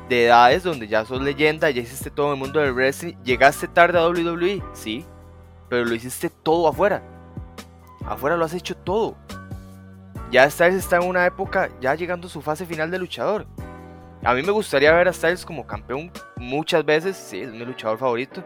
de 0.10 0.26
edades 0.26 0.64
donde 0.64 0.88
ya 0.88 1.06
sos 1.06 1.22
leyenda, 1.22 1.70
ya 1.70 1.82
hiciste 1.82 2.10
todo 2.10 2.34
el 2.34 2.40
mundo 2.40 2.60
del 2.60 2.74
wrestling. 2.74 3.16
Llegaste 3.24 3.68
tarde 3.68 3.98
a 3.98 4.08
WWE, 4.08 4.62
sí, 4.74 5.06
pero 5.70 5.86
lo 5.86 5.94
hiciste 5.94 6.30
todo 6.30 6.68
afuera. 6.68 7.02
Afuera 8.06 8.36
lo 8.36 8.46
has 8.46 8.54
hecho 8.54 8.76
todo. 8.76 9.16
Ya 10.32 10.50
Styles 10.50 10.76
está 10.76 10.98
en 10.98 11.08
una 11.08 11.26
época 11.26 11.70
ya 11.80 11.96
llegando 11.96 12.28
a 12.28 12.30
su 12.30 12.42
fase 12.42 12.66
final 12.66 12.92
de 12.92 13.00
luchador. 13.00 13.48
A 14.24 14.34
mí 14.34 14.42
me 14.42 14.52
gustaría 14.52 14.92
ver 14.92 15.08
a 15.08 15.14
Styles 15.14 15.46
como 15.46 15.66
campeón 15.66 16.12
muchas 16.36 16.84
veces, 16.84 17.16
sí, 17.16 17.42
es 17.42 17.52
mi 17.52 17.66
luchador 17.66 17.98
favorito. 17.98 18.44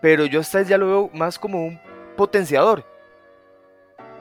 Pero 0.00 0.24
yo 0.26 0.42
Styles 0.42 0.68
ya 0.68 0.78
lo 0.78 0.86
veo 0.86 1.10
más 1.12 1.38
como 1.38 1.66
un 1.66 1.80
potenciador. 2.16 2.84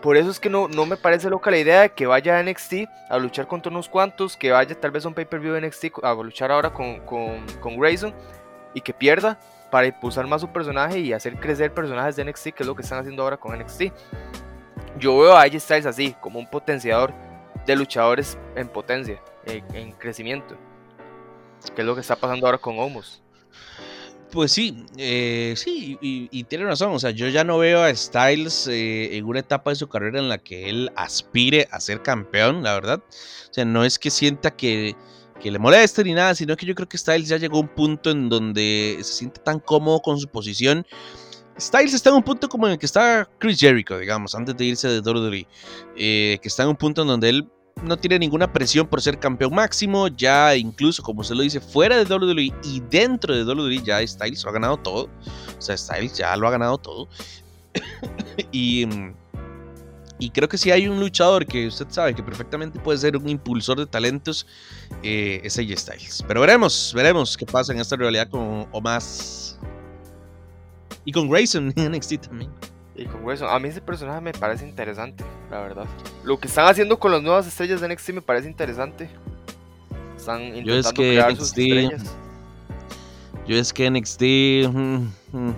Por 0.02 0.16
eso 0.16 0.30
es 0.30 0.40
que 0.40 0.50
no, 0.50 0.68
no 0.68 0.86
me 0.86 0.96
parece 0.96 1.30
loca 1.30 1.52
la 1.52 1.58
idea 1.58 1.82
de 1.82 1.90
que 1.90 2.08
vaya 2.08 2.40
a 2.40 2.44
NXT 2.44 2.74
a 3.10 3.18
luchar 3.18 3.48
contra 3.48 3.70
unos 3.70 3.90
cuantos, 3.90 4.38
que 4.38 4.52
vaya 4.52 4.80
tal 4.80 4.92
vez 4.92 5.04
a 5.06 5.10
un 5.10 5.14
pay-per-view 5.14 5.54
de 5.54 5.62
NXT 5.68 6.04
a 6.04 6.14
luchar 6.14 6.52
ahora 6.52 6.72
con, 6.72 7.00
con, 7.02 7.46
con 7.60 7.78
Grayson 7.78 8.14
y 8.74 8.82
que 8.82 8.94
pierda 8.94 9.38
para 9.70 9.88
impulsar 9.88 10.26
más 10.26 10.42
su 10.42 10.48
personaje 10.48 11.00
y 11.00 11.14
hacer 11.14 11.36
crecer 11.36 11.74
personajes 11.74 12.16
de 12.16 12.24
NXT, 12.26 12.44
que 12.50 12.64
es 12.64 12.68
lo 12.68 12.76
que 12.76 12.82
están 12.82 13.00
haciendo 13.00 13.24
ahora 13.24 13.38
con 13.38 13.58
NXT. 13.58 13.84
Yo 14.98 15.18
veo 15.18 15.34
a 15.34 15.42
AJ 15.42 15.60
Styles 15.60 15.86
así, 15.86 16.16
como 16.22 16.40
un 16.40 16.50
potenciador 16.50 17.14
de 17.66 17.76
luchadores 17.76 18.38
en 18.56 18.68
potencia 18.68 19.22
en, 19.46 19.92
crecimiento. 19.94 20.56
¿Qué 21.76 21.82
es 21.82 21.88
lo 21.88 21.94
que 21.94 22.02
está 22.02 22.16
pasando 22.16 22.46
ahora 22.46 22.58
con 22.58 22.80
Homos? 22.80 23.22
Pues 24.32 24.52
sí, 24.52 24.86
eh, 24.98 25.56
sí, 25.58 25.98
y, 26.02 26.44
tiene 26.44 26.66
razón. 26.66 26.94
O 26.94 27.00
sea, 27.00 27.10
yo 27.10 27.28
ya 27.30 27.44
no 27.44 27.58
veo 27.58 27.82
a 27.82 27.94
Styles 27.96 28.68
eh, 28.68 29.18
en 29.18 29.26
una 29.26 29.40
etapa 29.40 29.72
de 29.72 29.76
su 29.76 29.88
carrera 29.88 30.20
en 30.20 30.30
la 30.30 30.38
que 30.38 30.70
él 30.70 30.92
aspire 30.96 31.68
a 31.72 31.80
ser 31.80 32.04
campeón, 32.04 32.62
la 32.62 32.76
verdad. 32.76 33.02
O 33.50 33.54
sea, 33.54 33.66
no 33.66 33.84
es 33.84 33.98
que 33.98 34.12
sienta 34.12 34.52
que, 34.52 34.96
que 35.42 35.50
le 35.50 35.58
moleste 35.58 36.04
ni 36.04 36.14
nada, 36.14 36.36
sino 36.36 36.56
que 36.56 36.68
yo 36.68 36.76
creo 36.76 36.88
que 36.88 36.98
Styles 36.98 37.28
ya 37.28 37.38
llegó 37.38 37.58
a 37.58 37.62
un 37.62 37.70
punto 37.70 38.12
en 38.12 38.30
donde 38.30 38.98
se 39.00 39.14
siente 39.14 39.42
tan 39.42 39.60
cómodo 39.60 40.00
con 40.02 40.20
su 40.20 40.28
posición. 40.28 40.86
Styles 41.60 41.94
está 41.94 42.10
en 42.10 42.18
un 42.18 42.24
punto 42.24 42.48
como 42.48 42.68
en 42.68 42.74
el 42.74 42.80
que 42.80 42.86
está 42.86 43.28
Chris 43.40 43.60
Jericho, 43.60 43.98
digamos, 43.98 44.36
antes 44.36 44.56
de 44.56 44.66
irse 44.66 44.88
de 44.88 45.00
WWE. 45.00 45.48
Eh, 45.98 46.40
que 46.42 46.48
está 46.48 46.64
en 46.64 46.70
un 46.70 46.76
punto 46.76 47.02
en 47.02 47.08
donde 47.08 47.30
él 47.30 47.48
no 47.84 47.98
tiene 47.98 48.20
ninguna 48.20 48.52
presión 48.52 48.88
por 48.88 49.02
ser 49.02 49.20
campeón 49.20 49.54
máximo, 49.54 50.08
ya 50.08 50.56
incluso 50.56 51.04
como 51.04 51.24
se 51.24 51.36
lo 51.36 51.44
dice, 51.44 51.60
fuera 51.60 52.04
de 52.04 52.14
WWE 52.14 52.54
y 52.64 52.82
dentro 52.90 53.36
de 53.36 53.44
WWE 53.44 53.82
ya 53.84 54.06
Styles 54.06 54.44
lo 54.44 54.50
ha 54.50 54.54
ganado 54.54 54.78
todo, 54.78 55.10
o 55.58 55.62
sea, 55.62 55.78
Styles 55.78 56.18
ya 56.18 56.36
lo 56.36 56.48
ha 56.48 56.52
ganado 56.52 56.78
todo. 56.78 57.08
y, 58.52 58.86
y 60.20 60.30
creo 60.32 60.50
que 60.50 60.58
si 60.58 60.72
hay 60.72 60.88
un 60.88 61.00
luchador 61.00 61.46
que 61.46 61.68
usted 61.68 61.88
sabe 61.90 62.14
que 62.14 62.24
perfectamente 62.24 62.80
puede 62.80 62.98
ser 62.98 63.16
un 63.16 63.30
impulsor 63.30 63.78
de 63.78 63.86
talentos, 63.86 64.46
eh, 65.04 65.42
es 65.44 65.58
AJ 65.58 65.78
Styles. 65.78 66.26
Pero 66.28 66.42
veremos, 66.42 66.92
veremos 66.96 67.38
qué 67.38 67.46
pasa 67.46 67.74
en 67.74 67.80
esta 67.80 67.96
realidad 67.96 68.30
con 68.30 68.68
Omas 68.72 69.58
y 71.06 71.12
con 71.12 71.30
Grayson 71.30 71.74
en 71.76 71.92
NXT 71.94 72.28
también. 72.28 72.52
Y 73.00 73.06
con 73.06 73.22
a 73.48 73.60
mí 73.60 73.70
ese 73.70 73.80
personaje 73.80 74.20
me 74.20 74.34
parece 74.34 74.68
interesante, 74.68 75.24
la 75.50 75.62
verdad. 75.62 75.86
Lo 76.26 76.38
que 76.38 76.50
están 76.50 76.68
haciendo 76.68 77.00
con 77.00 77.14
las 77.14 77.22
nuevas 77.22 77.48
estrellas 77.48 77.80
de 77.80 77.88
NXT 77.88 78.10
me 78.10 78.22
parece 78.22 78.50
interesante. 78.50 79.10
Están 80.18 80.42
intentando 80.42 80.94
crear 80.94 81.34
sus 81.34 81.48
estrellas. 81.48 82.04
Yo 83.48 83.56
es 83.56 83.72
que 83.72 83.90
NXT 83.90 84.22
mm, 84.70 85.08
mm, 85.32 85.50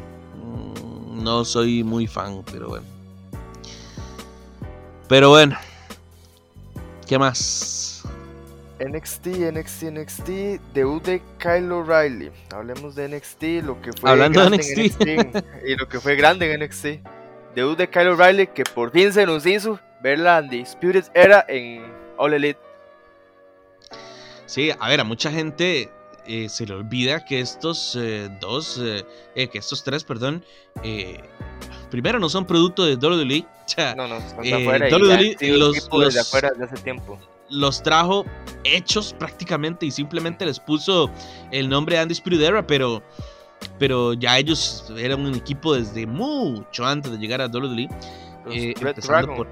mm, 0.43 1.23
no 1.23 1.43
soy 1.43 1.83
muy 1.83 2.05
fan, 2.05 2.43
pero 2.51 2.67
bueno. 2.69 2.85
Pero 5.09 5.29
bueno. 5.29 5.57
¿Qué 7.07 7.17
más? 7.17 8.03
NXT, 8.79 9.27
NXT, 9.51 9.83
NXT, 9.83 10.29
debut 10.75 11.03
de 11.03 11.23
Kyle 11.39 11.71
O'Reilly. 11.71 12.29
Hablemos 12.51 12.93
de 12.93 13.07
NXT, 13.07 13.65
lo 13.65 13.81
que 13.81 13.93
fue 13.93 14.11
Hablando 14.11 14.47
de 14.47 14.57
NXT. 14.57 15.01
y 15.67 15.75
lo 15.75 15.89
que 15.89 15.99
fue 15.99 16.15
grande 16.15 16.53
en 16.53 16.63
NXT 16.63 17.20
debut 17.53 17.77
de 17.77 17.89
Kyle 17.89 18.09
O'Reilly 18.09 18.47
que 18.47 18.63
por 18.63 18.91
fin 18.91 19.11
se 19.11 19.25
nos 19.25 19.45
hizo 19.45 19.79
ver 20.01 20.19
la 20.19 20.39
Undisputed 20.39 21.05
Era 21.13 21.45
en 21.47 21.83
All 22.17 22.33
Elite. 22.33 22.59
Sí, 24.45 24.71
a 24.77 24.89
ver, 24.89 24.99
a 24.99 25.03
mucha 25.03 25.31
gente 25.31 25.89
eh, 26.27 26.49
se 26.49 26.65
le 26.65 26.73
olvida 26.73 27.23
que 27.23 27.39
estos 27.39 27.95
eh, 27.99 28.29
dos, 28.39 28.79
eh, 28.83 29.47
que 29.47 29.57
estos 29.57 29.83
tres, 29.83 30.03
perdón, 30.03 30.43
primero 31.89 32.19
no 32.19 32.29
son 32.29 32.45
producto 32.45 32.85
de 32.85 32.95
WWE. 32.95 33.45
no, 33.95 34.07
no, 34.07 34.17
están 34.17 34.43
de 34.43 34.53
afuera. 34.53 34.87
WWE, 34.89 35.37
los, 35.57 35.89
los, 35.91 36.13
de 36.13 36.19
afuera 36.19 36.51
de 36.51 36.65
hace 36.65 36.77
tiempo. 36.77 37.17
Los 37.49 37.81
trajo 37.81 38.25
hechos 38.63 39.13
prácticamente 39.17 39.85
y 39.85 39.91
simplemente 39.91 40.45
les 40.45 40.59
puso 40.59 41.09
el 41.51 41.67
nombre 41.67 41.97
de 41.97 42.03
Undisputed 42.03 42.41
Era, 42.41 42.65
pero, 42.65 43.03
pero 43.79 44.13
ya 44.13 44.37
ellos 44.37 44.91
eran 44.97 45.25
un 45.25 45.35
equipo 45.35 45.73
desde 45.73 46.05
mucho 46.05 46.85
antes 46.85 47.11
de 47.11 47.17
llegar 47.17 47.41
a 47.41 47.47
WWE. 47.47 47.89
empezando 48.45 49.35
por, 49.35 49.47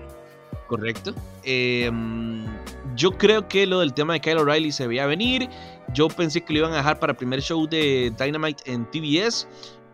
correcto. 0.67 1.13
Em, 1.43 2.45
yo 2.95 3.11
creo 3.11 3.47
que 3.47 3.65
lo 3.65 3.79
del 3.79 3.93
tema 3.93 4.13
de 4.13 4.21
Kyle 4.21 4.37
O'Reilly 4.37 4.71
se 4.71 4.87
veía 4.87 5.05
venir. 5.05 5.49
Yo 5.93 6.07
pensé 6.07 6.41
que 6.41 6.53
lo 6.53 6.59
iban 6.59 6.73
a 6.73 6.77
dejar 6.77 6.99
para 6.99 7.11
el 7.11 7.17
primer 7.17 7.41
show 7.41 7.67
de 7.67 8.13
Dynamite 8.17 8.71
en 8.71 8.85
TBS, 8.91 9.47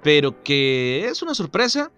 pero 0.03 0.43
que 0.43 1.05
es 1.05 1.21
una 1.21 1.33
sorpresa. 1.33 1.91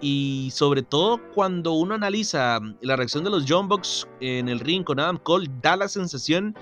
Y 0.00 0.50
sobre 0.52 0.82
todo 0.82 1.20
cuando 1.34 1.72
uno 1.72 1.94
analiza 1.94 2.60
la 2.82 2.96
reacción 2.96 3.24
de 3.24 3.30
los 3.30 3.44
John 3.48 3.66
Bucks 3.66 4.06
en 4.20 4.48
el 4.48 4.60
ring 4.60 4.84
con 4.84 5.00
Adam 5.00 5.18
Cole, 5.18 5.50
da 5.60 5.76
la 5.76 5.88
sensación 5.88 6.56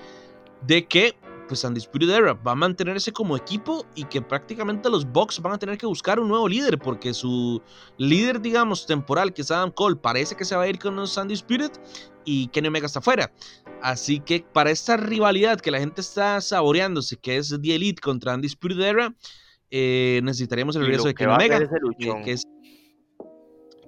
de 0.65 0.87
que 0.87 1.15
pues 1.47 1.63
Undisputed 1.63 2.09
Era 2.09 2.33
va 2.33 2.51
a 2.51 2.55
mantenerse 2.55 3.11
como 3.11 3.37
equipo 3.37 3.85
y 3.95 4.03
que 4.05 4.21
prácticamente 4.21 4.89
los 4.89 5.09
Bucks 5.11 5.41
van 5.41 5.53
a 5.53 5.57
tener 5.57 5.77
que 5.77 5.85
buscar 5.85 6.19
un 6.19 6.27
nuevo 6.27 6.47
líder 6.47 6.77
porque 6.77 7.13
su 7.13 7.61
líder, 7.97 8.41
digamos, 8.41 8.85
temporal, 8.85 9.33
que 9.33 9.41
es 9.41 9.51
Adam 9.51 9.71
Cole, 9.71 9.95
parece 9.95 10.35
que 10.35 10.45
se 10.45 10.55
va 10.55 10.63
a 10.63 10.67
ir 10.67 10.79
con 10.79 10.95
los 10.95 11.15
Undisputed 11.17 11.71
y 12.25 12.47
Kenny 12.47 12.67
Omega 12.67 12.85
está 12.85 12.99
afuera. 12.99 13.31
Así 13.81 14.19
que 14.19 14.45
para 14.53 14.71
esta 14.71 14.97
rivalidad 14.97 15.59
que 15.59 15.71
la 15.71 15.79
gente 15.79 16.01
está 16.01 16.41
saboreándose, 16.41 17.17
que 17.17 17.37
es 17.37 17.55
The 17.61 17.75
Elite 17.75 18.01
contra 18.01 18.35
Undisputed 18.35 18.79
Era, 18.79 19.15
eh, 19.69 20.21
necesitaríamos 20.23 20.75
el 20.75 20.83
regreso 20.83 21.07
de 21.07 21.15
Kenny 21.15 21.33
Omega, 21.33 21.69
que 22.23 22.31
es 22.31 22.43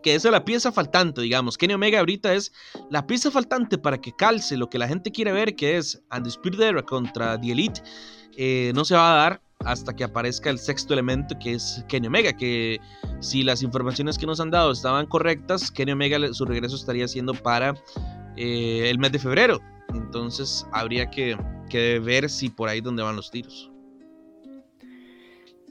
que 0.02 0.16
es 0.16 0.24
la 0.26 0.45
pieza 0.45 0.72
faltante, 0.72 1.22
digamos. 1.22 1.58
Kenny 1.58 1.74
Omega 1.74 2.00
ahorita 2.00 2.34
es 2.34 2.52
la 2.89 3.06
pieza 3.06 3.32
faltante 3.32 3.78
para 3.78 4.00
que 4.00 4.12
calce 4.16 4.58
lo 4.58 4.70
que 4.70 4.80
la 4.80 4.88
gente 4.88 5.12
quiere 5.12 5.32
ver, 5.32 5.56
que 5.56 5.78
es 5.78 6.02
Undisputed 6.16 6.62
Era 6.62 6.82
contra 6.84 7.39
The 7.39 7.52
Elite. 7.52 7.82
Eh, 8.38 8.72
no 8.76 8.86
se 8.86 8.95
va 8.95 9.14
a 9.14 9.18
dar 9.18 9.41
hasta 9.66 9.93
que 9.93 10.04
aparezca 10.04 10.50
el 10.50 10.58
sexto 10.58 10.93
elemento, 10.93 11.38
que 11.38 11.54
es 11.54 11.84
Kenny 11.89 12.08
Omega, 12.08 12.34
que 12.34 12.80
si 13.20 13.43
las 13.43 13.62
informaciones 13.62 14.18
que 14.18 14.26
nos 14.26 14.39
han 14.39 14.52
dado 14.52 14.72
estaban 14.72 15.06
correctas, 15.06 15.70
Kenny 15.70 15.91
Omega 15.91 16.34
su 16.34 16.45
regreso 16.45 16.76
estaría 16.76 17.08
siendo 17.08 17.34
para 17.34 17.76
eh, 18.38 18.89
el 18.89 19.00
mes 19.00 19.12
de 19.12 19.20
febrero. 19.20 19.60
Entonces 19.93 20.66
habría 20.72 21.10
que, 21.10 21.38
que 21.70 22.00
ver 22.00 22.30
si 22.30 22.50
por 22.50 22.70
ahí 22.70 22.80
donde 22.80 23.04
van 23.04 23.16
los 23.16 23.32
tiros. 23.32 23.72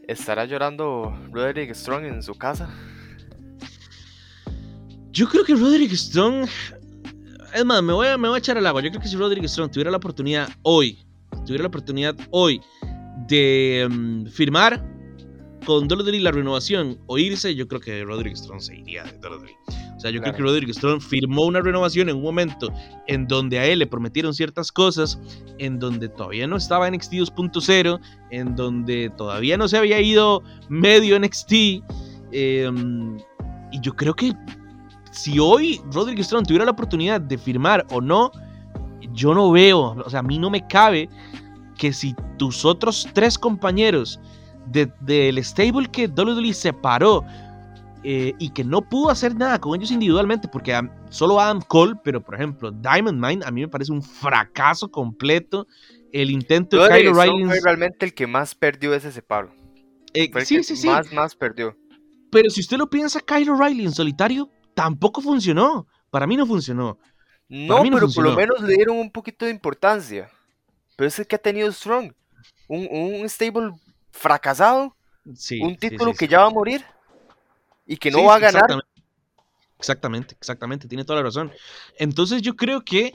¿Estará 0.06 0.46
llorando 0.46 1.14
Roderick 1.32 1.74
Strong 1.74 2.04
en 2.04 2.22
su 2.22 2.34
casa? 2.34 2.68
Yo 5.18 5.28
creo 5.28 5.42
que 5.42 5.52
Roderick 5.56 5.90
Strong. 5.94 6.46
Es 7.52 7.64
más, 7.64 7.82
me 7.82 7.92
voy, 7.92 8.06
a, 8.06 8.16
me 8.16 8.28
voy 8.28 8.36
a 8.36 8.38
echar 8.38 8.56
al 8.56 8.64
agua. 8.64 8.80
Yo 8.82 8.90
creo 8.90 9.02
que 9.02 9.08
si 9.08 9.16
Roderick 9.16 9.48
Strong 9.48 9.72
tuviera 9.72 9.90
la 9.90 9.96
oportunidad 9.96 10.48
hoy, 10.62 11.04
tuviera 11.44 11.64
la 11.64 11.68
oportunidad 11.68 12.14
hoy 12.30 12.60
de 13.26 13.88
mm, 13.90 14.26
firmar 14.26 14.80
con 15.66 15.90
WWE 15.90 16.20
la 16.20 16.30
renovación 16.30 17.00
o 17.06 17.18
irse, 17.18 17.52
yo 17.56 17.66
creo 17.66 17.80
que 17.80 18.04
Roderick 18.04 18.36
Strong 18.36 18.60
se 18.60 18.76
iría 18.76 19.02
de 19.02 19.18
WWE. 19.18 19.56
O 19.96 20.00
sea, 20.00 20.12
yo 20.12 20.20
creo 20.20 20.34
que 20.36 20.42
Roderick 20.42 20.70
Strong 20.70 21.00
firmó 21.00 21.46
una 21.46 21.62
renovación 21.62 22.08
en 22.08 22.18
un 22.18 22.22
momento 22.22 22.72
en 23.08 23.26
donde 23.26 23.58
a 23.58 23.66
él 23.66 23.80
le 23.80 23.88
prometieron 23.88 24.32
ciertas 24.34 24.70
cosas, 24.70 25.18
en 25.58 25.80
donde 25.80 26.10
todavía 26.10 26.46
no 26.46 26.56
estaba 26.56 26.88
NXT 26.88 27.14
2.0, 27.14 28.00
en 28.30 28.54
donde 28.54 29.10
todavía 29.16 29.56
no 29.56 29.66
se 29.66 29.78
había 29.78 30.00
ido 30.00 30.44
medio 30.68 31.18
NXT. 31.18 31.82
Em, 32.30 33.18
y 33.72 33.80
yo 33.80 33.96
creo 33.96 34.14
que 34.14 34.32
si 35.18 35.40
hoy 35.40 35.80
Roderick 35.92 36.22
Strong 36.22 36.46
tuviera 36.46 36.64
la 36.64 36.70
oportunidad 36.70 37.20
de 37.20 37.36
firmar 37.36 37.84
o 37.90 38.00
no, 38.00 38.30
yo 39.12 39.34
no 39.34 39.50
veo, 39.50 39.96
o 40.04 40.10
sea, 40.10 40.20
a 40.20 40.22
mí 40.22 40.38
no 40.38 40.48
me 40.48 40.64
cabe 40.68 41.08
que 41.76 41.92
si 41.92 42.14
tus 42.36 42.64
otros 42.64 43.08
tres 43.14 43.36
compañeros 43.36 44.20
del 44.66 45.42
stable 45.42 45.88
que 45.88 46.06
WWE 46.06 46.54
separó 46.54 47.24
eh, 48.04 48.32
y 48.38 48.50
que 48.50 48.62
no 48.62 48.80
pudo 48.80 49.10
hacer 49.10 49.34
nada 49.34 49.58
con 49.58 49.74
ellos 49.74 49.90
individualmente, 49.90 50.46
porque 50.46 50.80
solo 51.10 51.40
Adam 51.40 51.62
Cole, 51.66 51.94
pero 52.04 52.22
por 52.22 52.36
ejemplo, 52.36 52.70
Diamond 52.70 53.18
Mine, 53.18 53.44
a 53.44 53.50
mí 53.50 53.62
me 53.62 53.68
parece 53.68 53.90
un 53.90 54.02
fracaso 54.02 54.88
completo. 54.88 55.66
El 56.12 56.30
intento 56.30 56.80
de 56.80 56.90
Kyle 56.90 57.08
O'Reilly. 57.08 57.44
fue 57.44 57.60
realmente 57.62 58.06
el 58.06 58.14
que 58.14 58.28
más 58.28 58.54
perdió 58.54 58.94
ese 58.94 59.10
separo. 59.10 59.50
Eh, 60.14 60.30
sí, 60.44 60.62
sí, 60.62 60.76
sí. 60.76 60.86
Más, 60.86 61.12
más 61.12 61.34
perdió. 61.34 61.76
Pero 62.30 62.50
si 62.50 62.60
usted 62.60 62.76
lo 62.76 62.88
piensa, 62.88 63.20
Kyle 63.20 63.50
O'Reilly 63.50 63.84
en 63.84 63.92
solitario 63.92 64.48
tampoco 64.78 65.20
funcionó. 65.20 65.88
Para 66.08 66.24
mí 66.24 66.36
no 66.36 66.46
funcionó. 66.46 66.98
No, 67.48 67.82
pero 67.82 68.08
por 68.08 68.24
lo 68.24 68.36
menos 68.36 68.60
le 68.60 68.74
dieron 68.76 68.96
un 68.96 69.10
poquito 69.10 69.44
de 69.44 69.50
importancia. 69.50 70.30
Pero 70.94 71.08
es 71.08 71.18
el 71.18 71.26
que 71.26 71.34
ha 71.34 71.40
tenido 71.40 71.72
Strong. 71.72 72.12
Un, 72.68 73.28
stable 73.28 73.72
fracasado. 74.12 74.94
un 75.60 75.76
título 75.76 76.14
que 76.14 76.28
ya 76.28 76.40
va 76.42 76.46
a 76.46 76.50
morir. 76.50 76.84
Y 77.86 77.96
que 77.96 78.12
no 78.12 78.22
va 78.22 78.36
a 78.36 78.38
ganar. 78.38 78.62
exactamente, 79.80 80.36
exactamente. 80.38 80.86
Tiene 80.86 81.04
toda 81.04 81.18
la 81.18 81.24
razón. 81.24 81.50
Entonces 81.98 82.40
yo 82.40 82.54
creo 82.54 82.84
que 82.84 83.14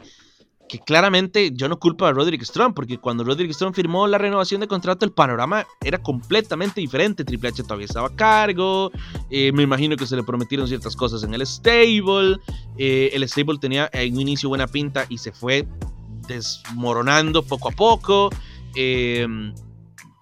que 0.73 0.79
claramente 0.79 1.51
yo 1.53 1.69
no 1.69 1.77
culpo 1.77 2.03
a 2.07 2.11
Roderick 2.11 2.41
Strong, 2.41 2.73
porque 2.73 2.97
cuando 2.97 3.23
Roderick 3.23 3.53
Strong 3.53 3.75
firmó 3.75 4.07
la 4.07 4.17
renovación 4.17 4.59
de 4.59 4.67
contrato, 4.67 5.05
el 5.05 5.11
panorama 5.11 5.67
era 5.83 5.99
completamente 5.99 6.81
diferente. 6.81 7.23
Triple 7.23 7.49
H 7.49 7.61
todavía 7.61 7.85
estaba 7.85 8.07
a 8.07 8.15
cargo, 8.15 8.91
eh, 9.29 9.51
me 9.51 9.61
imagino 9.61 9.95
que 9.95 10.07
se 10.07 10.15
le 10.15 10.23
prometieron 10.23 10.67
ciertas 10.67 10.95
cosas 10.95 11.23
en 11.23 11.35
el 11.35 11.45
stable, 11.45 12.39
eh, 12.79 13.11
el 13.13 13.21
stable 13.29 13.59
tenía 13.59 13.87
en 13.93 14.15
un 14.15 14.21
inicio 14.21 14.49
buena 14.49 14.65
pinta 14.65 15.05
y 15.09 15.19
se 15.19 15.31
fue 15.31 15.67
desmoronando 16.27 17.43
poco 17.43 17.69
a 17.69 17.71
poco. 17.73 18.31
Eh, 18.75 19.27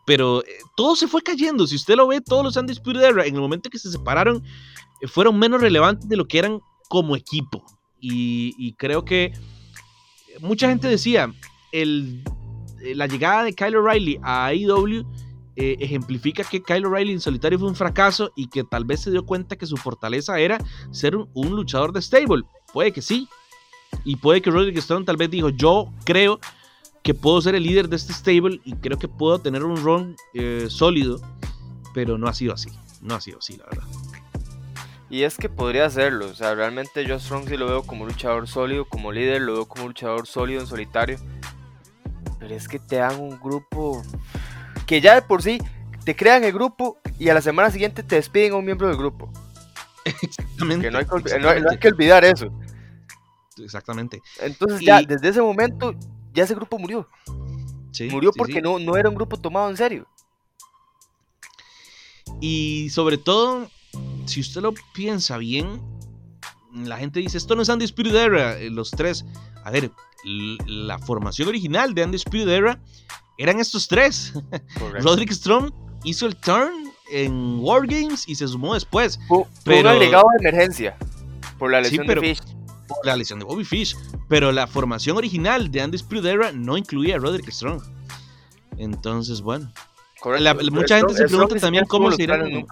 pero 0.05 0.43
todo 0.75 0.97
se 0.97 1.07
fue 1.07 1.21
cayendo. 1.21 1.65
Si 1.65 1.77
usted 1.77 1.95
lo 1.95 2.07
ve, 2.07 2.19
todos 2.19 2.43
los 2.43 2.57
Undisputed 2.57 3.01
Era, 3.01 3.25
en 3.25 3.35
el 3.35 3.41
momento 3.41 3.69
que 3.69 3.79
se 3.79 3.89
separaron, 3.89 4.43
fueron 5.07 5.39
menos 5.39 5.61
relevantes 5.61 6.09
de 6.09 6.17
lo 6.17 6.27
que 6.27 6.39
eran 6.39 6.59
como 6.89 7.15
equipo. 7.15 7.63
y 8.01 8.73
creo 8.73 9.05
que 9.05 9.31
mucha 10.39 10.69
gente 10.69 10.87
decía, 10.87 11.31
el, 11.71 12.23
eh, 12.81 12.95
la 12.95 13.07
llegada 13.07 13.43
de 13.43 13.53
Kyle 13.53 13.75
O'Reilly 13.75 14.19
a 14.23 14.47
AEW 14.47 15.05
eh, 15.57 15.75
ejemplifica 15.79 16.43
que 16.43 16.63
Kyle 16.63 16.85
O'Reilly 16.85 17.11
en 17.11 17.19
solitario 17.19 17.59
fue 17.59 17.67
un 17.67 17.75
fracaso 17.75 18.31
y 18.35 18.47
que 18.47 18.63
tal 18.63 18.85
vez 18.85 19.01
se 19.01 19.11
dio 19.11 19.25
cuenta 19.25 19.57
que 19.57 19.65
su 19.65 19.75
fortaleza 19.75 20.39
era 20.39 20.57
ser 20.91 21.15
un, 21.15 21.49
luchador 21.49 21.91
de 21.91 22.01
stable. 22.01 22.43
Puede 22.73 22.91
que 22.91 23.01
sí. 23.01 23.27
Y 24.05 24.15
puede 24.15 24.41
que 24.41 24.49
Roderick 24.49 24.79
Strong 24.79 25.05
tal 25.05 25.17
vez 25.17 25.29
dijo, 25.29 25.49
yo 25.49 25.91
creo 26.05 26.39
que 27.03 27.13
puedo 27.13 27.41
ser 27.41 27.55
el 27.55 27.63
líder 27.63 27.89
de 27.89 27.97
este 27.97 28.13
stable 28.13 28.61
y 28.63 28.73
creo 28.75 28.97
que 28.97 29.09
puedo 29.09 29.39
tener 29.39 29.65
un 29.65 29.75
run 29.77 30.15
eh, 30.33 30.67
sólido. 30.69 31.19
Pero 31.93 32.17
no 32.17 32.27
ha 32.27 32.33
sido 32.33 32.53
así. 32.53 32.69
No 33.01 33.15
ha 33.15 33.21
sido 33.21 33.39
así, 33.39 33.57
la 33.57 33.65
verdad. 33.65 33.87
Y 35.11 35.23
es 35.23 35.35
que 35.35 35.49
podría 35.49 35.85
hacerlo, 35.85 36.27
o 36.27 36.33
sea, 36.33 36.55
realmente 36.55 37.05
yo 37.05 37.19
Strong 37.19 37.49
sí 37.49 37.57
lo 37.57 37.67
veo 37.67 37.83
como 37.83 38.05
luchador 38.05 38.47
sólido, 38.47 38.85
como 38.85 39.11
líder, 39.11 39.41
lo 39.41 39.55
veo 39.55 39.67
como 39.67 39.87
luchador 39.87 40.25
sólido 40.25 40.61
en 40.61 40.67
solitario. 40.67 41.19
Pero 42.39 42.55
es 42.55 42.65
que 42.69 42.79
te 42.79 42.95
dan 42.95 43.19
un 43.19 43.37
grupo 43.37 44.01
que 44.87 45.01
ya 45.01 45.15
de 45.15 45.21
por 45.21 45.43
sí 45.43 45.59
te 46.05 46.15
crean 46.15 46.45
el 46.45 46.53
grupo 46.53 46.97
y 47.19 47.27
a 47.27 47.33
la 47.33 47.41
semana 47.41 47.69
siguiente 47.69 48.03
te 48.03 48.15
despiden 48.15 48.53
a 48.53 48.55
un 48.55 48.63
miembro 48.63 48.87
del 48.87 48.95
grupo. 48.95 49.29
Exactamente. 50.05 50.85
Que 50.85 50.91
no, 50.91 50.99
hay 51.49 51.77
que, 51.77 51.89
olvidar 51.89 52.23
eso. 52.23 52.47
Exactamente. 53.57 54.21
Entonces 54.39 54.79
ya 54.79 55.01
desde 55.01 55.27
ese 55.27 55.41
momento 55.41 55.93
ya 56.33 56.45
ese 56.45 56.55
grupo 56.55 56.79
murió. 56.79 57.05
murió 58.09 58.31
porque 58.31 58.61
No, 58.61 58.79
no 58.79 58.95
era 58.95 59.09
un 59.09 59.15
grupo 59.15 59.35
tomado 59.35 59.69
en 59.69 59.75
serio. 59.75 60.07
Y 62.39 62.89
sobre 62.91 63.17
todo 63.17 63.67
si 64.25 64.41
usted 64.41 64.61
lo 64.61 64.73
piensa 64.93 65.37
bien, 65.37 65.81
la 66.73 66.97
gente 66.97 67.19
dice, 67.19 67.37
esto 67.37 67.55
no 67.55 67.61
es 67.61 67.69
Undisputed 67.69 68.15
Era, 68.15 68.57
eh, 68.57 68.69
los 68.69 68.91
tres. 68.91 69.25
A 69.63 69.71
ver, 69.71 69.91
la 70.23 70.99
formación 70.99 71.47
original 71.47 71.93
de 71.93 72.03
Undisputed 72.03 72.49
Era 72.49 72.79
eran 73.37 73.59
estos 73.59 73.87
tres. 73.87 74.33
Roderick 75.01 75.31
Strong 75.31 75.71
hizo 76.03 76.25
el 76.25 76.35
turn 76.35 76.91
en 77.11 77.59
Wargames 77.59 78.27
y 78.27 78.35
se 78.35 78.47
sumó 78.47 78.73
después. 78.73 79.19
Fue, 79.27 79.43
pero, 79.63 79.81
un 79.81 79.87
agregado 79.87 80.25
de 80.37 80.49
emergencia 80.49 80.97
por 81.57 81.71
la 81.71 81.81
lesión 81.81 82.07
de 82.07 82.19
Fish. 82.19 82.39
Por 82.87 83.05
la 83.05 83.15
lesión 83.15 83.39
de 83.39 83.45
Bobby 83.45 83.63
Fish. 83.63 83.95
Pero 84.27 84.51
la 84.51 84.67
formación 84.67 85.17
original 85.17 85.71
de 85.71 85.83
Undisputed 85.83 86.25
Era 86.25 86.51
no 86.51 86.77
incluía 86.77 87.15
a 87.15 87.19
Roderick 87.19 87.51
Strong. 87.51 87.81
Entonces, 88.77 89.41
bueno. 89.41 89.71
mucha 90.71 90.97
gente 90.97 91.13
se 91.13 91.27
pregunta 91.27 91.55
también 91.57 91.85
cómo 91.85 92.11
se 92.11 92.23
irán. 92.23 92.65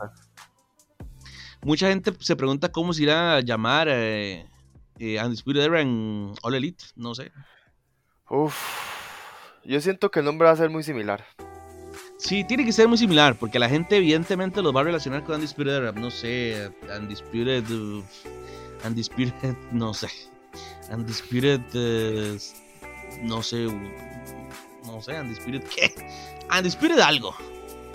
Mucha 1.61 1.89
gente 1.89 2.13
se 2.19 2.35
pregunta 2.35 2.71
cómo 2.71 2.93
se 2.93 3.03
irá 3.03 3.35
a 3.35 3.41
llamar 3.41 3.87
eh, 3.89 4.45
eh, 4.97 5.23
Undisputed 5.23 5.61
Era 5.61 5.81
en 5.81 6.33
All 6.41 6.55
Elite, 6.55 6.83
no 6.95 7.13
sé. 7.13 7.31
Uf, 8.29 8.55
yo 9.65 9.81
siento 9.81 10.09
que 10.11 10.19
el 10.19 10.25
nombre 10.25 10.47
va 10.47 10.53
a 10.53 10.57
ser 10.57 10.69
muy 10.69 10.83
similar. 10.83 11.25
Sí, 12.17 12.43
tiene 12.43 12.65
que 12.65 12.73
ser 12.73 12.87
muy 12.87 12.97
similar, 12.97 13.35
porque 13.35 13.59
la 13.59 13.69
gente 13.69 13.97
evidentemente 13.97 14.61
los 14.61 14.75
va 14.75 14.81
a 14.81 14.83
relacionar 14.83 15.23
con 15.23 15.35
Undisputed 15.35 15.75
Era, 15.77 15.91
no 15.93 16.11
sé, 16.11 16.69
Undisputed, 16.97 17.69
uh, 17.71 18.03
Undisputed, 18.85 19.55
no 19.71 19.93
sé, 19.93 20.09
Undisputed, 20.91 21.61
uh, 21.73 22.37
no 23.23 23.41
sé, 23.41 23.67
no 24.85 25.01
sé, 25.01 25.19
Undisputed, 25.19 25.63
¿qué? 25.63 25.93
Undisputed 26.57 26.99
algo. 26.99 27.33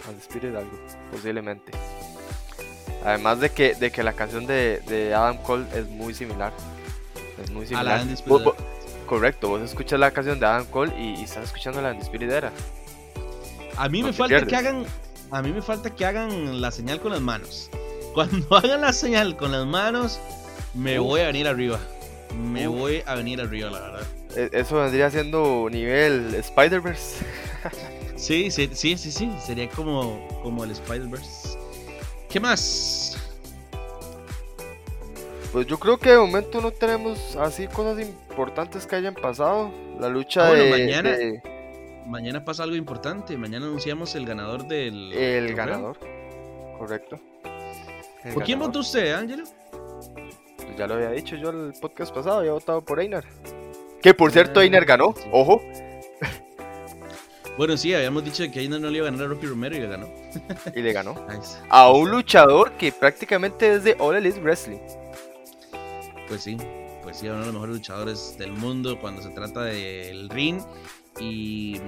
Undisputed 0.08 0.54
algo, 0.54 0.78
posiblemente. 1.10 1.72
Además 3.04 3.40
de 3.40 3.50
que, 3.50 3.74
de 3.74 3.90
que 3.90 4.02
la 4.02 4.14
canción 4.14 4.46
de, 4.46 4.80
de 4.86 5.14
Adam 5.14 5.36
Cole 5.38 5.66
es 5.74 5.88
muy 5.88 6.14
similar. 6.14 6.52
Es 7.42 7.50
muy 7.50 7.66
similar. 7.66 8.00
A 8.00 8.04
la 8.04 8.54
correcto, 9.06 9.48
vos 9.48 9.60
escuchas 9.60 10.00
la 10.00 10.10
canción 10.10 10.40
de 10.40 10.46
Adam 10.46 10.64
Cole 10.66 10.92
y, 10.98 11.20
y 11.20 11.24
estás 11.24 11.44
escuchando 11.44 11.82
la 11.82 11.92
Undisputed. 11.92 12.44
A 13.76 13.88
mí 13.88 14.02
me 14.02 14.12
falta 14.12 14.44
que 14.46 14.56
hagan. 14.56 14.84
A 15.30 15.42
mí 15.42 15.52
me 15.52 15.62
falta 15.62 15.90
que 15.90 16.04
hagan 16.04 16.60
la 16.60 16.70
señal 16.70 17.00
con 17.00 17.12
las 17.12 17.20
manos. 17.20 17.70
Cuando 18.14 18.56
hagan 18.56 18.80
la 18.80 18.92
señal 18.92 19.36
con 19.36 19.52
las 19.52 19.66
manos, 19.66 20.20
me 20.74 20.98
voy 20.98 21.20
a 21.20 21.26
venir 21.26 21.48
arriba. 21.48 21.80
Me 22.34 22.66
voy 22.66 23.02
a 23.06 23.14
venir 23.14 23.40
arriba, 23.40 23.70
la 23.70 23.80
verdad. 23.80 24.02
E, 24.36 24.50
eso 24.52 24.76
vendría 24.76 25.10
siendo 25.10 25.68
nivel 25.70 26.34
Spider-Verse. 26.34 27.24
sí, 28.16 28.50
sí, 28.50 28.70
sí, 28.72 28.96
sí, 28.96 29.10
sí. 29.10 29.30
Sería 29.44 29.68
como, 29.68 30.26
como 30.42 30.64
el 30.64 30.70
Spider-Verse. 30.70 31.53
¿Qué 32.34 32.40
más? 32.40 33.16
Pues 35.52 35.68
yo 35.68 35.78
creo 35.78 35.98
que 35.98 36.10
de 36.10 36.18
momento 36.18 36.60
no 36.60 36.72
tenemos 36.72 37.36
así 37.36 37.68
cosas 37.68 38.04
importantes 38.04 38.88
que 38.88 38.96
hayan 38.96 39.14
pasado. 39.14 39.70
La 40.00 40.08
lucha 40.08 40.44
Ah, 40.44 40.48
bueno, 40.48 40.64
de, 40.64 40.70
mañana- 40.70 41.10
de- 41.16 41.40
Mañana 42.08 42.44
pasa 42.44 42.64
algo 42.64 42.74
importante. 42.74 43.36
Mañana 43.36 43.66
anunciamos 43.66 44.16
el 44.16 44.26
ganador 44.26 44.66
del. 44.66 45.12
el 45.12 45.54
ganador. 45.54 45.96
Correcto. 46.76 47.20
El 48.24 48.34
¿Por 48.34 48.42
quién 48.42 48.58
votó 48.58 48.80
usted, 48.80 49.12
Ángelo? 49.12 49.44
Pues 50.56 50.76
ya 50.76 50.88
lo 50.88 50.94
había 50.94 51.10
dicho 51.10 51.36
yo 51.36 51.50
el 51.50 51.72
podcast 51.80 52.12
pasado, 52.12 52.40
había 52.40 52.50
votado 52.50 52.84
por 52.84 52.98
Einar. 52.98 53.22
Que 54.02 54.12
por 54.12 54.32
cierto, 54.32 54.58
Ah, 54.58 54.64
Einar 54.64 54.84
ganó, 54.86 55.14
ojo. 55.30 55.62
Bueno, 57.56 57.76
sí, 57.76 57.94
habíamos 57.94 58.24
dicho 58.24 58.44
que 58.50 58.60
Aina 58.60 58.78
no 58.78 58.90
le 58.90 58.98
iba 58.98 59.06
a 59.06 59.10
ganar 59.10 59.26
a 59.26 59.28
Rocky 59.28 59.46
Romero 59.46 59.76
y 59.76 59.80
le 59.80 59.86
ganó. 59.86 60.08
Y 60.74 60.82
le 60.82 60.92
ganó. 60.92 61.12
Está. 61.30 61.62
A 61.68 61.90
un 61.90 62.10
luchador 62.10 62.72
que 62.72 62.90
prácticamente 62.90 63.74
es 63.74 63.84
de 63.84 63.96
All 64.00 64.16
Elite 64.16 64.40
Wrestling. 64.40 64.80
Pues 66.26 66.42
sí, 66.42 66.56
pues 67.02 67.18
sí, 67.18 67.28
uno 67.28 67.40
de 67.40 67.46
los 67.46 67.54
mejores 67.54 67.76
luchadores 67.76 68.36
del 68.38 68.52
mundo 68.52 68.98
cuando 69.00 69.22
se 69.22 69.30
trata 69.30 69.62
del 69.62 70.28
ring. 70.30 70.60
Y, 71.20 71.80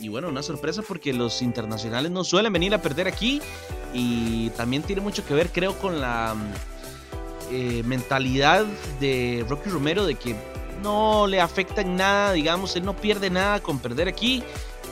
y 0.00 0.08
bueno, 0.08 0.28
una 0.28 0.42
sorpresa 0.42 0.82
porque 0.82 1.12
los 1.12 1.40
internacionales 1.40 2.10
no 2.10 2.24
suelen 2.24 2.52
venir 2.52 2.74
a 2.74 2.82
perder 2.82 3.06
aquí. 3.06 3.40
Y 3.94 4.50
también 4.50 4.82
tiene 4.82 5.02
mucho 5.02 5.24
que 5.24 5.34
ver, 5.34 5.50
creo, 5.50 5.78
con 5.78 6.00
la 6.00 6.34
eh, 7.50 7.82
mentalidad 7.84 8.64
de 8.98 9.44
Rocky 9.46 9.68
Romero 9.68 10.06
de 10.06 10.14
que 10.14 10.34
no 10.82 11.26
le 11.26 11.40
afecta 11.40 11.82
en 11.82 11.96
nada, 11.96 12.32
digamos, 12.32 12.74
él 12.76 12.84
no 12.84 12.96
pierde 12.96 13.28
nada 13.30 13.60
con 13.60 13.78
perder 13.78 14.08
aquí. 14.08 14.42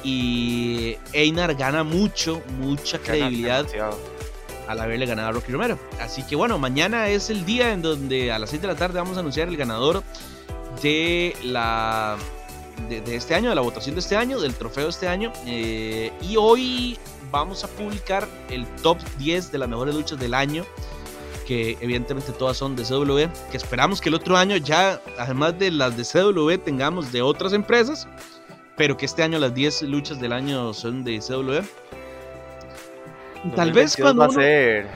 Y 0.02 0.96
Einar 1.12 1.54
gana 1.54 1.84
mucho, 1.84 2.42
mucha 2.58 2.98
Gana 2.98 3.04
credibilidad 3.06 3.58
demasiado. 3.64 3.98
al 4.68 4.80
haberle 4.80 5.06
ganado 5.06 5.28
a 5.28 5.32
Rocky 5.32 5.52
Romero. 5.52 5.78
Así 6.00 6.22
que 6.22 6.36
bueno, 6.36 6.58
mañana 6.58 7.08
es 7.08 7.30
el 7.30 7.44
día 7.44 7.72
en 7.72 7.82
donde 7.82 8.32
a 8.32 8.38
las 8.38 8.50
6 8.50 8.62
de 8.62 8.68
la 8.68 8.76
tarde 8.76 8.98
vamos 8.98 9.16
a 9.16 9.20
anunciar 9.20 9.48
el 9.48 9.56
ganador 9.56 10.02
de 10.82 11.36
la 11.42 12.16
de, 12.88 13.00
de 13.00 13.16
este 13.16 13.34
año, 13.34 13.50
de 13.50 13.54
la 13.54 13.60
votación 13.60 13.94
de 13.94 14.00
este 14.00 14.16
año, 14.16 14.40
del 14.40 14.54
trofeo 14.54 14.84
de 14.84 14.90
este 14.90 15.08
año. 15.08 15.32
Eh, 15.46 16.12
y 16.22 16.36
hoy 16.36 16.98
vamos 17.30 17.64
a 17.64 17.68
publicar 17.68 18.26
el 18.48 18.66
top 18.76 18.98
10 19.18 19.52
de 19.52 19.58
las 19.58 19.68
mejores 19.68 19.94
luchas 19.94 20.18
del 20.18 20.34
año. 20.34 20.64
Que 21.46 21.76
evidentemente 21.80 22.32
todas 22.32 22.56
son 22.56 22.76
de 22.76 22.84
CW. 22.84 23.50
Que 23.50 23.56
esperamos 23.56 24.00
que 24.00 24.08
el 24.08 24.14
otro 24.14 24.36
año 24.36 24.56
ya, 24.56 25.00
además 25.18 25.58
de 25.58 25.72
las 25.72 25.96
de 25.96 26.04
CW, 26.04 26.62
tengamos 26.64 27.10
de 27.12 27.22
otras 27.22 27.52
empresas. 27.52 28.06
Pero 28.80 28.96
que 28.96 29.04
este 29.04 29.22
año 29.22 29.38
las 29.38 29.52
10 29.52 29.82
luchas 29.82 30.18
del 30.22 30.32
año 30.32 30.72
son 30.72 31.04
de 31.04 31.18
CW. 31.20 31.60
Tal 33.54 33.72
vez 33.74 33.94
2022 33.94 34.00
cuando 34.00 34.20
va 34.22 34.26
a 34.26 34.30
ser. 34.30 34.86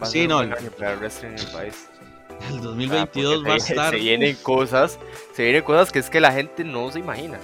Va 0.00 0.06
a 0.06 0.10
Sí, 0.10 0.20
ser 0.20 0.28
no, 0.28 0.36
un 0.36 0.42
el- 0.44 0.48
buen 0.50 0.62
año 0.62 0.70
para 0.78 0.92
el 0.92 0.98
wrestling 1.00 1.28
en 1.30 1.38
el 1.40 1.46
país. 1.48 1.74
El 2.48 2.58
Ah, 2.58 2.60
2022 2.62 3.34
porque 3.34 3.48
va 3.50 3.56
a 3.56 3.58
se- 3.58 3.72
estar. 3.72 3.90
Se 3.90 3.96
vienen 3.98 4.36
cosas, 4.36 4.98
se 5.34 5.42
vienen 5.42 5.62
cosas 5.64 5.90
que 5.90 5.98
es 5.98 6.08
que 6.08 6.20
la 6.20 6.30
gente 6.30 6.62
no 6.62 6.92
se 6.92 7.00
imagina. 7.00 7.40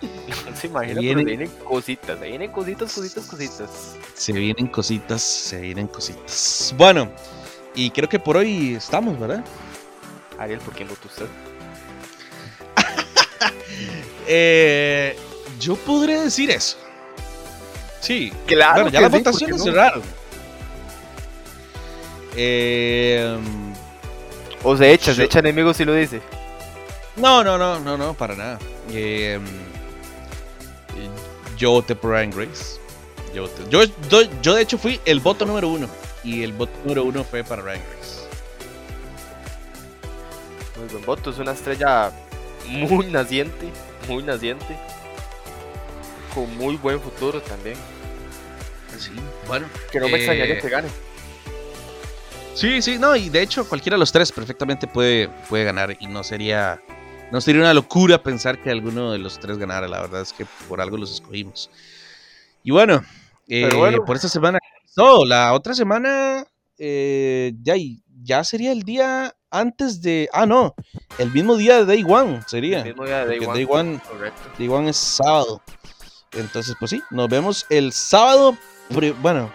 No 0.50 0.56
se 0.56 0.68
imagina, 0.68 0.98
Vienen- 1.02 1.16
pero 1.26 1.28
se 1.32 1.36
vienen 1.36 1.50
cositas, 1.68 2.18
se 2.18 2.26
vienen 2.26 2.50
cositas, 2.52 2.94
cositas, 2.94 3.26
cositas. 3.26 3.96
Se 4.14 4.32
vienen 4.32 4.66
cositas, 4.68 5.20
se 5.20 5.60
vienen 5.60 5.86
cositas. 5.86 6.74
Bueno, 6.78 7.10
y 7.74 7.90
creo 7.90 8.08
que 8.08 8.18
por 8.18 8.38
hoy 8.38 8.74
estamos, 8.76 9.20
¿verdad? 9.20 9.44
Ariel, 10.38 10.60
¿por 10.60 10.72
quién 10.72 10.88
votó 10.88 11.08
usted? 11.08 11.26
Eh, 14.32 15.16
yo 15.58 15.74
podré 15.74 16.20
decir 16.20 16.50
eso. 16.50 16.76
Sí. 18.00 18.32
Claro, 18.46 18.82
bueno, 18.84 18.90
ya 18.90 18.98
que 19.00 19.02
las 19.02 19.12
sí, 19.12 19.18
votaciones 19.18 19.56
¿por 19.56 19.64
qué 19.66 19.70
no? 19.70 19.76
cerraron. 19.76 20.02
Eh, 22.36 23.36
O 24.62 24.76
se 24.76 24.92
echa, 24.92 25.12
se 25.12 25.18
Yo- 25.18 25.24
echa 25.24 25.38
enemigos 25.40 25.76
si 25.76 25.84
lo 25.84 25.94
dice. 25.94 26.20
no, 27.16 27.42
no, 27.42 27.58
no, 27.58 27.80
no, 27.80 27.96
no, 27.96 28.14
para 28.14 28.34
nada. 28.36 28.58
Eh, 28.92 29.40
yo 31.56 31.72
voté 31.72 31.94
por 31.96 32.10
Ryan 32.12 32.30
Grace. 32.30 32.78
Yo, 33.34 33.44
voté- 33.48 33.68
yo, 33.68 33.82
yo, 34.08 34.22
yo, 34.42 34.54
de 34.54 34.62
hecho 34.62 34.78
fui 34.78 35.00
el 35.06 35.20
voto 35.20 35.44
número 35.46 35.68
uno. 35.68 35.88
Y 36.22 36.42
el 36.42 36.52
voto 36.52 36.72
número 36.84 37.04
uno 37.04 37.24
fue 37.24 37.42
para 37.42 37.62
Ryan 37.62 37.82
Grace. 37.90 38.20
Muy 40.78 40.88
buen 40.88 41.04
voto, 41.04 41.30
es 41.30 41.38
una 41.38 41.52
estrella 41.52 42.12
muy 42.70 43.06
naciente, 43.06 43.68
muy 44.08 44.22
naciente. 44.22 44.76
Con 46.34 46.56
muy 46.56 46.76
buen 46.76 47.00
futuro 47.00 47.40
también. 47.42 47.76
Sí, 48.98 49.10
bueno. 49.46 49.66
Que 49.90 50.00
no 50.00 50.06
me 50.06 50.12
Eh, 50.12 50.16
extrañaría 50.16 50.60
que 50.60 50.68
gane. 50.68 50.88
Sí, 52.54 52.82
sí, 52.82 52.98
no, 52.98 53.16
y 53.16 53.28
de 53.28 53.42
hecho 53.42 53.68
cualquiera 53.68 53.94
de 53.94 54.00
los 54.00 54.12
tres 54.12 54.32
perfectamente 54.32 54.86
puede, 54.86 55.28
puede 55.48 55.64
ganar 55.64 55.96
y 55.98 56.06
no 56.08 56.22
sería, 56.22 56.80
no 57.30 57.40
sería 57.40 57.62
una 57.62 57.72
locura 57.74 58.22
pensar 58.22 58.60
que 58.60 58.70
alguno 58.70 59.12
de 59.12 59.18
los 59.18 59.38
tres 59.38 59.56
ganara, 59.56 59.88
la 59.88 60.00
verdad 60.00 60.20
es 60.22 60.32
que 60.32 60.44
por 60.68 60.80
algo 60.80 60.96
los 60.96 61.12
escogimos. 61.12 61.70
Y 62.62 62.70
bueno, 62.72 63.02
eh, 63.48 63.70
bueno. 63.74 64.04
por 64.04 64.16
esta 64.16 64.28
semana, 64.28 64.58
no, 64.96 65.24
la 65.24 65.54
otra 65.54 65.74
semana 65.74 66.44
eh, 66.76 67.52
ya, 67.62 67.74
ya 68.22 68.44
sería 68.44 68.72
el 68.72 68.82
día 68.82 69.34
antes 69.50 70.00
de, 70.02 70.28
ah 70.32 70.46
no, 70.46 70.74
el 71.18 71.30
mismo 71.32 71.56
día 71.56 71.78
de 71.78 71.84
Day 71.84 72.04
One 72.06 72.40
sería, 72.46 72.80
El 72.80 72.86
mismo 72.88 73.04
día 73.04 73.24
de 73.24 73.38
Day 73.38 73.38
One. 73.46 73.54
Day 73.54 73.66
One, 73.68 74.00
Correcto. 74.08 74.42
Day 74.58 74.68
One 74.68 74.90
es 74.90 74.96
sábado. 74.96 75.62
Entonces, 76.32 76.74
pues 76.78 76.90
sí, 76.92 77.02
nos 77.10 77.28
vemos 77.28 77.66
el 77.70 77.92
sábado, 77.92 78.56
bueno, 79.20 79.50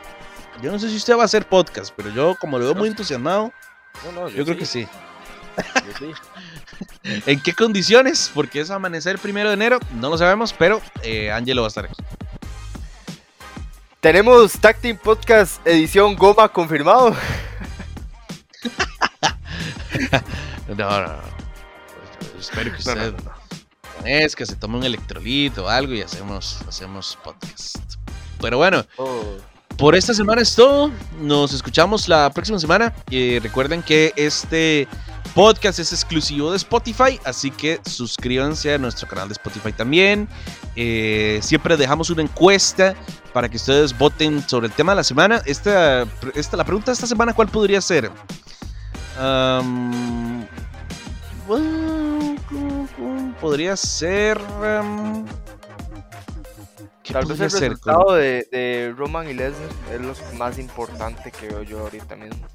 yo 0.61 0.71
no 0.71 0.79
sé 0.79 0.89
si 0.89 0.97
usted 0.97 1.15
va 1.17 1.21
a 1.21 1.25
hacer 1.25 1.47
podcast, 1.47 1.93
pero 1.95 2.09
yo 2.09 2.35
como 2.39 2.59
lo 2.59 2.65
veo 2.65 2.75
muy 2.75 2.89
entusiasmado, 2.89 3.51
No, 4.05 4.11
no, 4.11 4.29
yo 4.29 4.43
creo 4.43 4.57
que 4.57 4.65
sí. 4.65 4.85
yo 5.57 5.93
sí. 5.97 6.11
¿En 7.25 7.39
qué 7.41 7.53
condiciones? 7.53 8.29
Porque 8.33 8.59
es 8.59 8.69
amanecer 8.69 9.17
primero 9.19 9.49
de 9.49 9.53
enero, 9.55 9.79
no 9.93 10.09
lo 10.09 10.17
sabemos, 10.17 10.51
pero 10.53 10.81
eh, 11.03 11.31
Angelo 11.31 11.61
va 11.61 11.67
a 11.67 11.69
estar 11.69 11.85
aquí. 11.85 11.95
Tenemos 14.01 14.53
Tag 14.59 14.77
Team 14.79 14.97
Podcast 15.01 15.65
edición 15.65 16.15
Goma 16.15 16.47
confirmado. 16.49 17.15
No, 20.67 20.75
no, 20.75 21.07
no. 21.07 21.21
Espero 22.39 22.71
que 22.71 22.77
usted 22.77 23.13
no. 23.23 23.31
es 24.05 24.35
que 24.35 24.45
se 24.45 24.55
tome 24.55 24.77
un 24.77 24.83
electrolito 24.83 25.65
o 25.65 25.69
algo 25.69 25.93
y 25.93 26.01
hacemos, 26.01 26.59
hacemos 26.67 27.17
podcast. 27.23 27.77
Pero 28.41 28.57
bueno, 28.57 28.83
Oh, 28.97 29.37
por 29.77 29.95
esta 29.95 30.13
semana 30.13 30.41
es 30.41 30.55
todo. 30.55 30.91
Nos 31.21 31.53
escuchamos 31.53 32.07
la 32.07 32.29
próxima 32.29 32.59
semana. 32.59 32.93
Y 33.09 33.39
recuerden 33.39 33.83
que 33.83 34.13
este 34.15 34.87
podcast 35.33 35.79
es 35.79 35.91
exclusivo 35.91 36.51
de 36.51 36.57
Spotify, 36.57 37.19
así 37.25 37.51
que 37.51 37.81
suscríbanse 37.85 38.73
a 38.73 38.77
nuestro 38.77 39.07
canal 39.07 39.27
de 39.27 39.33
Spotify 39.33 39.73
también. 39.73 40.29
Eh, 40.77 41.39
siempre 41.41 41.75
dejamos 41.75 42.09
una 42.09 42.21
encuesta 42.21 42.95
para 43.33 43.49
que 43.49 43.57
ustedes 43.57 43.97
voten 43.97 44.47
sobre 44.47 44.67
el 44.67 44.73
tema 44.73 44.93
de 44.93 44.97
la 44.97 45.03
semana. 45.03 45.41
Esta, 45.45 46.07
esta, 46.35 46.55
la 46.55 46.63
pregunta 46.63 46.91
de 46.91 46.93
esta 46.93 47.07
semana, 47.07 47.33
¿cuál 47.33 47.49
podría 47.49 47.81
ser? 47.81 48.09
Bueno, 51.47 52.35
podría 53.39 53.75
ser... 53.77 54.39
am, 54.63 55.25
¿qué 57.03 57.13
Tal 57.13 57.25
vez 57.25 57.39
el 57.39 57.51
ser? 57.51 57.61
resultado 57.71 58.13
de, 58.15 58.47
de 58.51 58.93
Roman 58.97 59.29
y 59.29 59.33
Lesnar 59.33 59.69
es 59.93 60.01
lo 60.01 60.13
más 60.37 60.57
importante 60.59 61.31
que 61.31 61.47
veo 61.47 61.63
yo 61.63 61.79
ahorita 61.81 62.15
mismo. 62.15 62.45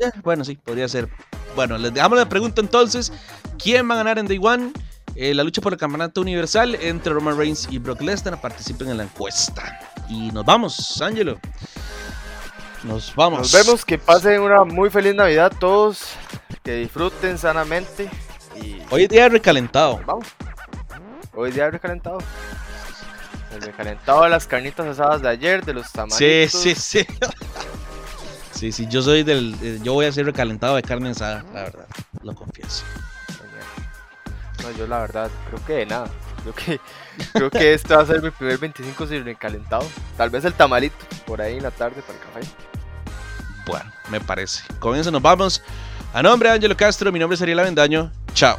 Ya, 0.00 0.12
bueno, 0.22 0.44
sí, 0.44 0.56
podría 0.56 0.88
ser. 0.88 1.08
Bueno, 1.56 1.78
les 1.78 1.94
dejamos 1.94 2.18
la 2.18 2.28
pregunta 2.28 2.60
entonces. 2.60 3.12
¿Quién 3.58 3.88
va 3.88 3.94
a 3.94 3.98
ganar 3.98 4.18
en 4.18 4.26
Day 4.26 4.38
One? 4.42 4.72
Eh, 5.14 5.32
la 5.34 5.42
lucha 5.42 5.60
por 5.60 5.72
el 5.72 5.78
campeonato 5.78 6.20
universal 6.20 6.76
entre 6.80 7.12
Roman 7.12 7.36
Reigns 7.38 7.66
y 7.70 7.78
Brock 7.78 8.02
Lesnar. 8.02 8.40
Participen 8.40 8.90
en 8.90 8.98
la 8.98 9.04
encuesta. 9.04 9.80
Y 10.08 10.30
nos 10.32 10.44
vamos, 10.44 11.00
Ángelo. 11.00 11.38
Nos 12.88 13.14
vamos. 13.14 13.40
Nos 13.40 13.52
vemos, 13.52 13.84
que 13.84 13.98
pasen 13.98 14.40
una 14.40 14.64
muy 14.64 14.88
feliz 14.88 15.14
Navidad 15.14 15.52
todos, 15.60 16.14
que 16.64 16.72
disfruten 16.76 17.36
sanamente. 17.36 18.08
Y... 18.56 18.78
Hoy 18.88 19.06
día 19.06 19.28
recalentado. 19.28 20.00
Vamos. 20.06 20.26
Hoy 21.34 21.52
día 21.52 21.70
recalentado. 21.70 22.18
El 23.52 23.60
recalentado 23.60 24.22
de 24.24 24.30
las 24.30 24.46
carnitas 24.46 24.86
asadas 24.86 25.20
de 25.20 25.28
ayer, 25.28 25.64
de 25.66 25.74
los 25.74 25.92
tamales. 25.92 26.16
Sí, 26.16 26.48
sí, 26.48 26.74
sí. 26.74 27.06
sí, 28.52 28.72
sí, 28.72 28.86
yo 28.88 29.02
soy 29.02 29.22
del. 29.22 29.54
eh, 29.62 29.78
Yo 29.82 29.92
voy 29.92 30.06
a 30.06 30.12
ser 30.12 30.24
recalentado 30.24 30.76
de 30.76 30.82
carne 30.82 31.10
asada, 31.10 31.44
la 31.52 31.64
verdad. 31.64 31.86
Lo 32.22 32.34
confieso. 32.34 32.84
No, 34.62 34.70
yo 34.72 34.86
la 34.86 35.00
verdad, 35.00 35.30
creo 35.50 35.64
que 35.66 35.72
de 35.74 35.86
nada. 35.86 36.08
Creo 36.42 36.54
que, 36.54 36.80
creo 37.34 37.50
que 37.50 37.74
este 37.74 37.94
va 37.94 38.02
a 38.02 38.06
ser 38.06 38.22
mi 38.22 38.30
primer 38.30 38.56
25 38.56 39.06
sin 39.06 39.24
recalentado. 39.24 39.86
Tal 40.16 40.30
vez 40.30 40.44
el 40.46 40.54
tamalito 40.54 40.96
por 41.26 41.42
ahí 41.42 41.58
en 41.58 41.62
la 41.64 41.70
tarde 41.70 42.00
para 42.00 42.18
el 42.18 42.24
café. 42.46 42.67
Me 44.10 44.20
parece. 44.20 44.62
Con 44.78 44.96
eso 44.96 45.10
nos 45.10 45.22
vamos. 45.22 45.62
A 46.14 46.22
nombre 46.22 46.48
de 46.48 46.54
Ángelo 46.56 46.76
Castro, 46.76 47.12
mi 47.12 47.18
nombre 47.18 47.34
es 47.34 47.42
Ariel 47.42 47.58
Avendaño. 47.58 48.10
Chao. 48.34 48.58